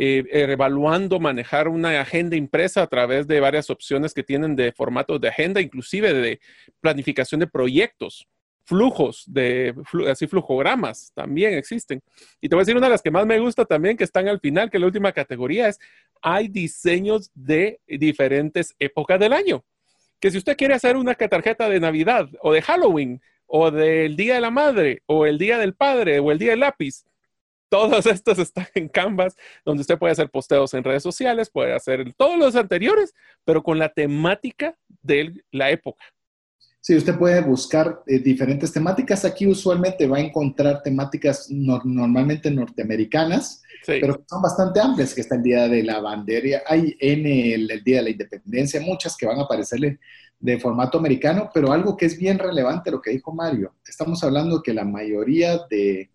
eh, 0.00 0.24
evaluando 0.30 1.18
manejar 1.18 1.66
una 1.66 2.00
agenda 2.00 2.36
impresa 2.36 2.82
a 2.82 2.86
través 2.86 3.26
de 3.26 3.40
varias 3.40 3.68
opciones 3.68 4.14
que 4.14 4.22
tienen 4.22 4.54
de 4.54 4.70
formatos 4.70 5.20
de 5.20 5.26
agenda, 5.26 5.60
inclusive 5.60 6.14
de 6.14 6.40
planificación 6.80 7.40
de 7.40 7.48
proyectos, 7.48 8.28
flujos 8.64 9.24
de 9.26 9.74
así 10.08 10.28
flujogramas 10.28 11.10
también 11.16 11.54
existen. 11.54 12.00
Y 12.40 12.48
te 12.48 12.54
voy 12.54 12.60
a 12.60 12.64
decir 12.64 12.76
una 12.76 12.86
de 12.86 12.92
las 12.92 13.02
que 13.02 13.10
más 13.10 13.26
me 13.26 13.40
gusta 13.40 13.64
también, 13.64 13.96
que 13.96 14.04
están 14.04 14.28
al 14.28 14.38
final, 14.38 14.70
que 14.70 14.78
la 14.78 14.86
última 14.86 15.10
categoría 15.10 15.66
es, 15.66 15.80
hay 16.22 16.46
diseños 16.46 17.32
de 17.34 17.80
diferentes 17.88 18.76
épocas 18.78 19.18
del 19.18 19.32
año. 19.32 19.64
Que 20.20 20.30
si 20.30 20.38
usted 20.38 20.56
quiere 20.56 20.74
hacer 20.74 20.96
una 20.96 21.16
tarjeta 21.16 21.68
de 21.68 21.80
Navidad 21.80 22.28
o 22.40 22.52
de 22.52 22.62
Halloween 22.62 23.20
o 23.46 23.72
del 23.72 24.14
Día 24.14 24.34
de 24.34 24.42
la 24.42 24.52
Madre 24.52 25.02
o 25.06 25.26
el 25.26 25.38
Día 25.38 25.58
del 25.58 25.74
Padre 25.74 26.20
o 26.20 26.30
el 26.30 26.38
Día 26.38 26.50
del 26.50 26.60
Lápiz, 26.60 27.04
todos 27.68 28.06
estos 28.06 28.38
están 28.38 28.66
en 28.74 28.88
Canvas, 28.88 29.36
donde 29.64 29.82
usted 29.82 29.98
puede 29.98 30.12
hacer 30.12 30.30
posteos 30.30 30.74
en 30.74 30.84
redes 30.84 31.02
sociales, 31.02 31.50
puede 31.50 31.74
hacer 31.74 32.12
todos 32.16 32.38
los 32.38 32.56
anteriores, 32.56 33.14
pero 33.44 33.62
con 33.62 33.78
la 33.78 33.88
temática 33.88 34.76
de 35.02 35.42
la 35.50 35.70
época. 35.70 36.04
Sí, 36.80 36.96
usted 36.96 37.18
puede 37.18 37.40
buscar 37.42 38.02
eh, 38.06 38.18
diferentes 38.18 38.72
temáticas. 38.72 39.24
Aquí 39.24 39.46
usualmente 39.46 40.06
va 40.06 40.18
a 40.18 40.20
encontrar 40.20 40.82
temáticas 40.82 41.50
normalmente 41.50 42.50
norteamericanas, 42.50 43.62
pero 43.84 44.24
son 44.26 44.40
bastante 44.40 44.80
amplias, 44.80 45.14
que 45.14 45.20
está 45.20 45.36
el 45.36 45.42
Día 45.42 45.68
de 45.68 45.82
la 45.82 46.00
Bandera, 46.00 46.62
hay 46.66 46.96
en 47.00 47.26
el, 47.26 47.70
el, 47.70 47.84
Día 47.84 47.98
de 47.98 48.02
la 48.04 48.10
Independencia, 48.10 48.80
muchas 48.80 49.16
que 49.16 49.26
van 49.26 49.38
a 49.38 49.42
aparecerle 49.42 49.98
de 50.40 50.58
formato 50.58 50.98
americano, 50.98 51.50
pero 51.52 51.72
algo 51.72 51.96
que 51.96 52.06
es 52.06 52.18
bien 52.18 52.38
relevante, 52.38 52.90
lo 52.90 53.02
que 53.02 53.10
dijo 53.10 53.34
Mario, 53.34 53.74
estamos 53.86 54.22
hablando 54.22 54.62
que 54.62 54.72
la 54.72 54.84
mayoría 54.84 55.58
de 55.68 56.10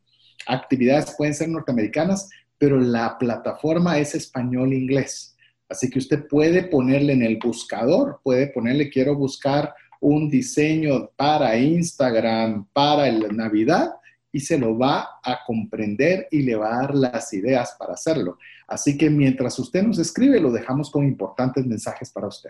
actividades 0.47 1.13
pueden 1.17 1.33
ser 1.33 1.49
norteamericanas, 1.49 2.29
pero 2.57 2.79
la 2.79 3.17
plataforma 3.17 3.99
es 3.99 4.15
español-inglés. 4.15 5.35
Así 5.69 5.89
que 5.89 5.99
usted 5.99 6.27
puede 6.27 6.63
ponerle 6.63 7.13
en 7.13 7.23
el 7.23 7.37
buscador, 7.37 8.19
puede 8.23 8.47
ponerle 8.47 8.89
quiero 8.89 9.15
buscar 9.15 9.73
un 9.99 10.29
diseño 10.29 11.09
para 11.15 11.57
Instagram, 11.57 12.67
para 12.73 13.07
el 13.07 13.35
Navidad, 13.35 13.91
y 14.31 14.39
se 14.39 14.57
lo 14.57 14.77
va 14.77 15.19
a 15.23 15.39
comprender 15.45 16.27
y 16.31 16.41
le 16.41 16.55
va 16.55 16.73
a 16.73 16.81
dar 16.81 16.95
las 16.95 17.31
ideas 17.33 17.75
para 17.79 17.93
hacerlo. 17.93 18.37
Así 18.67 18.97
que 18.97 19.09
mientras 19.09 19.57
usted 19.59 19.83
nos 19.83 19.99
escribe, 19.99 20.39
lo 20.39 20.51
dejamos 20.51 20.89
con 20.89 21.05
importantes 21.05 21.65
mensajes 21.65 22.11
para 22.11 22.27
usted. 22.27 22.49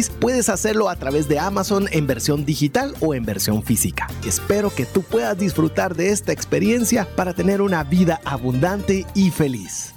puedes 0.09 0.49
hacerlo 0.49 0.89
a 0.89 0.95
través 0.95 1.27
de 1.27 1.39
Amazon 1.39 1.87
en 1.91 2.07
versión 2.07 2.45
digital 2.45 2.95
o 2.99 3.13
en 3.13 3.25
versión 3.25 3.63
física. 3.63 4.07
Espero 4.25 4.69
que 4.69 4.85
tú 4.85 5.03
puedas 5.03 5.37
disfrutar 5.37 5.95
de 5.95 6.09
esta 6.09 6.31
experiencia 6.31 7.07
para 7.15 7.33
tener 7.33 7.61
una 7.61 7.83
vida 7.83 8.21
abundante 8.25 9.05
y 9.13 9.29
feliz. 9.31 9.93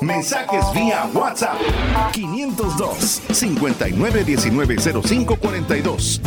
Mensajes 0.00 0.64
vía 0.74 1.08
WhatsApp 1.14 1.56
502 2.12 3.22
59190542. 3.28 6.20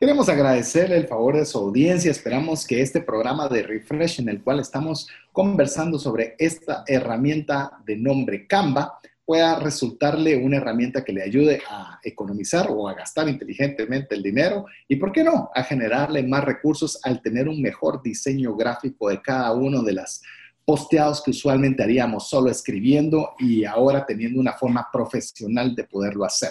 Queremos 0.00 0.28
agradecerle 0.30 0.96
el 0.96 1.06
favor 1.06 1.36
de 1.36 1.44
su 1.44 1.58
audiencia. 1.58 2.10
Esperamos 2.10 2.66
que 2.66 2.80
este 2.80 3.02
programa 3.02 3.48
de 3.48 3.62
Refresh 3.62 4.20
en 4.20 4.30
el 4.30 4.42
cual 4.42 4.58
estamos 4.58 5.08
conversando 5.30 5.98
sobre 5.98 6.36
esta 6.38 6.84
herramienta 6.86 7.72
de 7.84 7.96
nombre 7.96 8.46
Canva 8.46 8.98
pueda 9.30 9.60
resultarle 9.60 10.36
una 10.36 10.56
herramienta 10.56 11.04
que 11.04 11.12
le 11.12 11.22
ayude 11.22 11.62
a 11.70 12.00
economizar 12.02 12.66
o 12.68 12.88
a 12.88 12.94
gastar 12.94 13.28
inteligentemente 13.28 14.16
el 14.16 14.24
dinero 14.24 14.66
y, 14.88 14.96
¿por 14.96 15.12
qué 15.12 15.22
no?, 15.22 15.50
a 15.54 15.62
generarle 15.62 16.24
más 16.24 16.42
recursos 16.42 16.98
al 17.04 17.22
tener 17.22 17.48
un 17.48 17.62
mejor 17.62 18.02
diseño 18.02 18.56
gráfico 18.56 19.08
de 19.08 19.22
cada 19.22 19.52
uno 19.52 19.84
de 19.84 19.92
las 19.92 20.20
posteados 20.64 21.22
que 21.22 21.30
usualmente 21.30 21.80
haríamos 21.80 22.28
solo 22.28 22.50
escribiendo 22.50 23.34
y 23.38 23.64
ahora 23.64 24.04
teniendo 24.04 24.40
una 24.40 24.54
forma 24.54 24.88
profesional 24.92 25.76
de 25.76 25.84
poderlo 25.84 26.24
hacer. 26.24 26.50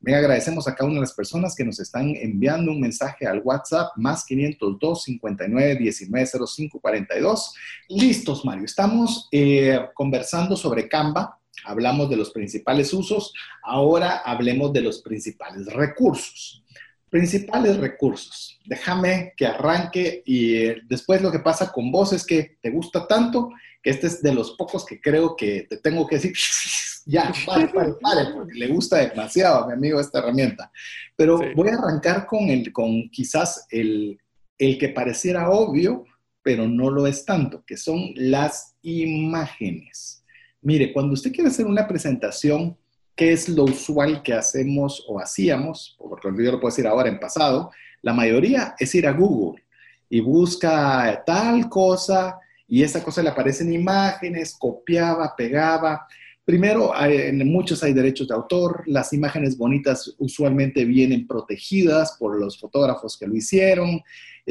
Me 0.00 0.14
agradecemos 0.14 0.68
a 0.68 0.74
cada 0.76 0.88
una 0.88 1.00
de 1.00 1.06
las 1.06 1.14
personas 1.14 1.56
que 1.56 1.64
nos 1.64 1.80
están 1.80 2.14
enviando 2.14 2.70
un 2.70 2.80
mensaje 2.80 3.26
al 3.26 3.42
WhatsApp 3.42 3.88
más 3.96 4.24
502 4.24 5.02
59 5.02 5.76
19 5.80 6.26
05 6.46 6.80
42. 6.80 7.54
Listos, 7.88 8.44
Mario. 8.44 8.66
Estamos 8.66 9.28
eh, 9.32 9.80
conversando 9.94 10.56
sobre 10.56 10.88
Canva, 10.88 11.39
Hablamos 11.64 12.10
de 12.10 12.16
los 12.16 12.30
principales 12.30 12.92
usos, 12.92 13.32
ahora 13.62 14.18
hablemos 14.18 14.72
de 14.72 14.82
los 14.82 15.02
principales 15.02 15.66
recursos. 15.72 16.64
Principales 17.08 17.76
recursos. 17.76 18.60
Déjame 18.66 19.34
que 19.36 19.46
arranque 19.46 20.22
y 20.24 20.54
eh, 20.54 20.82
después 20.88 21.20
lo 21.20 21.32
que 21.32 21.40
pasa 21.40 21.72
con 21.72 21.90
vos 21.90 22.12
es 22.12 22.24
que 22.24 22.58
te 22.62 22.70
gusta 22.70 23.06
tanto 23.06 23.50
que 23.82 23.90
este 23.90 24.06
es 24.06 24.22
de 24.22 24.32
los 24.32 24.52
pocos 24.52 24.84
que 24.84 25.00
creo 25.00 25.34
que 25.36 25.66
te 25.68 25.78
tengo 25.78 26.06
que 26.06 26.16
decir, 26.16 26.32
ya, 27.06 27.32
pare, 27.46 27.68
pare, 27.68 27.94
pare, 28.00 28.32
porque 28.32 28.54
le 28.54 28.68
gusta 28.68 28.98
demasiado 28.98 29.64
a 29.64 29.66
mi 29.66 29.72
amigo 29.72 30.00
esta 30.00 30.20
herramienta. 30.20 30.70
Pero 31.16 31.40
voy 31.56 31.68
a 31.68 31.74
arrancar 31.74 32.26
con, 32.26 32.48
el, 32.48 32.72
con 32.72 33.08
quizás 33.10 33.66
el, 33.70 34.20
el 34.58 34.78
que 34.78 34.90
pareciera 34.90 35.50
obvio, 35.50 36.04
pero 36.42 36.68
no 36.68 36.90
lo 36.90 37.06
es 37.06 37.24
tanto, 37.24 37.64
que 37.66 37.76
son 37.76 38.12
las 38.14 38.76
imágenes. 38.82 40.19
Mire, 40.62 40.92
cuando 40.92 41.14
usted 41.14 41.32
quiere 41.32 41.48
hacer 41.48 41.66
una 41.66 41.88
presentación, 41.88 42.76
¿qué 43.16 43.32
es 43.32 43.48
lo 43.48 43.64
usual 43.64 44.22
que 44.22 44.34
hacemos 44.34 45.04
o 45.08 45.18
hacíamos? 45.18 45.96
Porque 45.98 46.28
yo 46.28 46.52
lo 46.52 46.60
puedo 46.60 46.70
decir 46.70 46.86
ahora 46.86 47.08
en 47.08 47.18
pasado, 47.18 47.70
la 48.02 48.12
mayoría 48.12 48.74
es 48.78 48.94
ir 48.94 49.06
a 49.06 49.12
Google 49.12 49.62
y 50.08 50.20
busca 50.20 51.22
tal 51.24 51.68
cosa 51.68 52.38
y 52.66 52.82
esa 52.82 53.02
cosa 53.02 53.22
le 53.22 53.30
aparecen 53.30 53.72
imágenes, 53.72 54.56
copiaba, 54.58 55.34
pegaba. 55.36 56.06
Primero, 56.44 56.92
en 57.02 57.50
muchos 57.50 57.82
hay 57.82 57.92
derechos 57.92 58.28
de 58.28 58.34
autor, 58.34 58.82
las 58.86 59.12
imágenes 59.12 59.56
bonitas 59.56 60.14
usualmente 60.18 60.84
vienen 60.84 61.26
protegidas 61.26 62.16
por 62.18 62.38
los 62.38 62.58
fotógrafos 62.58 63.16
que 63.18 63.26
lo 63.26 63.34
hicieron, 63.34 64.02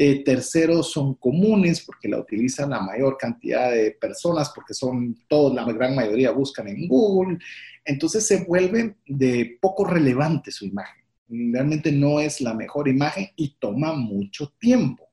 eh, 0.02 0.24
terceros 0.24 0.90
son 0.90 1.16
comunes 1.16 1.84
porque 1.84 2.08
la 2.08 2.18
utilizan 2.18 2.70
la 2.70 2.80
mayor 2.80 3.18
cantidad 3.18 3.70
de 3.70 3.90
personas, 3.90 4.50
porque 4.54 4.72
son 4.72 5.14
todos, 5.28 5.54
la 5.54 5.70
gran 5.74 5.94
mayoría 5.94 6.30
buscan 6.30 6.68
en 6.68 6.88
Google. 6.88 7.36
Entonces 7.84 8.26
se 8.26 8.44
vuelve 8.44 8.96
de 9.06 9.58
poco 9.60 9.84
relevante 9.84 10.52
su 10.52 10.64
imagen. 10.64 11.04
Realmente 11.28 11.92
no 11.92 12.18
es 12.18 12.40
la 12.40 12.54
mejor 12.54 12.88
imagen 12.88 13.28
y 13.36 13.56
toma 13.58 13.92
mucho 13.92 14.54
tiempo. 14.58 15.06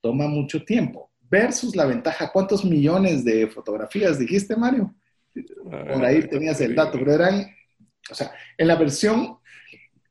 Toma 0.00 0.28
mucho 0.28 0.64
tiempo. 0.64 1.10
Versus 1.28 1.74
la 1.74 1.86
ventaja, 1.86 2.30
¿cuántos 2.32 2.64
millones 2.64 3.24
de 3.24 3.48
fotografías 3.48 4.20
dijiste, 4.20 4.54
Mario? 4.54 4.94
Por 5.34 6.04
ahí 6.04 6.28
tenías 6.28 6.60
el 6.60 6.76
dato, 6.76 6.96
pero 6.96 7.12
eran, 7.12 7.44
o 8.08 8.14
sea, 8.14 8.30
en 8.56 8.68
la 8.68 8.76
versión 8.76 9.37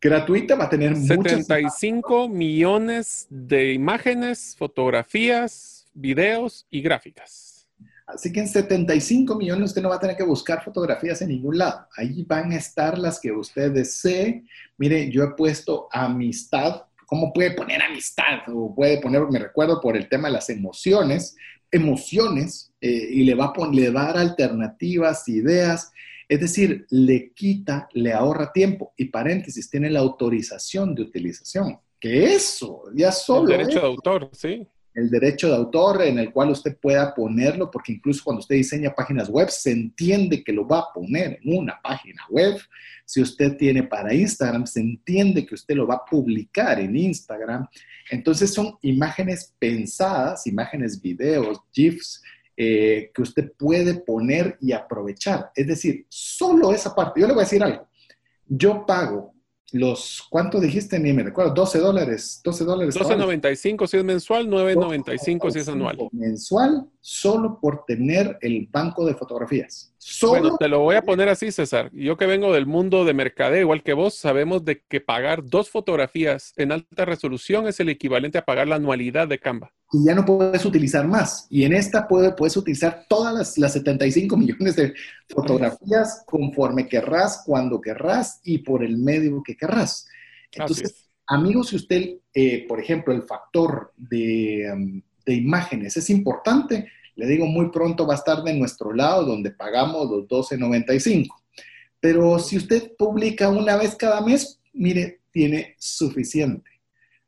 gratuita, 0.02 0.56
va 0.56 0.66
a 0.66 0.70
tener 0.70 0.96
75 0.96 2.30
millones 2.30 3.28
de 3.30 3.74
imágenes, 3.74 4.56
fotografías, 4.58 5.88
videos 5.94 6.66
y 6.70 6.82
gráficas. 6.82 7.68
Así 8.08 8.32
que 8.32 8.40
en 8.40 8.48
75 8.48 9.36
millones 9.36 9.72
usted 9.72 9.82
no 9.82 9.90
va 9.90 9.96
a 9.96 10.00
tener 10.00 10.16
que 10.16 10.24
buscar 10.24 10.64
fotografías 10.64 11.22
en 11.22 11.28
ningún 11.28 11.58
lado. 11.58 11.88
Ahí 11.98 12.24
van 12.24 12.54
a 12.54 12.56
estar 12.56 12.98
las 12.98 13.20
que 13.20 13.34
usted 13.34 13.72
desee. 13.72 14.46
Mire, 14.78 15.12
yo 15.12 15.24
he 15.24 15.32
puesto 15.32 15.90
amistad. 15.92 16.84
¿Cómo 17.06 17.34
puede 17.34 17.52
poner 17.52 17.82
amistad? 17.82 18.48
O 18.48 18.74
puede 18.74 19.02
poner, 19.02 19.24
me 19.30 19.40
recuerdo 19.40 19.82
por 19.82 19.98
el 19.98 20.08
tema 20.08 20.30
de 20.30 20.36
las 20.36 20.50
emociones, 20.50 21.36
emociones, 21.70 22.72
eh, 22.80 23.10
y 23.12 23.24
le 23.24 23.36
va, 23.36 23.54
a 23.54 23.72
le 23.74 23.90
va 23.90 24.04
a 24.04 24.14
dar 24.14 24.18
alternativas, 24.20 25.28
ideas. 25.28 25.92
Es 26.28 26.40
decir, 26.40 26.86
le 26.90 27.32
quita, 27.34 27.88
le 27.94 28.14
ahorra 28.14 28.52
tiempo. 28.52 28.94
Y 28.98 29.06
paréntesis, 29.06 29.70
tiene 29.70 29.90
la 29.90 30.00
autorización 30.00 30.94
de 30.94 31.04
utilización. 31.04 31.80
Que 32.00 32.34
eso, 32.34 32.84
ya 32.94 33.12
solo. 33.12 33.52
El 33.52 33.58
derecho 33.60 33.80
de 33.80 33.86
autor, 33.86 34.30
sí 34.34 34.68
el 34.98 35.12
derecho 35.12 35.50
de 35.50 35.56
autor 35.56 36.02
en 36.02 36.18
el 36.18 36.34
cual 36.34 36.50
usted 36.50 36.76
pueda 36.76 37.14
ponerlo, 37.14 37.70
porque 37.70 37.92
incluso 37.92 38.24
cuando 38.24 38.40
usted 38.40 38.56
diseña 38.56 38.96
páginas 38.96 39.30
web, 39.30 39.48
se 39.50 39.72
entiende 39.72 40.44
que 40.44 40.52
lo 40.52 40.68
va 40.68 40.80
a 40.80 40.88
poner 40.92 41.40
en 41.44 41.56
una 41.56 41.80
página 41.84 42.24
web. 42.32 42.60
Si 43.06 43.22
usted 43.22 43.56
tiene 43.58 43.84
para 43.84 44.12
Instagram, 44.12 44.66
se 44.66 44.80
entiende 44.80 45.46
que 45.46 45.54
usted 45.54 45.76
lo 45.76 45.86
va 45.86 45.96
a 45.96 46.06
publicar 46.06 46.80
en 46.80 46.98
Instagram. 46.98 47.68
Entonces 48.10 48.52
son 48.52 48.76
imágenes 48.82 49.54
pensadas, 49.60 50.48
imágenes, 50.48 51.00
videos, 51.00 51.60
GIFs, 51.72 52.24
eh, 52.60 53.12
que 53.14 53.22
usted 53.22 53.54
puede 53.56 53.94
poner 54.02 54.58
y 54.60 54.72
aprovechar. 54.72 55.52
Es 55.56 55.68
decir, 55.68 56.08
solo 56.10 56.74
esa 56.74 56.96
parte. 56.96 57.22
Yo 57.22 57.28
le 57.28 57.34
voy 57.34 57.42
a 57.42 57.46
decir 57.46 57.64
algo. 57.64 57.88
Yo 58.48 58.84
pago 58.84 59.36
los, 59.74 60.26
¿cuánto 60.30 60.60
dijiste? 60.60 60.98
Ni 61.00 61.14
me 61.14 61.24
recuerdo, 61.24 61.54
12 61.54 61.80
dólares, 61.80 62.42
12 62.44 62.64
dólares. 62.64 62.96
12.95 62.96 63.88
si 63.88 63.98
es 63.98 64.04
mensual, 64.04 64.48
9.95 64.48 65.52
si 65.52 65.60
es 65.60 65.68
anual. 65.68 65.98
Mensual, 66.14 66.90
solo 67.00 67.60
por 67.62 67.84
tener 67.86 68.38
el 68.42 68.68
banco 68.72 69.06
de 69.06 69.14
fotografías. 69.14 69.94
Bueno, 70.22 70.58
te 70.58 70.68
lo 70.68 70.80
voy 70.80 70.96
a 70.96 71.02
poner 71.02 71.30
así, 71.30 71.52
César. 71.52 71.90
Yo 71.94 72.18
que 72.18 72.26
vengo 72.26 72.54
del 72.54 72.66
mundo 72.66 73.06
de 73.06 73.14
mercadeo, 73.14 73.62
igual 73.62 73.84
que 73.84 73.94
vos, 73.94 74.16
sabemos 74.16 74.64
de 74.64 74.82
que 74.88 75.02
pagar 75.02 75.44
dos 75.44 75.70
fotografías 75.70 76.54
en 76.56 76.72
alta 76.72 77.06
resolución 77.06 77.68
es 77.68 77.80
el 77.80 77.90
equivalente 77.90 78.38
a 78.38 78.46
pagar 78.46 78.68
la 78.68 78.76
anualidad 78.76 79.28
de 79.28 79.40
Canva. 79.40 79.74
Y 79.92 80.06
ya 80.06 80.16
no 80.16 80.26
puedes 80.26 80.66
utilizar 80.66 81.08
más. 81.08 81.48
Y 81.50 81.64
en 81.64 81.74
esta 81.74 82.08
puedes 82.08 82.58
utilizar 82.58 83.06
todas 83.08 83.34
las, 83.34 83.58
las 83.58 83.74
75 83.74 84.38
millones 84.38 84.76
de 84.76 84.94
fotografías 85.30 86.24
conforme 86.26 86.88
querrás, 86.88 87.44
cuando 87.46 87.82
querrás 87.82 88.40
y 88.44 88.60
por 88.60 88.84
el 88.84 88.98
medio 88.98 89.44
que 89.44 89.56
querrás. 89.56 90.08
Entonces, 90.52 91.10
amigos, 91.28 91.70
si 91.70 91.76
usted, 91.76 92.18
eh, 92.34 92.66
por 92.68 92.80
ejemplo, 92.80 93.14
el 93.14 93.24
factor 93.24 93.94
de, 93.98 94.72
um, 94.74 95.02
de 95.26 95.34
imágenes 95.34 95.98
es 95.98 96.10
importante, 96.10 96.90
le 97.18 97.26
digo, 97.26 97.48
muy 97.48 97.72
pronto 97.72 98.06
va 98.06 98.14
a 98.14 98.18
estar 98.18 98.44
de 98.44 98.54
nuestro 98.54 98.94
lado, 98.94 99.26
donde 99.26 99.50
pagamos 99.50 100.10
los 100.10 100.28
12.95. 100.28 101.28
Pero 102.00 102.38
si 102.38 102.58
usted 102.58 102.96
publica 102.96 103.50
una 103.50 103.76
vez 103.76 103.96
cada 103.96 104.22
mes, 104.22 104.62
mire, 104.72 105.22
tiene 105.32 105.76
suficiente. 105.80 106.70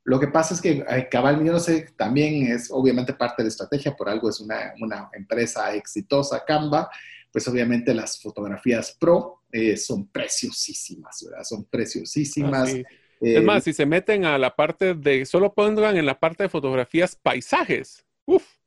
Lo 0.04 0.20
que 0.20 0.28
pasa 0.28 0.54
es 0.54 0.62
que 0.62 0.86
Cabal, 1.10 1.44
yo 1.44 1.52
no 1.52 1.60
sé, 1.60 1.88
también 1.98 2.52
es 2.52 2.70
obviamente 2.72 3.14
parte 3.14 3.42
de 3.42 3.46
la 3.46 3.50
estrategia, 3.50 3.96
por 3.96 4.10
algo 4.10 4.30
es 4.30 4.40
una, 4.40 4.74
empresa 5.14 5.74
exitosa, 5.74 6.44
Canva, 6.46 6.90
pues 7.32 7.48
obviamente 7.48 7.94
las 7.94 8.22
fotografías 8.22 8.96
pro 9.00 9.42
eh, 9.52 9.76
son 9.76 10.08
preciosísimas, 10.08 11.26
¿verdad? 11.26 11.44
Son 11.44 11.66
preciosísimas. 11.66 12.70
es 12.70 12.86
eh, 13.22 13.42
más, 13.42 13.64
si 13.64 13.74
se 13.74 13.88
meten 13.88 14.26
a 14.26 14.38
la 14.38 14.56
parte 14.56 14.94
de, 14.94 15.26
solo 15.26 15.54
pongan 15.54 15.98
en 15.98 16.06
la 16.06 16.20
parte 16.20 16.44
de 16.44 16.50
fotografías 16.50 17.16
paisajes, 17.16 18.06
uff, 18.26 18.59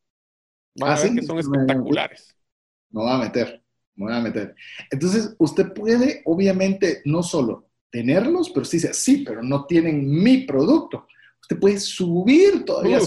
Ah, 0.81 0.97
que 0.97 1.23
son 1.23 1.39
espectaculares. 1.39 2.35
No 2.91 3.05
va 3.05 3.17
a 3.17 3.19
meter, 3.19 3.63
no 3.97 4.07
va 4.07 4.17
a 4.17 4.23
meter. 4.23 4.55
Entonces, 4.91 5.35
usted 5.39 5.73
puede, 5.73 6.23
obviamente, 6.25 7.03
no 7.05 7.23
solo 7.23 7.69
tenerlos, 7.91 8.51
pero 8.51 8.65
sí 8.65 8.79
dice, 8.79 8.95
sí, 8.95 9.25
pero 9.27 9.43
no 9.43 9.67
tienen 9.67 10.09
mi 10.09 10.45
producto. 10.45 11.07
Usted 11.41 11.59
puede 11.59 11.79
subir 11.79 12.65
todavía 12.65 13.01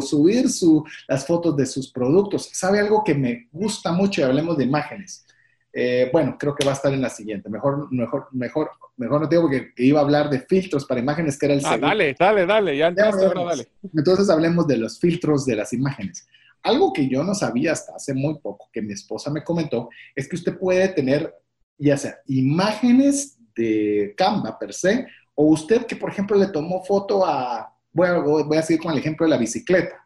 subir 0.00 0.48
su, 0.48 0.84
las 1.08 1.26
fotos 1.26 1.56
de 1.56 1.66
sus 1.66 1.90
productos. 1.90 2.48
¿Sabe 2.52 2.80
algo 2.80 3.02
que 3.04 3.14
me 3.14 3.48
gusta 3.50 3.92
mucho 3.92 4.20
y 4.20 4.24
hablemos 4.24 4.56
de 4.56 4.64
imágenes? 4.64 5.24
Eh, 5.72 6.10
bueno, 6.12 6.36
creo 6.38 6.54
que 6.54 6.64
va 6.64 6.72
a 6.72 6.74
estar 6.74 6.92
en 6.92 7.00
la 7.00 7.08
siguiente. 7.08 7.48
Mejor, 7.48 7.90
mejor, 7.90 8.28
mejor, 8.32 8.70
mejor 8.96 9.22
no 9.22 9.28
tengo 9.28 9.42
porque 9.42 9.72
iba 9.78 10.00
a 10.00 10.02
hablar 10.02 10.28
de 10.28 10.40
filtros 10.40 10.84
para 10.84 11.00
imágenes, 11.00 11.38
que 11.38 11.46
era 11.46 11.54
el 11.54 11.62
ah, 11.64 11.78
Dale, 11.78 12.14
dale, 12.18 12.46
dale, 12.46 12.76
ya, 12.76 12.90
dale. 12.90 13.68
Entonces 13.94 14.28
hablemos 14.28 14.66
de 14.66 14.76
los 14.76 14.98
filtros 14.98 15.46
de 15.46 15.56
las 15.56 15.72
imágenes. 15.72 16.26
Algo 16.62 16.92
que 16.92 17.08
yo 17.08 17.24
no 17.24 17.34
sabía 17.34 17.72
hasta 17.72 17.96
hace 17.96 18.14
muy 18.14 18.38
poco, 18.38 18.68
que 18.72 18.82
mi 18.82 18.92
esposa 18.92 19.30
me 19.30 19.42
comentó, 19.42 19.88
es 20.14 20.28
que 20.28 20.36
usted 20.36 20.58
puede 20.58 20.88
tener 20.88 21.34
ya 21.78 21.96
sea 21.96 22.18
imágenes 22.26 23.38
de 23.54 24.14
Canva 24.16 24.58
per 24.58 24.72
se, 24.72 25.06
o 25.34 25.46
usted 25.46 25.86
que, 25.86 25.96
por 25.96 26.10
ejemplo, 26.10 26.36
le 26.36 26.48
tomó 26.48 26.84
foto 26.84 27.26
a, 27.26 27.74
voy 27.92 28.08
a, 28.08 28.18
voy 28.18 28.56
a 28.56 28.62
seguir 28.62 28.82
con 28.82 28.92
el 28.92 28.98
ejemplo 28.98 29.26
de 29.26 29.30
la 29.30 29.38
bicicleta, 29.38 29.96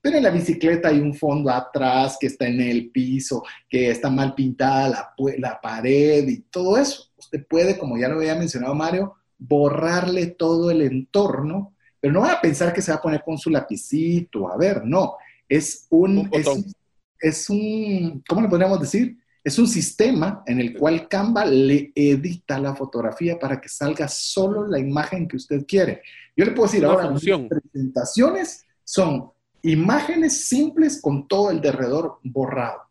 pero 0.00 0.16
en 0.16 0.22
la 0.22 0.30
bicicleta 0.30 0.88
hay 0.88 1.00
un 1.00 1.14
fondo 1.14 1.50
atrás 1.50 2.16
que 2.18 2.28
está 2.28 2.46
en 2.46 2.60
el 2.60 2.90
piso, 2.90 3.42
que 3.68 3.90
está 3.90 4.08
mal 4.08 4.34
pintada 4.34 4.88
la, 4.88 5.14
la 5.38 5.60
pared 5.60 6.26
y 6.28 6.42
todo 6.42 6.78
eso. 6.78 7.10
Usted 7.16 7.44
puede, 7.46 7.76
como 7.76 7.98
ya 7.98 8.08
lo 8.08 8.16
había 8.16 8.36
mencionado 8.36 8.74
Mario, 8.74 9.14
borrarle 9.36 10.28
todo 10.28 10.70
el 10.70 10.82
entorno, 10.82 11.74
pero 11.98 12.14
no 12.14 12.20
va 12.20 12.34
a 12.34 12.40
pensar 12.40 12.72
que 12.72 12.82
se 12.82 12.92
va 12.92 12.98
a 12.98 13.02
poner 13.02 13.22
con 13.24 13.36
su 13.36 13.50
lapicito, 13.50 14.50
a 14.50 14.56
ver, 14.56 14.84
no, 14.84 15.16
es 15.48 15.86
un, 15.90 16.30
es, 17.20 17.50
un, 17.50 18.22
¿cómo 18.28 18.42
le 18.42 18.48
podríamos 18.48 18.80
decir? 18.80 19.16
Es 19.42 19.58
un 19.58 19.68
sistema 19.68 20.42
en 20.46 20.60
el 20.60 20.76
cual 20.76 21.08
Canva 21.08 21.44
le 21.44 21.92
edita 21.94 22.58
la 22.58 22.74
fotografía 22.74 23.38
para 23.38 23.60
que 23.60 23.68
salga 23.68 24.08
solo 24.08 24.66
la 24.66 24.78
imagen 24.78 25.28
que 25.28 25.36
usted 25.36 25.64
quiere. 25.66 26.02
Yo 26.36 26.44
le 26.44 26.50
puedo 26.50 26.68
decir 26.68 26.84
ahora, 26.84 27.10
las 27.10 27.22
presentaciones 27.48 28.66
son 28.82 29.30
imágenes 29.62 30.48
simples 30.48 31.00
con 31.00 31.28
todo 31.28 31.50
el 31.50 31.60
derredor 31.60 32.18
borrado. 32.24 32.82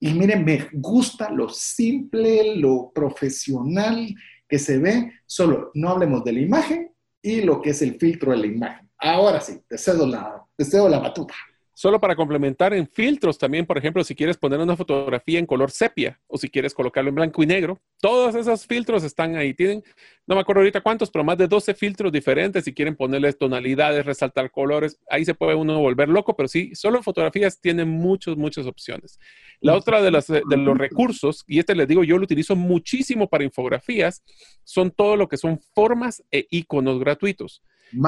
Y 0.00 0.14
miren, 0.14 0.44
me 0.44 0.68
gusta 0.72 1.30
lo 1.30 1.48
simple, 1.48 2.56
lo 2.56 2.90
profesional 2.92 4.14
que 4.48 4.58
se 4.58 4.78
ve. 4.78 5.12
Solo 5.26 5.70
no 5.74 5.90
hablemos 5.90 6.24
de 6.24 6.32
la 6.32 6.40
imagen 6.40 6.92
y 7.22 7.42
lo 7.42 7.62
que 7.62 7.70
es 7.70 7.82
el 7.82 7.98
filtro 7.98 8.32
de 8.32 8.38
la 8.38 8.46
imagen. 8.46 8.90
Ahora 8.98 9.40
sí, 9.40 9.60
te 9.68 9.78
cedo 9.78 10.06
la, 10.06 10.44
te 10.56 10.64
cedo 10.64 10.88
la 10.88 10.98
batuta. 10.98 11.34
Solo 11.82 11.98
para 11.98 12.14
complementar 12.14 12.72
en 12.74 12.86
filtros 12.86 13.36
también, 13.36 13.66
por 13.66 13.76
ejemplo, 13.76 14.04
si 14.04 14.14
quieres 14.14 14.36
poner 14.36 14.60
una 14.60 14.76
fotografía 14.76 15.40
en 15.40 15.46
color 15.46 15.72
sepia 15.72 16.20
o 16.28 16.38
si 16.38 16.48
quieres 16.48 16.74
colocarlo 16.74 17.08
en 17.08 17.16
blanco 17.16 17.42
y 17.42 17.46
negro, 17.46 17.80
todos 18.00 18.36
esos 18.36 18.64
filtros 18.68 19.02
están 19.02 19.34
ahí. 19.34 19.52
Tienen, 19.52 19.82
no 20.24 20.36
me 20.36 20.42
acuerdo 20.42 20.60
ahorita 20.60 20.80
cuántos, 20.80 21.10
pero 21.10 21.24
más 21.24 21.38
de 21.38 21.48
12 21.48 21.74
filtros 21.74 22.12
diferentes. 22.12 22.62
Si 22.62 22.72
quieren 22.72 22.94
ponerles 22.94 23.36
tonalidades, 23.36 24.06
resaltar 24.06 24.52
colores, 24.52 25.00
ahí 25.10 25.24
se 25.24 25.34
puede 25.34 25.56
uno 25.56 25.80
volver 25.80 26.08
loco, 26.08 26.36
pero 26.36 26.46
sí, 26.46 26.72
solo 26.76 27.02
fotografías 27.02 27.60
tienen 27.60 27.88
muchas, 27.88 28.36
muchas 28.36 28.66
opciones. 28.66 29.18
La 29.60 29.74
otra 29.74 30.00
de, 30.00 30.12
de 30.12 30.56
los 30.58 30.78
recursos, 30.78 31.42
y 31.48 31.58
este 31.58 31.74
les 31.74 31.88
digo, 31.88 32.04
yo 32.04 32.16
lo 32.16 32.22
utilizo 32.22 32.54
muchísimo 32.54 33.28
para 33.28 33.42
infografías, 33.42 34.22
son 34.62 34.92
todo 34.92 35.16
lo 35.16 35.26
que 35.26 35.36
son 35.36 35.58
formas 35.74 36.22
e 36.30 36.46
iconos 36.48 37.00
gratuitos. 37.00 37.60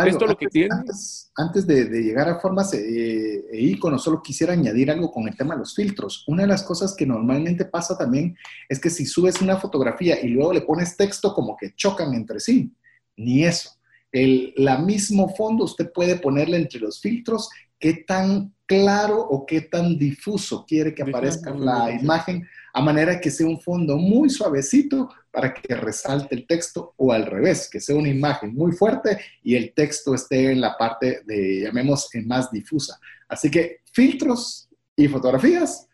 Esto 0.07 0.26
lo 0.26 0.37
que 0.37 0.47
tiene. 0.47 0.74
Antes, 1.37 1.66
de, 1.66 1.85
llegar 2.03 2.28
a 2.28 2.41
formas 2.41 2.72
eh, 2.74 3.45
e 3.51 3.61
iconos, 3.61 4.03
solo 4.03 4.22
quisiera 4.22 4.53
añadir 4.53 4.91
algo 4.91 5.11
con 5.11 5.28
el 5.28 5.37
tema 5.37 5.55
de 5.55 5.61
los 5.61 5.74
filtros. 5.74 6.24
Una 6.26 6.43
de 6.43 6.49
las 6.49 6.62
cosas 6.62 6.95
que 6.95 7.07
normalmente 7.07 7.64
pasa 7.64 7.97
también 7.99 8.37
es 8.68 8.80
que 8.80 8.91
si 8.91 9.05
subes 9.05 9.41
una 9.43 9.57
fotografía 9.57 10.20
y 10.22 10.28
luego 10.28 10.53
le 10.53 10.62
pones 10.62 10.97
texto, 10.97 11.35
como 11.35 11.57
que 11.57 11.74
chocan 11.74 12.14
entre 12.14 12.41
sí. 12.41 12.72
Ni 13.16 13.45
eso. 13.45 13.70
El 14.11 14.55
la 14.57 14.78
mismo 14.78 15.35
fondo 15.35 15.64
usted 15.64 15.93
puede 15.93 16.16
ponerle 16.16 16.57
entre 16.57 16.80
los 16.80 17.01
filtros 17.01 17.51
qué 17.78 18.05
tan 18.07 18.55
claro 18.66 19.20
o 19.20 19.45
qué 19.45 19.61
tan 19.61 19.99
difuso 19.99 20.64
quiere 20.66 20.95
que 20.95 21.03
aparezca 21.03 21.53
la 21.53 21.91
imagen, 21.93 22.47
a 22.77 22.83
manera 22.83 23.20
que 23.20 23.31
sea 23.31 23.47
un 23.47 23.61
fondo 23.61 23.97
muy 23.97 24.29
suavecito 24.29 25.09
para 25.31 25.55
que 25.55 25.77
resalte 25.77 26.35
el 26.35 26.45
texto 26.45 26.93
o 26.97 27.12
al 27.12 27.25
revés, 27.25 27.68
que 27.70 27.79
sea 27.81 27.95
una 27.95 28.09
imagen 28.09 28.53
muy 28.53 28.72
fuerte 28.72 29.16
y 29.45 29.55
el 29.55 29.72
texto 29.72 30.12
esté 30.12 30.51
en 30.51 30.61
la 30.61 30.77
parte 30.77 31.22
de, 31.25 31.62
llamemos, 31.62 32.09
más 32.27 32.51
difusa. 32.51 32.99
Así 33.29 33.49
que 33.49 33.79
filtros 33.93 34.68
y 34.97 35.07
fotografías 35.07 35.89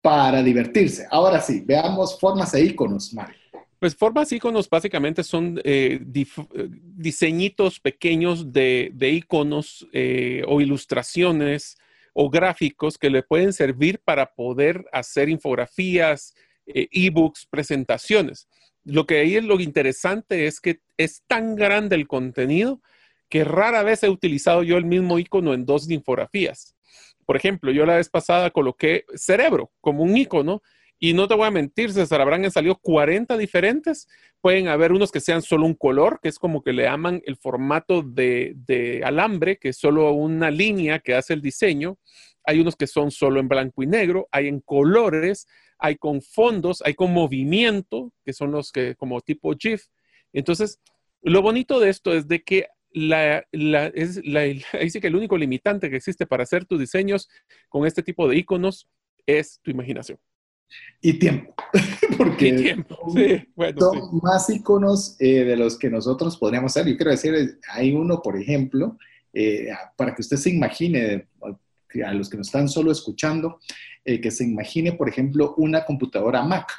para 0.00 0.40
divertirse. 0.40 1.08
Ahora 1.10 1.40
sí, 1.40 1.64
veamos 1.66 2.18
formas 2.20 2.54
e 2.54 2.64
iconos, 2.64 3.12
Mario. 3.12 3.34
Pues 3.80 3.96
formas 3.96 4.30
e 4.30 4.36
iconos 4.36 4.70
básicamente 4.70 5.24
son 5.24 5.60
eh, 5.64 6.00
diseñitos 6.00 7.80
pequeños 7.80 8.52
de, 8.52 8.92
iconos 9.00 9.84
eh, 9.92 10.44
o 10.46 10.60
ilustraciones 10.60 11.76
o 12.14 12.30
gráficos 12.30 12.96
que 12.96 13.10
le 13.10 13.22
pueden 13.22 13.52
servir 13.52 14.00
para 14.02 14.34
poder 14.34 14.86
hacer 14.92 15.28
infografías, 15.28 16.34
eh, 16.66 16.88
ebooks, 16.90 17.46
presentaciones. 17.46 18.48
Lo 18.84 19.04
que 19.04 19.18
ahí 19.18 19.36
es 19.36 19.44
lo 19.44 19.60
interesante 19.60 20.46
es 20.46 20.60
que 20.60 20.80
es 20.96 21.22
tan 21.26 21.56
grande 21.56 21.96
el 21.96 22.06
contenido 22.06 22.80
que 23.28 23.44
rara 23.44 23.82
vez 23.82 24.02
he 24.02 24.08
utilizado 24.08 24.62
yo 24.62 24.76
el 24.76 24.84
mismo 24.84 25.18
icono 25.18 25.54
en 25.54 25.66
dos 25.66 25.90
infografías. 25.90 26.76
Por 27.26 27.36
ejemplo, 27.36 27.72
yo 27.72 27.84
la 27.84 27.96
vez 27.96 28.08
pasada 28.08 28.50
coloqué 28.50 29.04
cerebro 29.14 29.72
como 29.80 30.02
un 30.02 30.16
icono 30.16 30.62
y 30.98 31.12
no 31.12 31.28
te 31.28 31.34
voy 31.34 31.46
a 31.46 31.50
mentir, 31.50 31.92
César, 31.92 32.20
habrán 32.20 32.50
salido 32.50 32.76
40 32.76 33.36
diferentes. 33.36 34.08
Pueden 34.40 34.68
haber 34.68 34.92
unos 34.92 35.10
que 35.10 35.20
sean 35.20 35.42
solo 35.42 35.66
un 35.66 35.74
color, 35.74 36.20
que 36.22 36.28
es 36.28 36.38
como 36.38 36.62
que 36.62 36.72
le 36.72 36.84
llaman 36.84 37.20
el 37.26 37.36
formato 37.36 38.02
de, 38.02 39.02
alambre, 39.04 39.58
que 39.58 39.70
es 39.70 39.76
solo 39.76 40.12
una 40.12 40.50
línea 40.50 41.00
que 41.00 41.14
hace 41.14 41.34
el 41.34 41.42
diseño. 41.42 41.98
Hay 42.44 42.60
unos 42.60 42.76
que 42.76 42.86
son 42.86 43.10
solo 43.10 43.40
en 43.40 43.48
blanco 43.48 43.82
y 43.82 43.86
negro, 43.86 44.28
hay 44.30 44.48
en 44.48 44.60
colores, 44.60 45.46
hay 45.78 45.96
con 45.96 46.22
fondos, 46.22 46.82
hay 46.84 46.94
con 46.94 47.12
movimiento, 47.12 48.12
que 48.24 48.32
son 48.32 48.52
los 48.52 48.70
que 48.70 48.94
como 48.94 49.20
tipo 49.20 49.54
GIF. 49.58 49.86
Entonces, 50.32 50.80
lo 51.22 51.42
bonito 51.42 51.80
de 51.80 51.90
esto 51.90 52.12
es 52.12 52.28
de 52.28 52.42
que 52.42 52.68
la, 52.92 53.44
es 53.50 54.24
la, 54.24 54.42
dice 54.80 55.00
que 55.00 55.08
el 55.08 55.16
único 55.16 55.36
limitante 55.36 55.90
que 55.90 55.96
existe 55.96 56.26
para 56.26 56.44
hacer 56.44 56.64
tus 56.64 56.78
diseños 56.78 57.28
con 57.68 57.86
este 57.86 58.02
tipo 58.02 58.28
de 58.28 58.36
iconos 58.36 58.88
es 59.26 59.60
tu 59.62 59.70
imaginación. 59.70 60.18
Y 61.00 61.14
tiempo, 61.18 61.54
porque 62.16 62.52
tiempo. 62.54 62.96
son, 63.78 64.20
más 64.22 64.48
iconos 64.48 65.16
eh, 65.18 65.44
de 65.44 65.56
los 65.56 65.78
que 65.78 65.90
nosotros 65.90 66.36
podríamos 66.38 66.72
hacer. 66.72 66.90
Yo 66.90 66.96
quiero 66.96 67.10
decir, 67.10 67.58
hay 67.72 67.92
uno, 67.92 68.22
por 68.22 68.40
ejemplo, 68.40 68.96
eh, 69.32 69.68
para 69.96 70.14
que 70.14 70.22
usted 70.22 70.36
se 70.36 70.50
imagine, 70.50 71.28
a 72.06 72.14
los 72.14 72.30
que 72.30 72.36
nos 72.36 72.48
están 72.48 72.68
solo 72.68 72.90
escuchando, 72.90 73.60
eh, 74.04 74.20
que 74.20 74.30
se 74.30 74.44
imagine, 74.44 74.92
por 74.92 75.08
ejemplo, 75.08 75.54
una 75.56 75.84
computadora 75.84 76.42
Mac. 76.42 76.72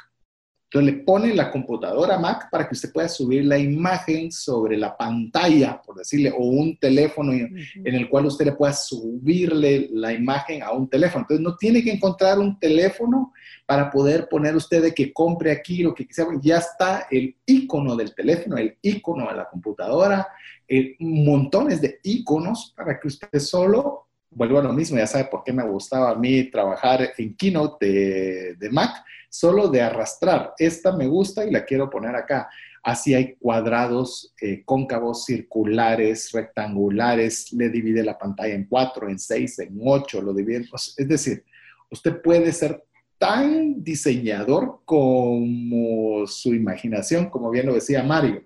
Entonces 0.68 0.94
le 0.94 1.04
pone 1.04 1.32
la 1.32 1.52
computadora 1.52 2.18
Mac 2.18 2.50
para 2.50 2.66
que 2.66 2.74
usted 2.74 2.92
pueda 2.92 3.08
subir 3.08 3.44
la 3.44 3.56
imagen 3.56 4.32
sobre 4.32 4.76
la 4.76 4.96
pantalla, 4.96 5.80
por 5.80 5.96
decirle, 5.96 6.32
o 6.36 6.44
un 6.44 6.76
teléfono 6.76 7.32
en, 7.32 7.56
el 7.84 8.08
cual 8.08 8.26
usted 8.26 8.46
le 8.46 8.52
pueda 8.52 8.72
subirle 8.72 9.88
la 9.92 10.12
imagen 10.12 10.64
a 10.64 10.72
un 10.72 10.88
teléfono. 10.88 11.22
Entonces 11.22 11.44
no 11.44 11.56
tiene 11.56 11.84
que 11.84 11.92
encontrar 11.92 12.40
un 12.40 12.58
teléfono 12.58 13.32
para 13.64 13.88
poder 13.92 14.28
poner 14.28 14.56
usted 14.56 14.82
de 14.82 14.92
que 14.92 15.12
compre 15.12 15.52
aquí 15.52 15.84
lo 15.84 15.94
que 15.94 16.04
quisiera. 16.04 16.30
Ya 16.42 16.58
está 16.58 17.06
el 17.12 17.36
icono 17.46 17.94
del 17.94 18.12
teléfono, 18.12 18.56
el 18.56 18.76
icono 18.82 19.28
de 19.28 19.36
la 19.36 19.48
computadora, 19.48 20.26
eh, 20.66 20.96
montones 20.98 21.80
de 21.80 22.00
iconos 22.02 22.74
para 22.76 22.98
que 22.98 23.06
usted 23.06 23.38
solo 23.38 24.05
vuelvo 24.36 24.58
a 24.58 24.62
lo 24.62 24.72
mismo, 24.74 24.98
ya 24.98 25.06
sabe 25.06 25.24
por 25.24 25.42
qué 25.42 25.52
me 25.52 25.64
gustaba 25.64 26.10
a 26.10 26.14
mí 26.14 26.50
trabajar 26.50 27.14
en 27.16 27.34
Keynote 27.34 28.54
de, 28.58 28.70
Mac, 28.70 29.02
solo 29.30 29.68
de 29.68 29.80
arrastrar. 29.80 30.52
Esta 30.58 30.94
me 30.94 31.06
gusta 31.06 31.46
y 31.46 31.50
la 31.50 31.64
quiero 31.64 31.88
poner 31.88 32.14
acá. 32.14 32.48
Así 32.82 33.14
hay 33.14 33.34
cuadrados 33.36 34.34
eh, 34.40 34.62
cóncavos, 34.64 35.24
circulares, 35.24 36.30
rectangulares, 36.32 37.50
le 37.54 37.70
divide 37.70 38.04
la 38.04 38.18
pantalla 38.18 38.54
en 38.54 38.66
cuatro, 38.66 39.08
en 39.08 39.18
seis, 39.18 39.58
en 39.58 39.78
ocho, 39.82 40.20
lo 40.20 40.34
divide. 40.34 40.66
Es 40.98 41.08
decir, 41.08 41.42
usted 41.90 42.20
puede 42.20 42.52
ser 42.52 42.84
tan 43.18 43.82
diseñador 43.82 44.80
como 44.84 46.26
su 46.26 46.54
imaginación, 46.54 47.30
como 47.30 47.50
bien 47.50 47.66
lo 47.66 47.74
decía 47.74 48.02
Mario. 48.02 48.44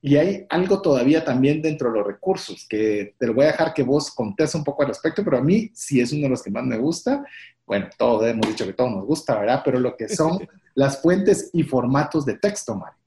Y 0.00 0.16
hay 0.16 0.46
algo 0.48 0.80
todavía 0.80 1.24
también 1.24 1.60
dentro 1.60 1.90
de 1.90 1.98
los 1.98 2.06
recursos, 2.06 2.66
que 2.68 3.14
te 3.18 3.26
lo 3.26 3.34
voy 3.34 3.44
a 3.44 3.48
dejar 3.48 3.74
que 3.74 3.82
vos 3.82 4.12
contes 4.12 4.54
un 4.54 4.62
poco 4.62 4.82
al 4.82 4.88
respecto, 4.88 5.24
pero 5.24 5.38
a 5.38 5.42
mí 5.42 5.70
sí 5.74 6.00
es 6.00 6.12
uno 6.12 6.22
de 6.22 6.28
los 6.28 6.42
que 6.42 6.50
más 6.50 6.64
me 6.64 6.78
gusta. 6.78 7.24
Bueno, 7.66 7.88
todos 7.98 8.24
hemos 8.26 8.46
dicho 8.46 8.64
que 8.64 8.74
todo 8.74 8.90
nos 8.90 9.04
gusta, 9.04 9.38
¿verdad? 9.38 9.62
Pero 9.64 9.80
lo 9.80 9.96
que 9.96 10.08
son 10.08 10.38
las 10.74 11.02
fuentes 11.02 11.50
y 11.52 11.64
formatos 11.64 12.24
de 12.24 12.38
texto, 12.38 12.76
Mario. 12.76 12.98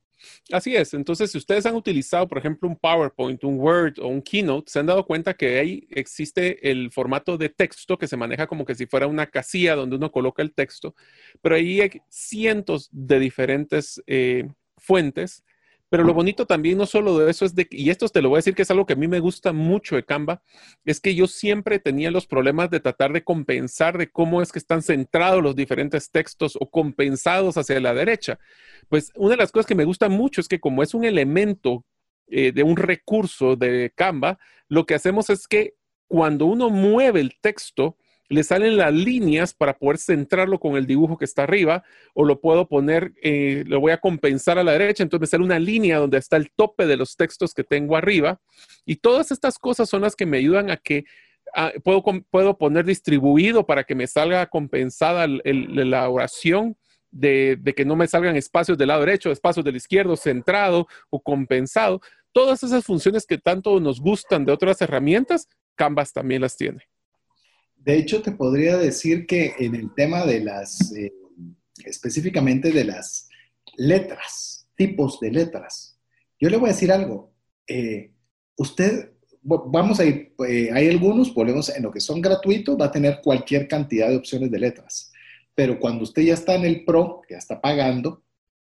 Así 0.51 0.75
es. 0.75 0.93
Entonces, 0.93 1.31
si 1.31 1.37
ustedes 1.37 1.65
han 1.65 1.75
utilizado, 1.75 2.27
por 2.27 2.37
ejemplo, 2.37 2.67
un 2.67 2.75
PowerPoint, 2.75 3.43
un 3.43 3.59
Word 3.59 3.99
o 3.99 4.07
un 4.07 4.21
Keynote, 4.21 4.69
se 4.69 4.79
han 4.79 4.85
dado 4.85 5.05
cuenta 5.05 5.33
que 5.33 5.59
ahí 5.59 5.87
existe 5.89 6.69
el 6.69 6.91
formato 6.91 7.37
de 7.37 7.49
texto 7.49 7.97
que 7.97 8.07
se 8.07 8.17
maneja 8.17 8.47
como 8.47 8.65
que 8.65 8.75
si 8.75 8.85
fuera 8.85 9.07
una 9.07 9.27
casilla 9.27 9.75
donde 9.75 9.95
uno 9.95 10.11
coloca 10.11 10.41
el 10.41 10.53
texto, 10.53 10.93
pero 11.41 11.55
ahí 11.55 11.81
hay 11.81 12.01
cientos 12.09 12.89
de 12.91 13.19
diferentes 13.19 14.01
eh, 14.07 14.49
fuentes 14.77 15.43
pero 15.91 16.05
lo 16.05 16.13
bonito 16.13 16.45
también, 16.45 16.77
no 16.77 16.85
solo 16.85 17.19
de 17.19 17.29
eso, 17.29 17.43
es 17.43 17.53
de, 17.53 17.67
y 17.69 17.89
esto 17.89 18.07
te 18.07 18.21
lo 18.21 18.29
voy 18.29 18.37
a 18.37 18.39
decir 18.39 18.55
que 18.55 18.61
es 18.61 18.71
algo 18.71 18.85
que 18.85 18.93
a 18.93 18.95
mí 18.95 19.09
me 19.09 19.19
gusta 19.19 19.51
mucho 19.51 19.97
de 19.97 20.05
Canva, 20.05 20.41
es 20.85 21.01
que 21.01 21.15
yo 21.15 21.27
siempre 21.27 21.79
tenía 21.79 22.11
los 22.11 22.27
problemas 22.27 22.69
de 22.69 22.79
tratar 22.79 23.11
de 23.11 23.25
compensar 23.25 23.97
de 23.97 24.09
cómo 24.09 24.41
es 24.41 24.53
que 24.53 24.59
están 24.59 24.83
centrados 24.83 25.43
los 25.43 25.53
diferentes 25.53 26.09
textos 26.09 26.57
o 26.61 26.69
compensados 26.69 27.57
hacia 27.57 27.81
la 27.81 27.93
derecha. 27.93 28.39
Pues 28.87 29.11
una 29.17 29.31
de 29.31 29.37
las 29.39 29.51
cosas 29.51 29.65
que 29.65 29.75
me 29.75 29.83
gusta 29.83 30.07
mucho 30.07 30.39
es 30.39 30.47
que 30.47 30.61
como 30.61 30.81
es 30.81 30.93
un 30.93 31.03
elemento 31.03 31.83
eh, 32.27 32.53
de 32.53 32.63
un 32.63 32.77
recurso 32.77 33.57
de 33.57 33.91
Canva, 33.93 34.39
lo 34.69 34.85
que 34.85 34.95
hacemos 34.95 35.29
es 35.29 35.45
que 35.45 35.73
cuando 36.07 36.45
uno 36.45 36.69
mueve 36.69 37.19
el 37.19 37.33
texto, 37.41 37.97
le 38.31 38.43
salen 38.43 38.77
las 38.77 38.93
líneas 38.93 39.53
para 39.53 39.77
poder 39.77 39.97
centrarlo 39.97 40.57
con 40.57 40.77
el 40.77 40.87
dibujo 40.87 41.17
que 41.17 41.25
está 41.25 41.43
arriba, 41.43 41.83
o 42.13 42.23
lo 42.23 42.39
puedo 42.39 42.65
poner, 42.67 43.13
eh, 43.21 43.65
lo 43.67 43.81
voy 43.81 43.91
a 43.91 43.97
compensar 43.97 44.57
a 44.57 44.63
la 44.63 44.71
derecha, 44.71 45.03
entonces 45.03 45.21
me 45.21 45.27
sale 45.27 45.43
una 45.43 45.59
línea 45.59 45.97
donde 45.97 46.17
está 46.17 46.37
el 46.37 46.49
tope 46.55 46.85
de 46.85 46.95
los 46.95 47.17
textos 47.17 47.53
que 47.53 47.65
tengo 47.65 47.97
arriba. 47.97 48.39
Y 48.85 48.95
todas 48.95 49.31
estas 49.31 49.59
cosas 49.59 49.89
son 49.89 50.01
las 50.01 50.15
que 50.15 50.25
me 50.25 50.37
ayudan 50.37 50.71
a 50.71 50.77
que 50.77 51.03
puedo, 51.83 52.03
puedo 52.29 52.57
poner 52.57 52.85
distribuido 52.85 53.65
para 53.65 53.83
que 53.83 53.95
me 53.95 54.07
salga 54.07 54.45
compensada 54.47 55.27
la 55.27 56.09
oración. 56.09 56.77
De, 57.13 57.57
de 57.59 57.73
que 57.73 57.83
no 57.83 57.97
me 57.97 58.07
salgan 58.07 58.37
espacios 58.37 58.77
del 58.77 58.87
lado 58.87 59.01
derecho, 59.01 59.33
espacios 59.33 59.65
del 59.65 59.75
izquierdo, 59.75 60.15
centrado 60.15 60.87
o 61.09 61.21
compensado. 61.21 61.99
Todas 62.31 62.63
esas 62.63 62.85
funciones 62.85 63.25
que 63.25 63.37
tanto 63.37 63.81
nos 63.81 63.99
gustan 63.99 64.45
de 64.45 64.53
otras 64.53 64.81
herramientas, 64.81 65.49
Canvas 65.75 66.13
también 66.13 66.41
las 66.41 66.55
tiene. 66.55 66.90
De 67.83 67.97
hecho, 67.97 68.21
te 68.21 68.31
podría 68.31 68.77
decir 68.77 69.25
que 69.25 69.55
en 69.57 69.73
el 69.73 69.93
tema 69.95 70.25
de 70.25 70.41
las, 70.41 70.93
eh, 70.95 71.11
específicamente 71.83 72.71
de 72.71 72.85
las 72.85 73.27
letras, 73.75 74.67
tipos 74.75 75.19
de 75.19 75.31
letras, 75.31 75.97
yo 76.39 76.49
le 76.49 76.57
voy 76.57 76.69
a 76.69 76.73
decir 76.73 76.91
algo. 76.91 77.33
Eh, 77.67 78.11
usted, 78.55 79.13
vamos 79.41 79.99
a 79.99 80.05
ir, 80.05 80.33
eh, 80.47 80.69
hay 80.71 80.89
algunos, 80.89 81.33
volvemos 81.33 81.69
en 81.69 81.81
lo 81.81 81.91
que 81.91 81.99
son 81.99 82.21
gratuitos, 82.21 82.79
va 82.79 82.85
a 82.85 82.91
tener 82.91 83.19
cualquier 83.23 83.67
cantidad 83.67 84.09
de 84.09 84.17
opciones 84.17 84.51
de 84.51 84.59
letras. 84.59 85.11
Pero 85.55 85.79
cuando 85.79 86.03
usted 86.03 86.21
ya 86.21 86.35
está 86.35 86.53
en 86.55 86.65
el 86.65 86.85
Pro, 86.85 87.21
ya 87.29 87.37
está 87.37 87.59
pagando, 87.59 88.23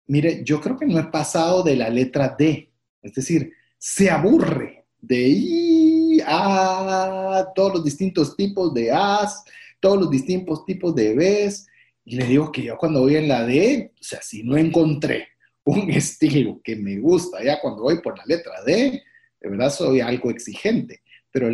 mire, 0.08 0.43
yo 0.43 0.60
creo 0.60 0.78
que 0.78 0.86
no 0.86 0.99
he 0.99 1.05
pasado 1.05 1.64
de 1.64 1.78
la 1.78 1.89
letra 1.89 2.36
D. 2.38 2.74
Es 3.01 3.14
decir, 3.14 3.53
se 3.78 4.10
aburre 4.10 4.86
de 4.99 5.30
I, 5.30 5.87
A, 6.28 7.47
todos 7.55 7.75
los 7.75 7.84
distintos 7.86 8.36
tipos 8.36 8.73
de 8.73 8.91
A's, 8.91 9.43
todos 9.80 9.99
los 9.99 10.11
distintos 10.11 10.65
tipos 10.65 10.93
de 10.93 11.15
B's. 11.15 11.67
Y 12.03 12.15
le 12.15 12.25
digo 12.25 12.51
que 12.51 12.63
yo 12.63 12.78
cuando 12.78 13.01
voy 13.01 13.15
en 13.15 13.28
la 13.28 13.45
D, 13.45 13.91
o 13.99 14.03
sea, 14.03 14.21
si 14.21 14.43
no 14.43 14.57
encontré 14.57 15.30
un 15.63 15.89
estilo 15.91 16.61
que 16.63 16.75
me 16.75 16.99
gusta, 16.99 17.43
ya 17.43 17.59
cuando 17.59 17.84
voy 17.84 18.01
por 18.01 18.17
la 18.17 18.25
letra 18.25 18.63
D, 18.65 19.01
de 19.41 19.49
verdad 19.49 19.69
soy 19.69 20.01
algo 20.01 20.30
exigente. 20.30 21.01
Pero 21.32 21.49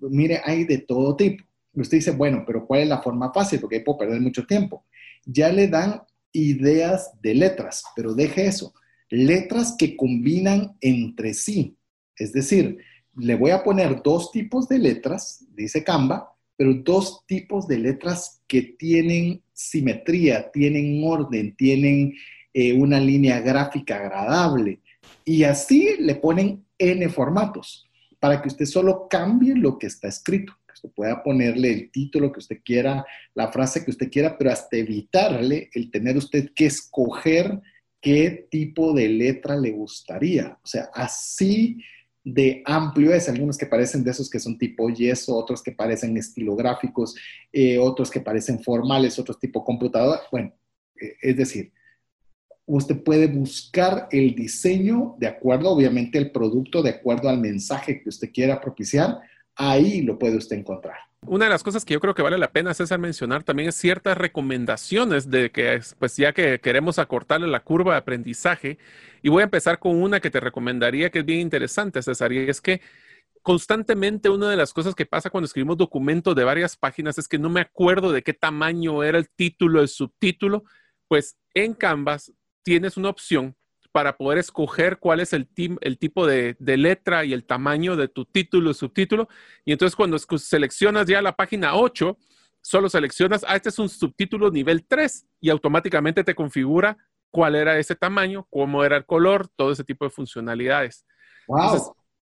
mire, 0.00 0.40
hay 0.44 0.64
de 0.64 0.78
todo 0.78 1.16
tipo. 1.16 1.44
Usted 1.74 1.98
dice, 1.98 2.10
bueno, 2.12 2.44
pero 2.46 2.66
¿cuál 2.66 2.82
es 2.82 2.88
la 2.88 3.02
forma 3.02 3.32
fácil? 3.32 3.60
Porque 3.60 3.76
ahí 3.76 3.82
puedo 3.82 3.98
perder 3.98 4.20
mucho 4.20 4.46
tiempo. 4.46 4.84
Ya 5.24 5.50
le 5.50 5.66
dan 5.66 6.02
ideas 6.32 7.10
de 7.20 7.34
letras, 7.34 7.82
pero 7.96 8.14
deje 8.14 8.46
eso. 8.46 8.74
Letras 9.08 9.74
que 9.78 9.96
combinan 9.96 10.76
entre 10.80 11.34
sí. 11.34 11.76
Es 12.16 12.32
decir, 12.32 12.78
le 13.16 13.34
voy 13.36 13.50
a 13.50 13.62
poner 13.62 14.02
dos 14.02 14.32
tipos 14.32 14.68
de 14.68 14.78
letras, 14.78 15.44
dice 15.54 15.84
Canva, 15.84 16.34
pero 16.56 16.74
dos 16.74 17.24
tipos 17.26 17.66
de 17.66 17.78
letras 17.78 18.42
que 18.46 18.62
tienen 18.62 19.42
simetría, 19.52 20.50
tienen 20.52 21.02
orden, 21.04 21.54
tienen 21.56 22.14
eh, 22.52 22.72
una 22.72 23.00
línea 23.00 23.40
gráfica 23.40 23.96
agradable. 23.96 24.80
Y 25.24 25.44
así 25.44 25.96
le 25.98 26.16
ponen 26.16 26.64
N 26.78 27.08
formatos 27.08 27.88
para 28.20 28.40
que 28.40 28.48
usted 28.48 28.66
solo 28.66 29.08
cambie 29.08 29.54
lo 29.54 29.78
que 29.78 29.86
está 29.86 30.08
escrito. 30.08 30.54
Que 30.66 30.72
usted 30.74 30.90
pueda 30.90 31.22
ponerle 31.22 31.72
el 31.72 31.90
título 31.90 32.32
que 32.32 32.38
usted 32.38 32.60
quiera, 32.64 33.04
la 33.34 33.50
frase 33.50 33.84
que 33.84 33.90
usted 33.90 34.10
quiera, 34.10 34.38
pero 34.38 34.50
hasta 34.50 34.76
evitarle 34.76 35.70
el 35.74 35.90
tener 35.90 36.16
usted 36.16 36.50
que 36.54 36.66
escoger 36.66 37.60
qué 38.00 38.46
tipo 38.50 38.92
de 38.92 39.08
letra 39.08 39.56
le 39.56 39.72
gustaría. 39.72 40.58
O 40.62 40.66
sea, 40.66 40.90
así 40.94 41.78
de 42.24 42.62
amplio 42.64 43.12
es, 43.12 43.28
algunos 43.28 43.58
que 43.58 43.66
parecen 43.66 44.02
de 44.02 44.10
esos 44.10 44.30
que 44.30 44.40
son 44.40 44.56
tipo 44.56 44.88
yeso, 44.88 45.36
otros 45.36 45.62
que 45.62 45.72
parecen 45.72 46.16
estilográficos, 46.16 47.14
eh, 47.52 47.78
otros 47.78 48.10
que 48.10 48.20
parecen 48.20 48.62
formales, 48.62 49.18
otros 49.18 49.38
tipo 49.38 49.62
computador. 49.62 50.20
Bueno, 50.32 50.52
eh, 51.00 51.16
es 51.20 51.36
decir, 51.36 51.70
usted 52.64 53.02
puede 53.02 53.26
buscar 53.26 54.08
el 54.10 54.34
diseño 54.34 55.16
de 55.18 55.26
acuerdo, 55.26 55.70
obviamente, 55.70 56.16
el 56.16 56.32
producto 56.32 56.82
de 56.82 56.90
acuerdo 56.90 57.28
al 57.28 57.38
mensaje 57.38 58.02
que 58.02 58.08
usted 58.08 58.32
quiera 58.32 58.60
propiciar, 58.60 59.20
ahí 59.54 60.00
lo 60.00 60.18
puede 60.18 60.38
usted 60.38 60.56
encontrar. 60.56 60.96
Una 61.26 61.46
de 61.46 61.50
las 61.50 61.62
cosas 61.62 61.84
que 61.84 61.94
yo 61.94 62.00
creo 62.00 62.14
que 62.14 62.22
vale 62.22 62.36
la 62.36 62.52
pena, 62.52 62.74
César, 62.74 62.98
mencionar 62.98 63.42
también 63.44 63.70
es 63.70 63.74
ciertas 63.76 64.16
recomendaciones 64.16 65.30
de 65.30 65.50
que, 65.50 65.80
pues 65.98 66.16
ya 66.16 66.34
que 66.34 66.60
queremos 66.60 66.98
acortarle 66.98 67.46
la 67.46 67.60
curva 67.60 67.92
de 67.92 67.98
aprendizaje, 67.98 68.78
y 69.22 69.30
voy 69.30 69.40
a 69.40 69.44
empezar 69.44 69.78
con 69.78 70.00
una 70.02 70.20
que 70.20 70.30
te 70.30 70.38
recomendaría 70.38 71.10
que 71.10 71.20
es 71.20 71.24
bien 71.24 71.40
interesante, 71.40 72.02
César, 72.02 72.30
y 72.32 72.38
es 72.38 72.60
que 72.60 72.82
constantemente 73.42 74.28
una 74.28 74.50
de 74.50 74.56
las 74.56 74.72
cosas 74.72 74.94
que 74.94 75.06
pasa 75.06 75.30
cuando 75.30 75.46
escribimos 75.46 75.78
documentos 75.78 76.34
de 76.34 76.44
varias 76.44 76.76
páginas 76.76 77.18
es 77.18 77.26
que 77.26 77.38
no 77.38 77.48
me 77.48 77.60
acuerdo 77.60 78.12
de 78.12 78.22
qué 78.22 78.34
tamaño 78.34 79.02
era 79.02 79.18
el 79.18 79.28
título, 79.28 79.80
el 79.80 79.88
subtítulo. 79.88 80.64
Pues 81.08 81.36
en 81.54 81.74
Canvas 81.74 82.32
tienes 82.62 82.96
una 82.96 83.08
opción 83.10 83.56
para 83.94 84.16
poder 84.16 84.38
escoger 84.38 84.98
cuál 84.98 85.20
es 85.20 85.32
el, 85.32 85.48
el 85.80 85.98
tipo 85.98 86.26
de, 86.26 86.56
letra 86.58 87.24
y 87.24 87.32
el 87.32 87.44
tamaño 87.44 87.94
de 87.94 88.08
tu 88.08 88.24
título 88.24 88.72
y 88.72 88.74
subtítulo. 88.74 89.28
Y 89.64 89.70
entonces 89.70 89.94
cuando 89.94 90.18
seleccionas 90.18 91.06
ya 91.06 91.22
la 91.22 91.36
página 91.36 91.76
8, 91.76 92.18
solo 92.60 92.88
seleccionas, 92.88 93.44
ah, 93.46 93.54
este 93.54 93.68
es 93.68 93.78
un 93.78 93.88
subtítulo 93.88 94.50
nivel 94.50 94.84
3 94.84 95.28
y 95.40 95.48
automáticamente 95.48 96.24
te 96.24 96.34
configura 96.34 96.98
cuál 97.30 97.54
era 97.54 97.78
ese 97.78 97.94
tamaño, 97.94 98.48
cómo 98.50 98.82
era 98.82 98.96
el 98.96 99.06
color, 99.06 99.46
todo 99.54 99.70
ese 99.70 99.84
tipo 99.84 100.04
de 100.04 100.10
funcionalidades. 100.10 101.06
Wow. 101.46 101.94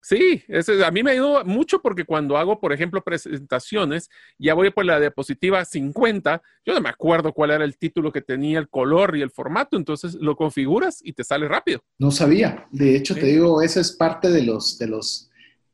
Sí, 0.07 0.43
a 0.85 0.91
mí 0.91 1.01
me 1.01 1.13
ayudó 1.13 1.43
mucho 1.45 1.81
porque 1.81 2.05
cuando 2.05 2.37
hago, 2.37 2.59
por 2.59 2.71
ejemplo, 2.71 3.03
presentaciones, 3.03 4.11
ya 4.37 4.53
voy 4.53 4.69
por 4.69 4.85
la 4.85 4.99
diapositiva 4.99 5.65
50, 5.65 6.43
yo 6.63 6.75
no 6.75 6.81
me 6.81 6.89
acuerdo 6.89 7.33
cuál 7.33 7.49
era 7.49 7.65
el 7.65 7.75
título 7.75 8.11
que 8.11 8.21
tenía, 8.21 8.59
el 8.59 8.69
color 8.69 9.17
y 9.17 9.23
el 9.23 9.31
formato, 9.31 9.77
entonces 9.77 10.13
lo 10.13 10.35
configuras 10.35 10.99
y 11.03 11.13
te 11.13 11.23
sale 11.23 11.47
rápido. 11.47 11.83
No 11.97 12.11
sabía. 12.11 12.67
De 12.69 12.95
hecho, 12.95 13.15
te 13.15 13.25
digo, 13.25 13.63
eso 13.63 13.79
es 13.79 13.93
parte 13.93 14.29
de 14.29 14.43
los, 14.43 14.77
de 14.77 14.89
los 14.89 15.31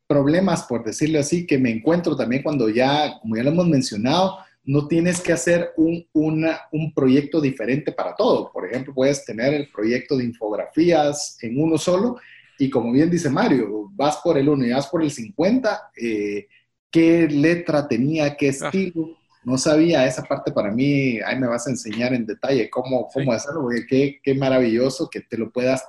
problemas, 0.07 0.63
por 0.63 0.85
decirlo 0.85 1.19
así, 1.19 1.45
que 1.45 1.57
me 1.57 1.69
encuentro 1.69 2.15
también 2.15 2.41
cuando 2.41 2.69
ya, 2.69 3.19
como 3.19 3.35
ya 3.35 3.43
lo 3.43 3.49
hemos 3.49 3.67
mencionado, 3.67 4.37
no 4.63 4.87
tienes 4.87 5.19
que 5.19 5.33
hacer 5.33 5.71
un, 5.75 6.07
un 6.13 6.93
proyecto 6.93 7.41
diferente 7.41 7.91
para 7.91 8.15
todo. 8.15 8.49
Por 8.53 8.65
ejemplo, 8.65 8.93
puedes 8.93 9.25
tener 9.25 9.53
el 9.53 9.67
proyecto 9.67 10.15
de 10.15 10.23
infografías 10.23 11.37
en 11.41 11.61
uno 11.61 11.77
solo 11.77 12.15
y 12.61 12.69
como 12.69 12.91
bien 12.91 13.09
dice 13.09 13.27
Mario, 13.27 13.89
vas 13.93 14.17
por 14.17 14.37
el 14.37 14.47
1 14.47 14.67
y 14.67 14.71
vas 14.71 14.85
por 14.85 15.01
el 15.01 15.09
50, 15.09 15.91
eh, 15.99 16.47
qué 16.91 17.27
letra 17.27 17.87
tenía, 17.87 18.37
qué 18.37 18.49
ah. 18.49 18.51
estilo. 18.51 19.17
No 19.43 19.57
sabía 19.57 20.05
esa 20.05 20.21
parte 20.21 20.51
para 20.51 20.69
mí, 20.69 21.19
ahí 21.25 21.39
me 21.39 21.47
vas 21.47 21.65
a 21.65 21.71
enseñar 21.71 22.13
en 22.13 22.27
detalle 22.27 22.69
cómo, 22.69 23.09
cómo 23.11 23.31
hacerlo, 23.33 23.61
porque 23.61 23.87
qué, 23.87 24.19
qué, 24.21 24.35
maravilloso 24.35 25.09
que 25.09 25.21
te 25.21 25.39
lo 25.39 25.51
puedas 25.51 25.83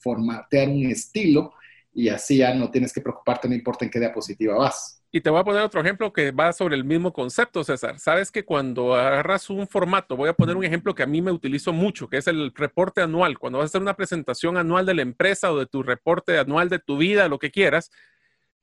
formatear 0.00 0.68
un 0.68 0.86
estilo 0.86 1.52
y 1.94 2.08
así 2.08 2.38
ya 2.38 2.52
no 2.52 2.68
tienes 2.68 2.92
que 2.92 3.00
preocuparte, 3.00 3.48
no 3.48 3.54
importa 3.54 3.84
en 3.84 3.90
qué 3.92 4.00
diapositiva 4.00 4.56
vas. 4.56 4.97
Y 5.10 5.22
te 5.22 5.30
voy 5.30 5.40
a 5.40 5.44
poner 5.44 5.62
otro 5.62 5.80
ejemplo 5.80 6.12
que 6.12 6.32
va 6.32 6.52
sobre 6.52 6.76
el 6.76 6.84
mismo 6.84 7.14
concepto, 7.14 7.64
César. 7.64 7.98
Sabes 7.98 8.30
que 8.30 8.44
cuando 8.44 8.94
agarras 8.94 9.48
un 9.48 9.66
formato, 9.66 10.16
voy 10.16 10.28
a 10.28 10.34
poner 10.34 10.54
un 10.54 10.64
ejemplo 10.64 10.94
que 10.94 11.02
a 11.02 11.06
mí 11.06 11.22
me 11.22 11.32
utilizo 11.32 11.72
mucho, 11.72 12.08
que 12.08 12.18
es 12.18 12.26
el 12.26 12.52
reporte 12.54 13.00
anual. 13.00 13.38
Cuando 13.38 13.58
vas 13.58 13.66
a 13.66 13.68
hacer 13.68 13.80
una 13.80 13.96
presentación 13.96 14.58
anual 14.58 14.84
de 14.84 14.94
la 14.94 15.02
empresa 15.02 15.50
o 15.50 15.58
de 15.58 15.64
tu 15.64 15.82
reporte 15.82 16.38
anual 16.38 16.68
de 16.68 16.78
tu 16.78 16.98
vida, 16.98 17.26
lo 17.28 17.38
que 17.38 17.50
quieras, 17.50 17.90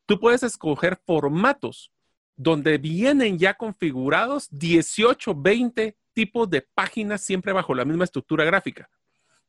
tú 0.06 0.20
puedes 0.20 0.44
escoger 0.44 1.00
formatos 1.04 1.92
donde 2.36 2.78
vienen 2.78 3.40
ya 3.40 3.56
configurados 3.56 4.48
18, 4.52 5.34
20 5.36 5.98
tipos 6.14 6.50
de 6.50 6.62
páginas 6.62 7.22
siempre 7.22 7.54
bajo 7.54 7.74
la 7.74 7.86
misma 7.86 8.04
estructura 8.04 8.44
gráfica. 8.46 8.88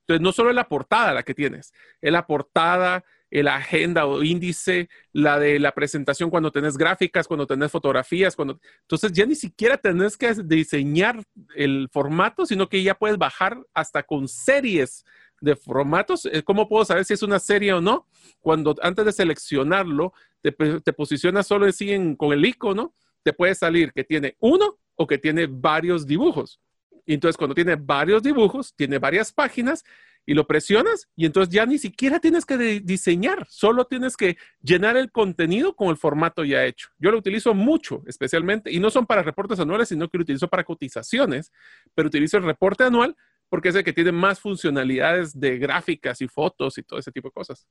Entonces, 0.01 0.23
no 0.23 0.33
solo 0.33 0.51
es 0.51 0.57
la 0.57 0.69
portada 0.69 1.13
la 1.13 1.25
que 1.25 1.35
tienes, 1.35 1.75
es 2.01 2.13
la 2.13 2.27
portada, 2.27 3.05
la 3.31 3.57
agenda 3.57 4.07
o 4.07 4.23
índice, 4.23 4.89
la 5.13 5.39
de 5.39 5.59
la 5.59 5.73
presentación 5.73 6.31
cuando 6.31 6.51
tenés 6.51 6.77
gráficas, 6.77 7.27
cuando 7.27 7.47
tenés 7.47 7.71
fotografías, 7.71 8.37
cuando... 8.37 8.61
Entonces 8.83 9.13
ya 9.13 9.27
ni 9.27 9.35
siquiera 9.35 9.77
tenés 9.77 10.17
que 10.17 10.33
diseñar 10.45 11.23
el 11.55 11.89
formato, 11.93 12.47
sino 12.47 12.69
que 12.69 12.83
ya 12.83 12.95
puedes 12.95 13.19
bajar 13.19 13.59
hasta 13.75 14.03
con 14.03 14.29
series 14.29 15.05
de 15.41 15.57
formatos. 15.57 16.27
Eh, 16.27 16.43
¿Cómo 16.43 16.69
puedo 16.69 16.85
saber 16.85 17.05
si 17.05 17.15
es 17.15 17.23
una 17.23 17.39
serie 17.39 17.73
o 17.73 17.81
no? 17.81 18.07
Cuando 18.41 18.75
antes 18.83 19.05
de 19.05 19.13
seleccionarlo, 19.13 20.13
te, 20.41 20.53
te 20.53 20.93
posicionas 20.93 21.47
solo 21.47 21.67
así 21.67 22.17
con 22.17 22.33
el 22.33 22.45
icono, 22.45 22.95
te 23.23 23.33
puede 23.33 23.55
salir 23.55 23.93
que 23.93 24.05
tiene 24.05 24.37
uno 24.41 24.79
o 24.95 25.07
que 25.07 25.19
tiene 25.19 25.47
varios 25.47 26.07
dibujos. 26.07 26.61
Entonces 27.07 27.37
cuando 27.37 27.55
tiene 27.55 27.77
varios 27.77 28.23
dibujos, 28.23 28.75
tiene 28.75 28.99
varias 28.99 29.33
páginas 29.33 29.85
y 30.27 30.35
lo 30.35 30.47
presionas 30.47 31.09
y 31.17 31.25
entonces 31.25 31.55
ya 31.55 31.65
ni 31.65 31.79
siquiera 31.79 32.19
tienes 32.19 32.45
que 32.45 32.59
diseñar, 32.81 33.47
solo 33.49 33.87
tienes 33.87 34.17
que 34.17 34.37
llenar 34.61 34.97
el 34.97 35.13
contenido 35.13 35.77
con 35.77 35.89
el 35.89 35.97
formato 35.97 36.45
ya 36.45 36.65
hecho. 36.65 36.89
Yo 36.99 37.13
lo 37.13 37.19
utilizo 37.19 37.55
mucho, 37.55 38.03
especialmente, 38.07 38.73
y 38.73 38.81
no 38.81 38.91
son 38.91 39.07
para 39.07 39.23
reportes 39.23 39.61
anuales, 39.61 39.89
sino 39.89 40.09
que 40.09 40.19
lo 40.19 40.23
utilizo 40.23 40.49
para 40.49 40.65
cotizaciones, 40.65 41.53
pero 41.95 42.09
utilizo 42.09 42.37
el 42.37 42.43
reporte 42.43 42.85
anual 42.85 43.17
porque 43.49 43.69
es 43.69 43.77
el 43.77 43.85
que 43.85 43.93
tiene 43.93 44.11
más 44.11 44.41
funcionalidades 44.41 45.39
de 45.39 45.57
gráficas 45.59 46.21
y 46.21 46.27
fotos 46.27 46.77
y 46.79 46.83
todo 46.83 46.99
ese 46.99 47.13
tipo 47.13 47.29
de 47.29 47.33
cosas. 47.33 47.69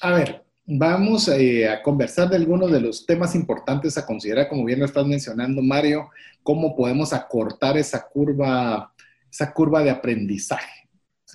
A 0.00 0.12
ver, 0.12 0.44
vamos 0.64 1.26
eh, 1.26 1.68
a 1.68 1.82
conversar 1.82 2.30
de 2.30 2.36
algunos 2.36 2.70
de 2.70 2.80
los 2.80 3.04
temas 3.04 3.34
importantes 3.34 3.98
a 3.98 4.06
considerar, 4.06 4.48
como 4.48 4.64
bien 4.64 4.78
lo 4.78 4.84
estás 4.84 5.04
mencionando, 5.04 5.60
Mario, 5.62 6.10
cómo 6.44 6.76
podemos 6.76 7.12
acortar 7.12 7.76
esa 7.76 8.06
curva, 8.06 8.94
esa 9.28 9.52
curva 9.52 9.82
de 9.82 9.90
aprendizaje 9.90 10.83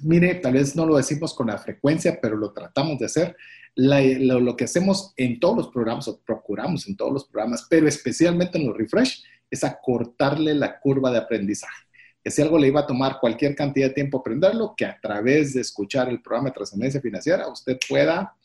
mire, 0.03 0.35
tal 0.35 0.53
vez 0.53 0.75
no 0.75 0.85
lo 0.85 0.97
decimos 0.97 1.33
con 1.33 1.47
la 1.47 1.57
frecuencia, 1.57 2.19
pero 2.21 2.35
lo 2.35 2.51
tratamos 2.51 2.99
de 2.99 3.05
hacer. 3.05 3.35
lo, 3.75 4.55
que 4.55 4.65
hacemos 4.65 5.13
en 5.17 5.39
todos 5.39 5.57
los 5.57 5.67
programas, 5.69 6.07
o 6.07 6.19
procuramos 6.19 6.87
en 6.87 6.97
todos 6.97 7.13
los 7.13 7.25
programas, 7.25 7.67
pero 7.69 7.87
especialmente 7.87 8.57
en 8.57 8.67
los 8.67 8.77
refresh, 8.77 9.23
es 9.49 9.63
acortarle 9.63 10.53
la 10.53 10.79
curva 10.79 11.11
de 11.11 11.19
aprendizaje. 11.19 11.85
Que 12.23 12.31
si 12.31 12.41
algo 12.41 12.57
le 12.57 12.67
iba 12.67 12.81
a 12.81 12.87
tomar 12.87 13.19
cualquier 13.19 13.55
cantidad 13.55 13.87
de 13.87 13.93
tiempo 13.93 14.19
aprenderlo, 14.19 14.73
que 14.75 14.85
a 14.85 14.99
través 14.99 15.53
de 15.53 15.61
escuchar 15.61 16.09
el 16.09 16.21
programa 16.21 16.49
de 16.49 16.55
trascendencia 16.55 17.01
financiera 17.01 17.47
usted 17.47 17.77
pueda 17.87 18.35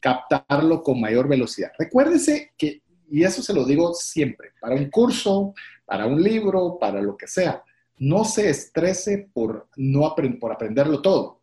captarlo 0.00 0.82
con 0.82 1.00
mayor 1.00 1.28
velocidad. 1.28 1.72
Recuérdese 1.78 2.52
que, 2.58 2.82
y 3.10 3.24
eso 3.24 3.42
se 3.42 3.54
lo 3.54 3.64
digo 3.64 3.94
siempre, 3.94 4.50
para 4.60 4.74
un 4.74 4.90
curso, 4.90 5.54
para 5.84 6.06
un 6.06 6.22
libro, 6.22 6.78
para 6.78 7.00
lo 7.00 7.16
que 7.16 7.26
sea, 7.26 7.62
no 8.02 8.24
se 8.24 8.50
estrese 8.50 9.30
por, 9.32 9.68
no 9.76 10.12
por 10.40 10.50
aprenderlo 10.50 11.00
todo. 11.00 11.40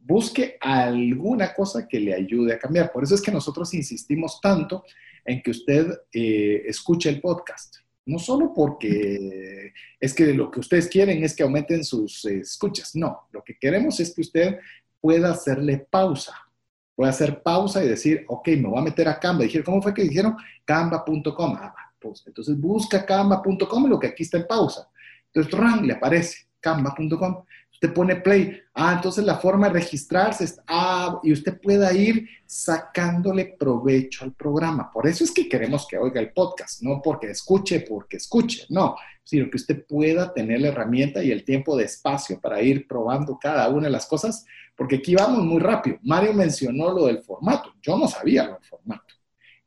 Busque 0.00 0.56
alguna 0.60 1.54
cosa 1.54 1.86
que 1.86 2.00
le 2.00 2.12
ayude 2.12 2.52
a 2.52 2.58
cambiar. 2.58 2.90
Por 2.90 3.04
eso 3.04 3.14
es 3.14 3.22
que 3.22 3.30
nosotros 3.30 3.72
insistimos 3.72 4.40
tanto 4.40 4.82
en 5.24 5.40
que 5.40 5.52
usted 5.52 5.86
eh, 6.12 6.62
escuche 6.66 7.08
el 7.08 7.20
podcast. 7.20 7.76
No 8.04 8.18
solo 8.18 8.52
porque 8.52 9.72
es 10.00 10.12
que 10.12 10.34
lo 10.34 10.50
que 10.50 10.58
ustedes 10.58 10.88
quieren 10.88 11.22
es 11.22 11.36
que 11.36 11.44
aumenten 11.44 11.84
sus 11.84 12.24
escuchas. 12.24 12.96
No, 12.96 13.28
lo 13.30 13.44
que 13.44 13.56
queremos 13.56 14.00
es 14.00 14.12
que 14.12 14.22
usted 14.22 14.58
pueda 15.00 15.30
hacerle 15.30 15.86
pausa. 15.88 16.34
Pueda 16.96 17.10
hacer 17.10 17.44
pausa 17.44 17.84
y 17.84 17.88
decir, 17.88 18.24
ok, 18.26 18.48
me 18.48 18.68
voy 18.68 18.80
a 18.80 18.84
meter 18.84 19.06
a 19.06 19.20
Canva. 19.20 19.44
Dijeron, 19.44 19.66
¿cómo 19.66 19.82
fue 19.82 19.94
que 19.94 20.02
dijeron? 20.02 20.36
Canva.com. 20.64 21.54
Ah, 21.60 21.72
pues, 22.00 22.24
entonces 22.26 22.58
busca 22.58 23.06
canva.com 23.06 23.86
lo 23.86 24.00
que 24.00 24.08
aquí 24.08 24.24
está 24.24 24.38
en 24.38 24.48
pausa. 24.48 24.88
Entonces, 25.32 25.58
¡ran! 25.58 25.86
le 25.86 25.94
aparece 25.94 26.46
canva.com. 26.60 27.44
Usted 27.72 27.94
pone 27.94 28.16
play. 28.16 28.60
Ah, 28.74 28.92
entonces 28.94 29.24
la 29.24 29.38
forma 29.38 29.66
de 29.66 29.74
registrarse 29.74 30.44
es, 30.44 30.60
ah, 30.68 31.18
y 31.22 31.32
usted 31.32 31.60
pueda 31.60 31.92
ir 31.92 32.28
sacándole 32.46 33.56
provecho 33.58 34.24
al 34.24 34.34
programa. 34.34 34.90
Por 34.92 35.06
eso 35.08 35.24
es 35.24 35.32
que 35.32 35.48
queremos 35.48 35.86
que 35.88 35.98
oiga 35.98 36.20
el 36.20 36.32
podcast, 36.32 36.82
no 36.82 37.00
porque 37.02 37.30
escuche, 37.30 37.80
porque 37.80 38.18
escuche, 38.18 38.66
no, 38.68 38.94
sino 39.24 39.50
que 39.50 39.56
usted 39.56 39.84
pueda 39.84 40.32
tener 40.32 40.60
la 40.60 40.68
herramienta 40.68 41.24
y 41.24 41.32
el 41.32 41.44
tiempo 41.44 41.76
de 41.76 41.84
espacio 41.84 42.40
para 42.40 42.62
ir 42.62 42.86
probando 42.86 43.36
cada 43.40 43.68
una 43.68 43.86
de 43.86 43.92
las 43.92 44.06
cosas, 44.06 44.46
porque 44.76 44.96
aquí 44.96 45.14
vamos 45.16 45.44
muy 45.44 45.60
rápido. 45.60 45.98
Mario 46.02 46.34
mencionó 46.34 46.92
lo 46.92 47.06
del 47.06 47.22
formato. 47.22 47.74
Yo 47.82 47.98
no 47.98 48.06
sabía 48.06 48.44
lo 48.44 48.54
del 48.54 48.64
formato. 48.64 49.14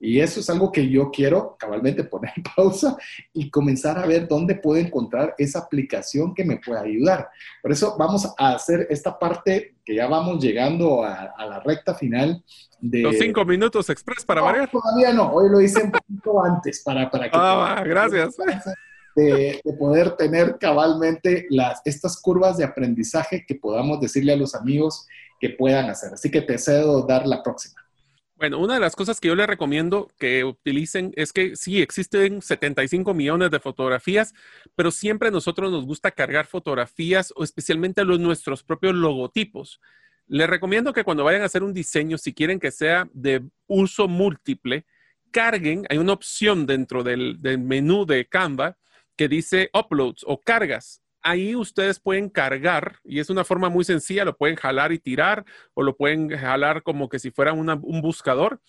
Y 0.05 0.21
eso 0.21 0.39
es 0.39 0.47
algo 0.51 0.71
que 0.71 0.87
yo 0.87 1.09
quiero 1.09 1.55
cabalmente 1.57 2.03
poner 2.03 2.31
en 2.35 2.43
pausa 2.55 2.95
y 3.33 3.49
comenzar 3.49 3.97
a 3.97 4.05
ver 4.05 4.27
dónde 4.27 4.53
puedo 4.53 4.79
encontrar 4.79 5.33
esa 5.39 5.59
aplicación 5.59 6.35
que 6.35 6.45
me 6.45 6.57
pueda 6.57 6.81
ayudar. 6.81 7.27
Por 7.59 7.71
eso 7.71 7.95
vamos 7.97 8.31
a 8.37 8.53
hacer 8.53 8.85
esta 8.91 9.17
parte 9.17 9.73
que 9.83 9.95
ya 9.95 10.07
vamos 10.07 10.43
llegando 10.43 11.03
a, 11.03 11.33
la 11.39 11.59
recta 11.59 11.95
final 11.95 12.43
de... 12.79 12.99
Los 12.99 13.17
cinco 13.17 13.43
minutos 13.45 13.89
express 13.89 14.23
para 14.23 14.41
variar. 14.41 14.69
Todavía 14.69 15.11
no, 15.11 15.31
hoy 15.31 15.49
lo 15.49 15.59
hice 15.59 15.81
un 15.81 15.91
poquito 15.91 16.45
antes 16.45 16.83
para, 16.83 17.09
para 17.09 17.25
que... 17.25 17.31
Ah, 17.33 17.83
gracias. 17.83 18.35
De, 19.15 19.59
de, 19.63 19.73
poder 19.79 20.11
tener 20.17 20.57
cabalmente 20.59 21.47
las, 21.49 21.81
estas 21.83 22.21
curvas 22.21 22.57
de 22.57 22.65
aprendizaje 22.65 23.43
que 23.47 23.55
podamos 23.55 23.99
decirle 23.99 24.33
a 24.33 24.37
los 24.37 24.53
amigos 24.53 25.07
que 25.39 25.49
puedan 25.49 25.89
hacer. 25.89 26.13
Así 26.13 26.29
que 26.29 26.41
te 26.41 26.59
cedo 26.59 27.07
dar 27.07 27.25
la 27.25 27.41
próxima. 27.41 27.84
Bueno, 28.37 28.59
una 28.59 28.73
de 28.73 28.81
las 28.81 28.97
cosas 28.97 29.21
que 29.21 29.29
yo 29.29 29.35
les 29.35 29.47
recomiendo 29.47 30.11
que 30.19 30.43
utilicen 30.43 31.13
es 31.15 31.31
que 31.31 31.55
sí, 31.55 31.81
existen 31.81 32.41
75 32.41 33.13
millones 33.13 33.49
de 33.49 33.61
fotografías, 33.61 34.33
pero 34.75 34.91
siempre 34.91 35.29
a 35.29 35.31
nosotros 35.31 35.71
nos 35.71 35.85
gusta 35.85 36.11
cargar 36.11 36.45
fotografías 36.45 37.31
o 37.37 37.45
especialmente 37.45 38.03
los, 38.03 38.19
nuestros 38.19 38.61
propios 38.61 38.93
logotipos. 38.93 39.79
Les 40.27 40.49
recomiendo 40.49 40.91
que 40.91 41.05
cuando 41.05 41.23
vayan 41.23 41.43
a 41.43 41.45
hacer 41.45 41.63
un 41.63 41.73
diseño, 41.73 42.17
si 42.17 42.33
quieren 42.33 42.59
que 42.59 42.71
sea 42.71 43.07
de 43.13 43.41
uso 43.67 44.09
múltiple, 44.09 44.85
carguen, 45.31 45.85
hay 45.89 45.97
una 45.97 46.13
opción 46.13 46.65
dentro 46.65 47.03
del, 47.03 47.41
del 47.41 47.59
menú 47.59 48.05
de 48.05 48.27
Canva 48.27 48.77
que 49.15 49.29
dice 49.29 49.69
uploads 49.73 50.25
o 50.27 50.41
cargas 50.41 51.04
ahí 51.25 51.55
ustedes 51.55 51.99
pueden 51.99 52.29
cargar 52.29 52.99
y 53.03 53.19
es 53.19 53.31
una 53.31 53.43
forma 53.43 53.67
muy 53.67 53.83
sencilla, 53.83 54.23
lo 54.23 54.37
pueden 54.37 54.55
jalar 54.55 54.91
y 54.93 54.99
tirar 54.99 55.43
o 55.73 55.81
lo 55.81 55.97
pueden 55.97 56.29
jalar 56.29 56.83
como 56.83 57.09
que 57.09 57.17
si 57.17 57.31
fuera 57.31 57.51
un 57.51 58.01
buscador. 58.01 58.61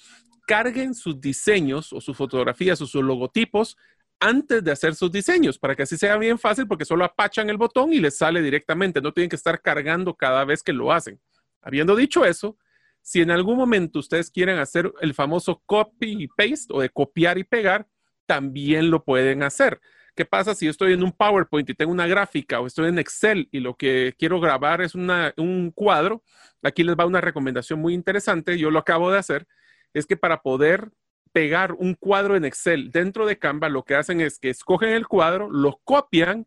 carguen 0.47 0.95
sus 0.95 1.21
diseños 1.21 1.93
o 1.93 2.01
sus 2.01 2.17
fotografías 2.17 2.81
o 2.81 2.87
sus 2.87 3.03
logotipos 3.03 3.77
antes 4.21 4.65
de 4.65 4.71
hacer 4.71 4.95
sus 4.95 5.13
diseños, 5.13 5.59
para 5.59 5.75
que 5.75 5.83
así 5.83 5.99
sea 5.99 6.17
bien 6.17 6.39
fácil, 6.39 6.67
porque 6.67 6.85
solo 6.85 7.05
apachan 7.05 7.51
el 7.51 7.59
botón 7.59 7.93
y 7.93 7.99
les 8.01 8.17
sale 8.17 8.41
directamente, 8.41 9.03
no 9.03 9.13
tienen 9.13 9.29
que 9.29 9.37
estar 9.37 9.61
cargando 9.61 10.15
cada 10.15 10.45
vez 10.45 10.63
que 10.63 10.73
lo 10.73 10.93
hacen. 10.93 11.21
Habiendo 11.61 11.95
dicho 11.97 12.25
eso, 12.25 12.57
si 13.03 13.21
en 13.21 13.31
algún 13.31 13.59
momento 13.59 13.99
ustedes 13.99 14.31
quieren 14.31 14.59
hacer 14.59 14.91
el 15.01 15.13
famoso 15.13 15.63
copy 15.67 16.23
y 16.23 16.29
paste 16.29 16.73
o 16.73 16.81
de 16.81 16.89
copiar 16.89 17.37
y 17.39 17.45
pegar, 17.45 17.87
también 18.25 18.91
lo 18.91 19.05
pueden 19.05 19.43
hacer. 19.43 19.81
¿Qué 20.17 20.25
pasa 20.25 20.55
si 20.55 20.65
yo 20.65 20.71
estoy 20.71 20.95
en 20.95 21.03
un 21.03 21.13
PowerPoint 21.13 21.69
y 21.69 21.75
tengo 21.75 21.93
una 21.93 22.07
gráfica 22.07 22.59
o 22.61 22.67
estoy 22.67 22.89
en 22.89 22.99
Excel 22.99 23.49
y 23.53 23.61
lo 23.61 23.77
que 23.77 24.15
quiero 24.19 24.41
grabar 24.41 24.81
es 24.81 24.95
un 24.95 25.73
cuadro? 25.75 26.23
Aquí 26.63 26.83
les 26.85 26.97
va 26.97 27.05
una 27.05 27.21
recomendación 27.21 27.81
muy 27.81 27.93
interesante, 27.93 28.59
yo 28.59 28.71
lo 28.71 28.79
acabo 28.79 29.13
de 29.13 29.19
hacer, 29.19 29.47
es 29.93 30.07
que 30.07 30.17
para 30.17 30.41
poder 30.41 30.91
pegar 31.33 31.73
un 31.75 31.95
cuadro 31.95 32.35
en 32.35 32.47
Excel 32.47 32.91
dentro 32.91 33.27
de 33.27 33.39
Canva, 33.39 33.69
lo 33.69 33.85
que 33.85 33.95
hacen 33.95 34.23
es 34.23 34.39
que 34.39 34.49
escogen 34.49 34.89
el 34.89 35.07
cuadro, 35.07 35.51
lo 35.51 35.83
copian, 35.85 36.47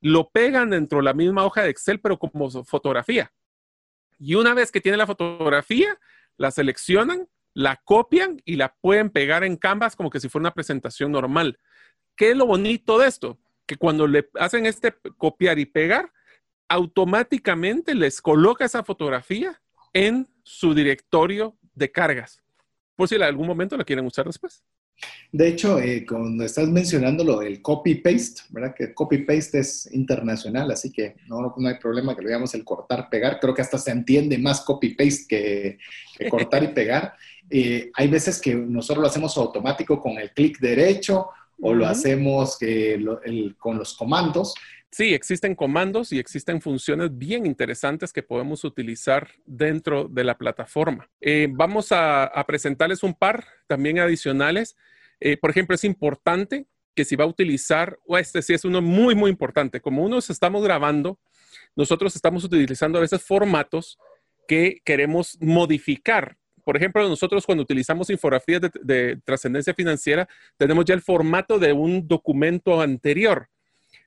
lo 0.00 0.30
pegan 0.30 0.70
dentro 0.70 0.98
de 0.98 1.04
la 1.04 1.14
misma 1.14 1.44
hoja 1.44 1.62
de 1.62 1.70
Excel, 1.70 1.98
pero 1.98 2.16
como 2.16 2.48
fotografía. 2.64 3.32
Y 4.20 4.36
una 4.36 4.54
vez 4.54 4.70
que 4.70 4.80
tienen 4.80 4.98
la 4.98 5.08
fotografía, 5.08 5.98
la 6.36 6.52
seleccionan, 6.52 7.26
la 7.54 7.80
copian 7.84 8.40
y 8.44 8.54
la 8.54 8.74
pueden 8.80 9.10
pegar 9.10 9.42
en 9.42 9.56
Canvas 9.56 9.96
como 9.96 10.10
que 10.10 10.20
si 10.20 10.28
fuera 10.28 10.42
una 10.42 10.54
presentación 10.54 11.10
normal. 11.10 11.58
¿Qué 12.16 12.30
es 12.30 12.36
lo 12.36 12.46
bonito 12.46 12.98
de 12.98 13.08
esto? 13.08 13.38
Que 13.66 13.76
cuando 13.76 14.06
le 14.06 14.28
hacen 14.38 14.66
este 14.66 14.94
copiar 15.16 15.58
y 15.58 15.66
pegar, 15.66 16.12
automáticamente 16.68 17.94
les 17.94 18.20
coloca 18.20 18.64
esa 18.64 18.82
fotografía 18.84 19.60
en 19.92 20.28
su 20.42 20.74
directorio 20.74 21.56
de 21.74 21.90
cargas, 21.90 22.42
por 22.96 23.08
si 23.08 23.14
en 23.14 23.22
algún 23.22 23.46
momento 23.46 23.76
la 23.76 23.84
quieren 23.84 24.06
usar 24.06 24.26
después. 24.26 24.62
De 25.32 25.48
hecho, 25.48 25.80
eh, 25.80 26.06
cuando 26.08 26.44
estás 26.44 26.68
mencionando 26.68 27.24
lo 27.24 27.40
del 27.40 27.60
copy-paste, 27.60 28.42
¿verdad? 28.50 28.74
Que 28.76 28.94
copy-paste 28.94 29.58
es 29.58 29.92
internacional, 29.92 30.70
así 30.70 30.92
que 30.92 31.16
no, 31.26 31.54
no, 31.56 31.68
hay 31.68 31.78
problema 31.78 32.14
que 32.14 32.22
lo 32.22 32.28
digamos 32.28 32.54
el 32.54 32.64
cortar-pegar. 32.64 33.40
Creo 33.40 33.54
que 33.54 33.62
hasta 33.62 33.78
se 33.78 33.90
entiende 33.90 34.38
más 34.38 34.60
copy-paste 34.60 35.26
que, 35.28 36.28
cortar 36.28 36.62
y 36.64 36.68
pegar. 36.68 37.14
Eh, 37.50 37.90
hay 37.92 38.08
veces 38.08 38.40
que 38.40 38.54
nosotros 38.54 39.02
lo 39.02 39.06
hacemos 39.06 39.36
automático 39.36 40.00
con 40.00 40.16
el 40.16 40.32
clic 40.32 40.58
derecho 40.60 41.28
o 41.60 41.74
lo 41.74 41.86
hacemos 41.86 42.58
con 43.58 43.78
los 43.78 43.96
comandos. 43.96 44.54
Sí, 44.90 45.12
existen 45.12 45.56
comandos 45.56 46.12
y 46.12 46.20
existen 46.20 46.60
funciones 46.60 47.18
bien 47.18 47.46
interesantes 47.46 48.12
que 48.12 48.22
podemos 48.22 48.62
utilizar 48.62 49.28
dentro 49.44 50.06
de 50.06 50.22
la 50.22 50.38
plataforma. 50.38 51.10
Eh, 51.20 51.48
vamos 51.50 51.88
a, 51.90 52.30
presentarles 52.46 53.02
un 53.02 53.14
par 53.14 53.44
también 53.66 53.98
adicionales. 53.98 54.76
Eh, 55.18 55.36
por 55.36 55.50
ejemplo, 55.50 55.74
es 55.74 55.82
importante 55.82 56.66
que 56.94 57.04
si 57.04 57.16
va 57.16 57.24
a 57.24 57.26
utilizar, 57.26 57.98
o 58.06 58.16
este 58.16 58.40
sí 58.40 58.54
es 58.54 58.64
uno 58.64 58.80
muy, 58.80 59.16
muy 59.16 59.32
importante, 59.32 59.80
como 59.80 60.04
unos 60.04 60.30
estamos 60.30 60.62
grabando, 60.62 61.18
nosotros 61.74 62.14
estamos 62.14 62.44
utilizando 62.44 62.98
a 62.98 63.00
veces 63.00 63.20
formatos 63.20 63.98
que 64.46 64.80
queremos 64.84 65.36
modificar 65.40 66.36
por 66.64 66.76
ejemplo, 66.76 67.06
nosotros 67.06 67.44
cuando 67.44 67.62
utilizamos 67.62 68.08
infografías 68.08 68.62
de, 68.82 69.18
trascendencia 69.24 69.74
financiera, 69.74 70.26
tenemos 70.56 70.86
ya 70.86 70.94
el 70.94 71.02
formato 71.02 71.58
de 71.58 71.72
un 71.72 72.08
documento 72.08 72.80
anterior. 72.80 73.48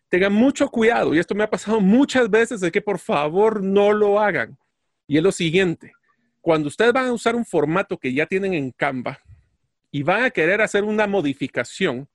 Tengan 0.10 0.34
mucho 0.34 0.70
cuidado, 0.70 1.14
y 1.14 1.20
esto 1.20 1.36
me 1.36 1.44
ha 1.44 1.50
pasado 1.50 1.80
muchas 1.80 2.30
veces, 2.30 2.60
de 2.60 2.72
que 2.72 2.82
por 2.82 2.98
favor 2.98 3.62
no 3.62 3.94
lo 3.94 4.20
hagan. 4.20 4.58
Y 5.06 5.18
es 5.18 5.24
lo 5.24 5.32
siguiente, 5.32 5.94
cuando 6.42 6.68
ustedes 6.68 6.94
van 6.94 7.08
a 7.08 7.14
usar 7.14 7.36
un 7.36 7.46
formato 7.46 7.98
que 7.98 8.14
ya 8.14 8.26
tienen 8.26 8.54
en 8.54 8.72
Canva 8.72 9.20
y 9.92 10.02
van 10.02 10.24
a 10.24 10.32
querer 10.32 10.62
hacer 10.62 10.84
una 10.84 11.06
modificación, 11.06 12.08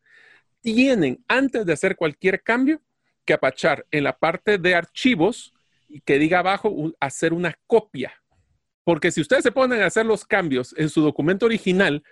tienen, 0.60 1.22
antes 1.28 1.64
de 1.64 1.72
hacer 1.72 1.96
cualquier 1.96 2.42
cambio, 2.42 2.80
que 3.24 3.32
apachar 3.32 3.86
en 3.90 4.04
la 4.04 4.18
parte 4.18 4.58
de 4.58 4.74
archivos 4.74 5.52
y 5.88 6.00
que 6.00 6.18
diga 6.18 6.40
abajo 6.40 6.92
hacer 6.98 7.32
una 7.32 7.56
copia 7.66 8.21
porque 8.84 9.10
si 9.10 9.20
ustedes 9.20 9.42
se 9.42 9.52
ponen 9.52 9.82
a 9.82 9.86
hacer 9.86 10.06
los 10.06 10.24
cambios 10.24 10.74
en 10.76 10.88
su 10.88 11.02
documento 11.02 11.46
original, 11.46 12.02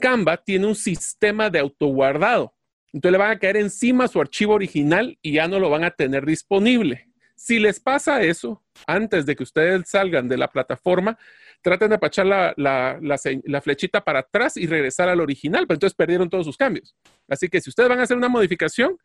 Canva 0.00 0.36
tiene 0.36 0.66
un 0.66 0.74
sistema 0.74 1.50
de 1.50 1.58
autoguardado. 1.58 2.54
Entonces 2.92 3.12
le 3.12 3.18
van 3.18 3.30
a 3.32 3.38
caer 3.38 3.56
encima 3.56 4.08
su 4.08 4.20
archivo 4.20 4.54
original 4.54 5.18
y 5.20 5.32
ya 5.32 5.48
no 5.48 5.58
lo 5.58 5.70
van 5.70 5.84
a 5.84 5.90
tener 5.90 6.24
disponible. 6.24 7.08
Si 7.36 7.58
les 7.58 7.78
pasa 7.78 8.22
eso, 8.22 8.64
antes 8.86 9.26
de 9.26 9.36
que 9.36 9.42
ustedes 9.42 9.88
salgan 9.88 10.28
de 10.28 10.36
la 10.36 10.48
plataforma, 10.48 11.18
traten 11.62 11.90
de 11.90 11.96
apachar 11.96 12.26
la, 12.26 12.54
la, 12.56 13.60
flechita 13.60 14.02
para 14.02 14.20
atrás 14.20 14.56
y 14.56 14.66
regresar 14.66 15.08
al 15.08 15.20
original, 15.20 15.66
pero 15.66 15.76
entonces 15.76 15.96
perdieron 15.96 16.30
todos 16.30 16.46
sus 16.46 16.56
cambios. 16.56 16.96
Así 17.28 17.48
que 17.48 17.60
si 17.60 17.70
ustedes 17.70 17.88
van 17.88 18.00
a 18.00 18.04
hacer 18.04 18.16
una 18.16 18.28
modificación, 18.28 18.96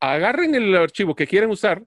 agarren 0.00 0.54
el 0.54 0.74
archivo 0.76 1.14
que 1.14 1.26
quieren 1.26 1.50
usar, 1.50 1.82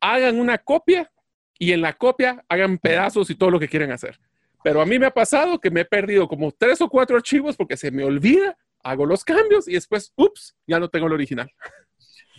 hagan 0.00 0.38
una 0.38 0.58
copia 0.58 1.10
y 1.58 1.72
en 1.72 1.80
la 1.80 1.94
copia 1.94 2.44
hagan 2.48 2.78
pedazos 2.78 3.30
y 3.30 3.34
todo 3.34 3.50
lo 3.50 3.60
que 3.60 3.68
quieren 3.68 3.92
hacer. 3.92 4.18
Pero 4.62 4.80
a 4.80 4.86
mí 4.86 4.98
me 4.98 5.06
ha 5.06 5.10
pasado 5.10 5.60
que 5.60 5.70
me 5.70 5.82
he 5.82 5.84
perdido 5.84 6.26
como 6.26 6.50
tres 6.52 6.80
o 6.80 6.88
cuatro 6.88 7.16
archivos 7.16 7.56
porque 7.56 7.76
se 7.76 7.90
me 7.90 8.04
olvida, 8.04 8.56
hago 8.82 9.06
los 9.06 9.24
cambios 9.24 9.68
y 9.68 9.72
después, 9.72 10.12
ups, 10.16 10.56
ya 10.66 10.80
no 10.80 10.88
tengo 10.88 11.06
el 11.06 11.12
original. 11.12 11.50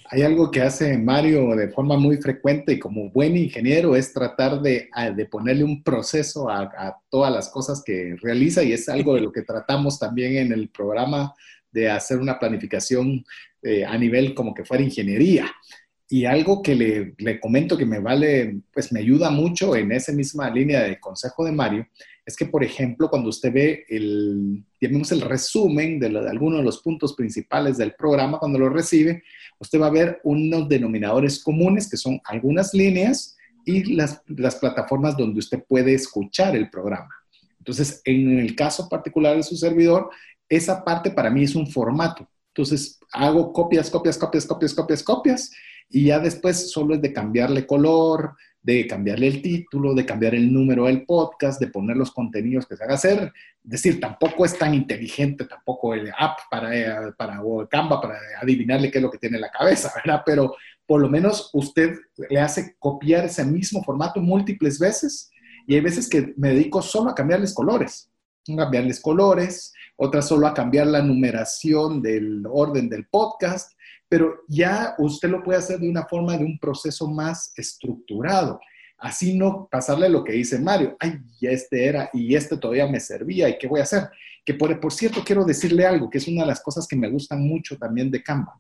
Hay 0.10 0.22
algo 0.22 0.50
que 0.50 0.62
hace 0.62 0.98
Mario 0.98 1.54
de 1.56 1.68
forma 1.68 1.98
muy 1.98 2.18
frecuente 2.18 2.74
y 2.74 2.80
como 2.80 3.10
buen 3.10 3.36
ingeniero 3.36 3.96
es 3.96 4.14
tratar 4.14 4.62
de, 4.62 4.90
ponerle 5.30 5.66
un 5.66 5.84
proceso 5.84 6.50
a, 6.50 6.62
a, 6.64 6.98
todas 7.10 7.32
las 7.32 7.50
cosas 7.50 7.84
que 7.86 8.16
realiza 8.22 8.64
y 8.64 8.72
es 8.72 8.88
algo 8.88 9.16
de 9.16 9.22
lo 9.22 9.34
que 9.34 9.42
tratamos 9.42 10.00
también 10.00 10.38
en 10.38 10.54
el 10.54 10.70
programa 10.70 11.34
de 11.72 11.90
hacer 11.92 12.20
una 12.20 12.40
planificación 12.40 13.26
eh, 13.62 13.84
a 13.84 13.98
nivel 13.98 14.34
como 14.34 14.54
que 14.54 14.64
fuera 14.64 14.84
ingeniería. 14.84 15.52
Y 16.10 16.26
algo 16.26 16.62
que 16.62 16.74
le, 16.74 17.14
le, 17.18 17.40
comento 17.40 17.78
que 17.78 17.86
me 17.86 18.00
vale, 18.00 18.62
pues 18.74 18.94
me 18.94 19.02
ayuda 19.02 19.30
mucho 19.30 19.76
en 19.76 19.92
esa 19.92 20.14
misma 20.14 20.50
línea 20.50 20.84
de 20.84 21.00
consejo 21.00 21.44
de 21.44 21.52
Mario, 21.52 21.86
es 22.26 22.36
que, 22.36 22.46
por 22.46 22.64
ejemplo, 22.64 23.10
cuando 23.10 23.30
usted 23.30 23.54
ve 23.54 23.86
el, 23.88 24.64
el 24.82 25.22
resumen 25.22 25.98
de, 25.98 26.10
de 26.10 26.30
algunos 26.30 26.60
de 26.60 26.66
los 26.66 26.82
puntos 26.82 27.14
principales 27.14 27.78
del 27.78 27.94
programa, 27.94 28.38
cuando 28.38 28.60
lo 28.60 28.70
recibe, 28.70 29.24
usted 29.60 29.80
va 29.80 29.88
a 29.88 29.92
ver 29.92 30.20
unos 30.24 30.68
denominadores 30.68 31.42
comunes 31.42 31.90
que 31.90 31.96
son 31.96 32.20
algunas 32.26 32.74
líneas 32.74 33.38
y 33.66 33.96
las, 33.96 34.22
las 34.28 34.56
plataformas 34.56 35.16
donde 35.18 35.40
usted 35.40 35.64
puede 35.68 35.94
escuchar 35.94 36.56
el 36.56 36.70
programa. 36.70 37.14
Entonces, 37.60 38.02
en 38.06 38.40
el 38.40 38.56
caso 38.56 38.88
particular 38.88 39.36
de 39.36 39.44
su 39.44 39.56
servidor, 39.56 40.10
esa 40.50 40.84
parte 40.84 41.12
para 41.12 41.30
mí 41.30 41.44
es 41.44 41.56
un 41.56 41.68
formato. 41.68 42.28
Entonces, 42.50 43.00
hago 43.12 43.52
copias, 43.52 43.90
copias, 43.90 44.18
copias, 44.18 44.46
copias, 44.46 44.74
copias, 44.74 45.04
copias 45.04 45.52
y 45.90 46.06
ya 46.06 46.20
después 46.20 46.72
solo 46.72 46.96
es 46.96 47.02
de 47.02 47.14
cambiarle 47.14 47.66
color, 47.66 48.36
de 48.62 48.86
cambiarle 48.86 49.28
el 49.28 49.42
título, 49.42 49.94
de 49.94 50.06
cambiar 50.06 50.36
el 50.36 50.52
número 50.52 50.88
del 50.88 51.06
podcast, 51.06 51.60
de 51.62 51.68
poner 51.68 51.96
los 51.96 52.12
contenidos 52.12 52.66
que 52.66 52.76
se 52.76 52.84
haga 52.84 52.96
hacer. 52.96 53.32
Es 53.64 53.72
decir, 53.72 54.00
tampoco 54.00 54.44
es 54.44 54.58
tan 54.58 54.74
inteligente, 54.74 55.46
tampoco 55.46 55.94
el 55.94 56.12
app 56.18 56.40
para, 56.52 57.14
para 57.18 57.42
o 57.42 57.66
Canva 57.70 58.02
para 58.02 58.20
adivinarle 58.42 58.92
qué 58.92 58.98
es 58.98 59.02
lo 59.02 59.10
que 59.10 59.20
tiene 59.20 59.38
en 59.38 59.42
la 59.42 59.52
cabeza, 59.52 59.92
¿verdad? 60.04 60.22
Pero 60.26 60.54
por 60.86 61.00
lo 61.00 61.10
menos 61.10 61.50
usted 61.54 61.96
le 62.30 62.40
hace 62.42 62.76
copiar 62.78 63.26
ese 63.26 63.46
mismo 63.46 63.82
formato 63.84 64.20
múltiples 64.20 64.80
veces 64.80 65.32
y 65.66 65.76
hay 65.76 65.82
veces 65.82 66.10
que 66.10 66.34
me 66.38 66.50
dedico 66.50 66.82
solo 66.82 67.12
a 67.12 67.16
cambiarles 67.16 67.54
colores, 67.54 68.10
cambiarles 68.46 69.00
colores, 69.00 69.74
otras 69.96 70.28
solo 70.28 70.48
a 70.48 70.54
cambiar 70.54 70.88
la 70.88 71.02
numeración 71.02 72.02
del 72.02 72.44
orden 72.50 72.90
del 72.90 73.06
podcast 73.08 73.77
pero 74.10 74.44
ya 74.48 74.96
usted 74.98 75.30
lo 75.30 75.44
puede 75.44 75.60
hacer 75.60 75.80
de 75.80 75.90
una 75.90 76.06
forma 76.06 76.38
de 76.38 76.46
un 76.46 76.58
proceso 76.60 77.08
más 77.10 77.52
estructurado. 77.58 78.60
Así 78.98 79.38
no 79.38 79.68
pasarle 79.70 80.10
lo 80.10 80.24
que 80.24 80.32
dice 80.32 80.60
Mario, 80.60 80.96
ay, 81.00 81.20
ya 81.40 81.52
este 81.52 81.86
era 81.86 82.10
y 82.14 82.36
este 82.36 82.58
todavía 82.58 82.88
me 82.88 83.00
servía 83.00 83.48
y 83.48 83.58
qué 83.58 83.68
voy 83.68 83.80
a 83.80 83.84
hacer. 83.84 84.10
Que 84.44 84.54
por, 84.54 84.80
por 84.80 84.94
cierto, 84.94 85.22
quiero 85.24 85.44
decirle 85.44 85.86
algo, 85.86 86.10
que 86.10 86.18
es 86.18 86.28
una 86.28 86.42
de 86.42 86.48
las 86.48 86.62
cosas 86.62 86.88
que 86.88 86.96
me 86.96 87.10
gustan 87.10 87.48
mucho 87.48 87.78
también 87.78 88.10
de 88.10 88.24
Canva. 88.24 88.60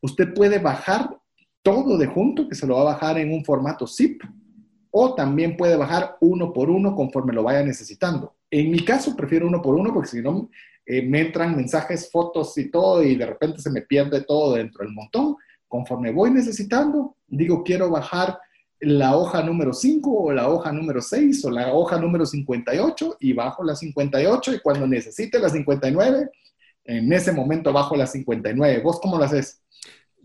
Usted 0.00 0.32
puede 0.34 0.58
bajar 0.58 1.18
todo 1.62 1.96
de 1.96 2.06
junto, 2.06 2.46
que 2.46 2.54
se 2.54 2.66
lo 2.66 2.76
va 2.76 2.82
a 2.82 2.94
bajar 2.94 3.18
en 3.18 3.32
un 3.32 3.42
formato 3.44 3.86
zip, 3.86 4.22
o 4.90 5.14
también 5.14 5.56
puede 5.56 5.76
bajar 5.76 6.16
uno 6.20 6.52
por 6.52 6.70
uno 6.70 6.94
conforme 6.94 7.32
lo 7.32 7.42
vaya 7.42 7.64
necesitando. 7.64 8.36
En 8.50 8.70
mi 8.70 8.84
caso, 8.84 9.16
prefiero 9.16 9.48
uno 9.48 9.60
por 9.60 9.74
uno 9.74 9.92
porque 9.92 10.10
si 10.10 10.22
no, 10.22 10.50
eh, 10.86 11.02
me 11.02 11.20
entran 11.20 11.56
mensajes, 11.56 12.10
fotos 12.10 12.56
y 12.58 12.70
todo, 12.70 13.02
y 13.02 13.16
de 13.16 13.26
repente 13.26 13.60
se 13.60 13.70
me 13.70 13.82
pierde 13.82 14.22
todo 14.22 14.54
dentro 14.54 14.84
del 14.84 14.92
montón. 14.92 15.36
Conforme 15.66 16.12
voy 16.12 16.30
necesitando, 16.30 17.16
digo, 17.26 17.64
quiero 17.64 17.90
bajar 17.90 18.38
la 18.80 19.16
hoja 19.16 19.42
número 19.42 19.72
5 19.72 20.10
o 20.10 20.32
la 20.32 20.48
hoja 20.48 20.72
número 20.72 21.00
6 21.00 21.44
o 21.46 21.50
la 21.50 21.72
hoja 21.72 21.98
número 21.98 22.26
58 22.26 23.16
y 23.20 23.32
bajo 23.32 23.64
la 23.64 23.74
58 23.74 24.54
y 24.54 24.60
cuando 24.60 24.86
necesite 24.86 25.38
la 25.38 25.48
59, 25.48 26.28
en 26.84 27.12
ese 27.12 27.32
momento 27.32 27.72
bajo 27.72 27.96
la 27.96 28.06
59. 28.06 28.82
¿Vos 28.82 29.00
cómo 29.00 29.16
lo 29.16 29.24
haces? 29.24 29.62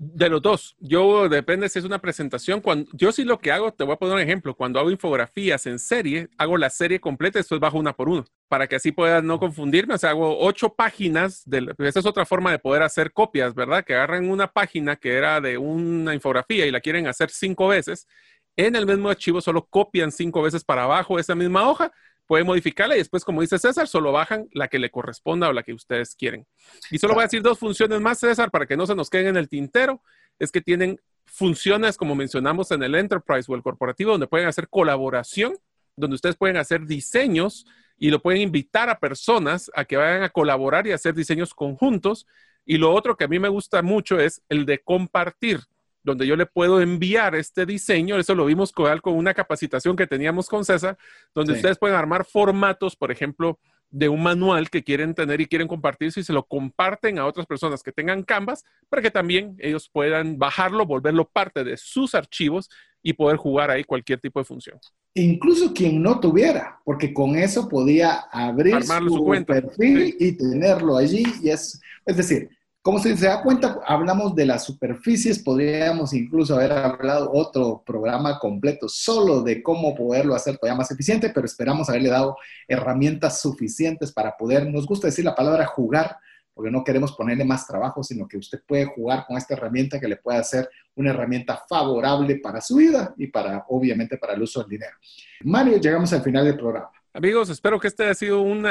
De 0.01 0.30
los 0.30 0.41
dos. 0.41 0.77
Yo 0.80 1.27
depende 1.27 1.67
si 1.67 1.77
es 1.77 1.84
una 1.84 1.99
presentación. 1.99 2.61
Cuando, 2.61 2.89
yo 2.93 3.11
sí 3.11 3.26
lo 3.26 3.39
que 3.39 3.51
hago, 3.51 3.73
te 3.73 3.84
voy 3.84 3.95
a 3.95 3.97
poner 3.97 4.15
un 4.15 4.21
ejemplo. 4.21 4.55
Cuando 4.55 4.80
hago 4.80 4.89
infografías 4.89 5.65
en 5.65 5.77
serie, 5.77 6.30
hago 6.38 6.57
la 6.57 6.69
serie 6.69 7.01
completa 7.01 7.38
y 7.38 7.41
después 7.41 7.59
bajo 7.59 7.77
una 7.77 7.91
por 7.93 8.07
uno. 8.07 8.23
Para 8.47 8.67
que 8.67 8.77
así 8.77 8.93
puedan 8.93 9.27
no 9.27 9.39
confundirme. 9.39 9.95
O 9.95 9.97
sea, 9.97 10.11
hago 10.11 10.39
ocho 10.39 10.73
páginas. 10.73 11.43
De, 11.45 11.76
esa 11.80 11.99
es 11.99 12.05
otra 12.05 12.26
forma 12.26 12.49
de 12.49 12.59
poder 12.59 12.81
hacer 12.81 13.11
copias, 13.11 13.53
¿verdad? 13.53 13.84
Que 13.84 13.93
agarran 13.93 14.30
una 14.30 14.47
página 14.47 14.95
que 14.95 15.15
era 15.17 15.41
de 15.41 15.57
una 15.57 16.13
infografía 16.13 16.65
y 16.65 16.71
la 16.71 16.80
quieren 16.80 17.05
hacer 17.05 17.30
cinco 17.30 17.67
veces. 17.67 18.07
En 18.55 18.77
el 18.77 18.85
mismo 18.85 19.09
archivo 19.09 19.41
solo 19.41 19.67
copian 19.69 20.13
cinco 20.13 20.41
veces 20.41 20.63
para 20.63 20.85
abajo 20.85 21.19
esa 21.19 21.35
misma 21.35 21.69
hoja 21.69 21.91
pueden 22.30 22.45
modificarla 22.45 22.93
y 22.93 22.99
después, 22.99 23.26
como 23.26 23.41
dice 23.41 23.57
César, 23.57 23.88
solo 23.88 24.11
bajan 24.11 24.47
la 24.53 24.68
que 24.68 24.77
le 24.77 24.91
corresponda 24.91 25.49
o 25.49 25.51
la 25.51 25.64
que 25.64 25.73
ustedes 25.73 26.15
quieren. 26.15 26.45
Y 26.91 26.99
solo 26.99 27.15
voy 27.15 27.22
a 27.22 27.26
decir 27.26 27.41
dos 27.41 27.57
funciones 27.57 27.99
más, 28.01 28.19
César, 28.19 28.51
para 28.51 28.68
que 28.68 28.77
no 28.77 28.85
se 28.85 28.93
nos 28.93 29.10
queden 29.10 29.30
en 29.30 29.38
el 29.38 29.49
tintero. 29.49 30.03
Es 30.38 30.51
que 30.51 30.61
tienen 30.61 31.01
funciones, 31.26 31.97
como 31.97 32.14
mencionamos 32.14 32.69
en 32.69 32.84
el 32.84 32.93
Enterprise 32.93 33.51
o 33.51 33.56
el 33.56 33.64
corporativo, 33.64 34.11
donde 34.11 34.27
pueden 34.27 34.47
hacer 34.47 34.69
colaboración, 34.69 35.57
donde 35.95 36.14
ustedes 36.14 36.35
pueden 36.35 36.57
hacer 36.57 36.85
diseños 36.85 37.65
y 37.97 38.11
lo 38.11 38.22
pueden 38.22 38.41
invitar 38.41 38.91
a 38.91 38.99
personas 38.99 39.72
a 39.73 39.84
que 39.85 39.97
vayan 39.97 40.22
a 40.22 40.30
colaborar 40.30 40.85
y 40.85 40.91
hacer 40.91 41.15
diseños 41.15 41.56
conjuntos. 41.56 42.27
Y 42.64 42.77
lo 42.77 42.93
otro 42.93 43.18
que 43.18 43.23
a 43.23 43.27
mí 43.27 43.39
me 43.39 43.49
gusta 43.49 43.81
mucho 43.81 44.19
es 44.19 44.43
el 44.49 44.68
de 44.68 44.84
compartir 44.84 45.61
donde 46.03 46.26
yo 46.27 46.35
le 46.35 46.45
puedo 46.45 46.81
enviar 46.81 47.35
este 47.35 47.65
diseño. 47.65 48.17
Eso 48.17 48.35
lo 48.35 48.45
vimos 48.45 48.71
con, 48.71 48.97
con 48.99 49.15
una 49.15 49.34
capacitación 49.34 49.95
que 49.95 50.07
teníamos 50.07 50.47
con 50.47 50.65
César, 50.65 50.97
donde 51.34 51.53
ustedes 51.53 51.77
pueden 51.77 51.97
armar 51.97 52.26
formatos, 52.26 52.95
por 52.95 53.11
ejemplo, 53.11 53.59
de 53.91 54.09
un 54.09 54.21
manual 54.21 54.69
que 54.69 54.84
quieren 54.84 55.15
tener 55.15 55.41
y 55.41 55.47
quieren 55.47 55.67
compartir, 55.67 56.11
si 56.11 56.23
se 56.23 56.34
lo 56.34 56.43
comparten 56.43 57.17
a 57.17 57.26
otras 57.26 57.45
personas 57.45 57.81
que 57.81 57.91
tengan 57.91 58.23
Canvas, 58.23 58.63
para 58.88 59.01
que 59.01 59.11
también 59.11 59.55
ellos 59.59 59.89
puedan 59.91 60.38
bajarlo, 60.38 60.85
volverlo 60.85 61.27
parte 61.27 61.63
de 61.63 61.76
sus 61.77 62.13
archivos 62.13 62.69
y 63.01 63.13
poder 63.13 63.38
jugar 63.38 63.71
ahí 63.71 63.84
cualquier 63.84 64.19
tipo 64.19 64.39
de 64.39 64.45
función. 64.45 64.80
Incluso 65.15 65.73
quien 65.73 66.03
no 66.03 66.19
tuviera, 66.19 66.80
porque 66.85 67.13
con 67.13 67.35
eso 67.35 67.67
podía 67.67 68.19
abrir 68.31 68.84
su, 68.84 69.45
perfil 69.45 70.15
y 70.19 70.34
tenerlo 70.34 70.97
allí. 70.97 71.26
Y 71.41 71.49
es, 71.49 71.81
es 72.05 72.17
decir, 72.17 72.49
como 72.81 72.99
se, 72.99 73.14
da 73.14 73.43
cuenta, 73.43 73.80
hablamos 73.85 74.35
de 74.35 74.45
las 74.45 74.64
superficies, 74.64 75.39
podríamos 75.39 76.14
incluso 76.14 76.56
haber 76.56 76.72
hablado 76.72 77.30
otro 77.34 77.84
programa 77.85 78.39
completo 78.39 78.88
solo 78.88 79.41
de 79.41 79.61
cómo 79.61 79.93
poderlo 79.93 80.34
hacer 80.34 80.57
todavía 80.57 80.77
más 80.77 80.89
eficiente, 80.89 81.30
pero 81.30 81.45
esperamos 81.45 81.89
haberle 81.89 82.10
dado 82.10 82.38
herramientas 82.68 83.41
suficientes 83.41 84.14
para 84.14 84.38
poder, 84.38 84.72
nos 84.72 84.85
gusta 84.85 85.07
decir 85.07 85.26
la 85.26 85.35
palabra 85.35 85.65
jugar, 85.65 86.18
porque 86.53 86.72
no 86.72 86.84
queremos 86.84 87.14
ponerle 87.14 87.43
más 87.43 87.68
trabajo, 87.68 88.01
sino 88.01 88.27
que 88.27 88.38
usted 88.38 88.61
puede 88.65 88.85
jugar 88.85 89.26
con 89.27 89.38
esta 89.38 89.53
herramienta 89.56 89.99
que 89.99 90.07
le 90.07 90.18
puede 90.18 90.39
hacer 90.39 90.69
una 90.95 91.11
herramienta 91.11 91.61
favorable 91.68 92.38
para 92.38 92.61
su 92.61 92.77
vida 92.77 93.14
y 93.18 93.27
para, 93.27 93.65
obviamente, 93.69 94.18
para 94.18 94.34
el 94.34 94.41
uso 94.41 94.61
del 94.61 94.69
dinero. 94.69 94.95
Mario, 95.43 95.77
llegamos 95.77 96.11
al 96.14 96.22
final 96.22 96.45
del 96.45 96.57
programa. 96.57 96.91
Amigos, 97.11 97.49
espero 97.49 97.80
que 97.80 97.88
este 97.88 98.03
haya 98.03 98.14
sido 98.14 98.41
un 98.41 98.61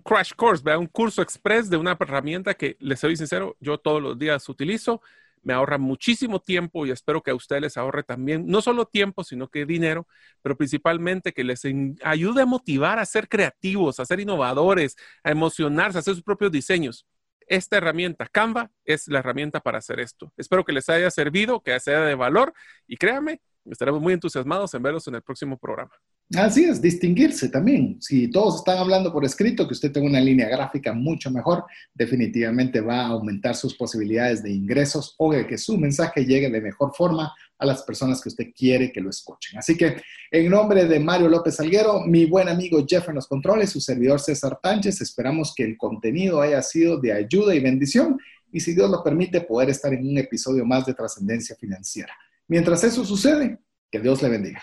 crash 0.00 0.32
course, 0.34 0.64
¿verdad? 0.64 0.80
un 0.80 0.88
curso 0.88 1.22
express 1.22 1.70
de 1.70 1.76
una 1.76 1.96
herramienta 1.98 2.54
que, 2.54 2.76
les 2.80 2.98
soy 2.98 3.16
sincero, 3.16 3.56
yo 3.60 3.78
todos 3.78 4.02
los 4.02 4.18
días 4.18 4.48
utilizo, 4.48 5.00
me 5.42 5.52
ahorra 5.52 5.78
muchísimo 5.78 6.40
tiempo 6.40 6.86
y 6.86 6.90
espero 6.90 7.22
que 7.22 7.30
a 7.30 7.36
ustedes 7.36 7.62
les 7.62 7.76
ahorre 7.76 8.02
también, 8.02 8.48
no 8.48 8.62
solo 8.62 8.84
tiempo, 8.84 9.22
sino 9.22 9.48
que 9.48 9.64
dinero, 9.64 10.08
pero 10.42 10.56
principalmente 10.56 11.32
que 11.32 11.44
les 11.44 11.62
ayude 12.02 12.42
a 12.42 12.46
motivar 12.46 12.98
a 12.98 13.06
ser 13.06 13.28
creativos, 13.28 14.00
a 14.00 14.06
ser 14.06 14.18
innovadores, 14.18 14.96
a 15.22 15.30
emocionarse, 15.30 15.98
a 15.98 16.00
hacer 16.00 16.14
sus 16.14 16.24
propios 16.24 16.50
diseños. 16.50 17.06
Esta 17.46 17.76
herramienta, 17.76 18.26
Canva, 18.26 18.72
es 18.84 19.06
la 19.06 19.20
herramienta 19.20 19.60
para 19.60 19.78
hacer 19.78 20.00
esto. 20.00 20.32
Espero 20.36 20.64
que 20.64 20.72
les 20.72 20.88
haya 20.88 21.12
servido, 21.12 21.62
que 21.62 21.78
sea 21.78 22.00
de 22.00 22.16
valor 22.16 22.52
y 22.88 22.96
créanme, 22.96 23.40
estaremos 23.66 24.00
muy 24.00 24.14
entusiasmados 24.14 24.74
en 24.74 24.82
verlos 24.82 25.06
en 25.06 25.14
el 25.14 25.22
próximo 25.22 25.56
programa. 25.56 25.92
Así 26.34 26.64
es, 26.64 26.82
distinguirse 26.82 27.48
también. 27.48 27.98
Si 28.00 28.28
todos 28.28 28.56
están 28.56 28.78
hablando 28.78 29.12
por 29.12 29.24
escrito, 29.24 29.66
que 29.66 29.74
usted 29.74 29.92
tenga 29.92 30.08
una 30.08 30.20
línea 30.20 30.48
gráfica 30.48 30.92
mucho 30.92 31.30
mejor, 31.30 31.64
definitivamente 31.94 32.80
va 32.80 33.02
a 33.02 33.06
aumentar 33.08 33.54
sus 33.54 33.76
posibilidades 33.76 34.42
de 34.42 34.50
ingresos 34.50 35.14
o 35.18 35.32
de 35.32 35.46
que 35.46 35.56
su 35.56 35.78
mensaje 35.78 36.24
llegue 36.24 36.50
de 36.50 36.60
mejor 36.60 36.92
forma 36.96 37.32
a 37.58 37.64
las 37.64 37.82
personas 37.84 38.20
que 38.20 38.28
usted 38.28 38.46
quiere 38.56 38.90
que 38.90 39.00
lo 39.00 39.10
escuchen. 39.10 39.56
Así 39.58 39.76
que, 39.76 40.02
en 40.32 40.50
nombre 40.50 40.86
de 40.86 40.98
Mario 40.98 41.28
López 41.28 41.60
Alguero, 41.60 42.00
mi 42.00 42.26
buen 42.26 42.48
amigo 42.48 42.84
Jeff 42.86 43.08
en 43.08 43.14
los 43.14 43.28
controles, 43.28 43.70
su 43.70 43.80
servidor 43.80 44.18
César 44.18 44.58
Tánchez, 44.60 45.00
esperamos 45.00 45.54
que 45.54 45.62
el 45.62 45.78
contenido 45.78 46.40
haya 46.40 46.60
sido 46.60 46.98
de 46.98 47.12
ayuda 47.12 47.54
y 47.54 47.60
bendición 47.60 48.18
y, 48.50 48.58
si 48.58 48.74
Dios 48.74 48.90
lo 48.90 49.04
permite, 49.04 49.42
poder 49.42 49.70
estar 49.70 49.94
en 49.94 50.04
un 50.04 50.18
episodio 50.18 50.64
más 50.64 50.86
de 50.86 50.94
trascendencia 50.94 51.54
financiera. 51.54 52.12
Mientras 52.48 52.82
eso 52.82 53.04
sucede, 53.04 53.58
que 53.90 54.00
Dios 54.00 54.20
le 54.22 54.28
bendiga. 54.28 54.62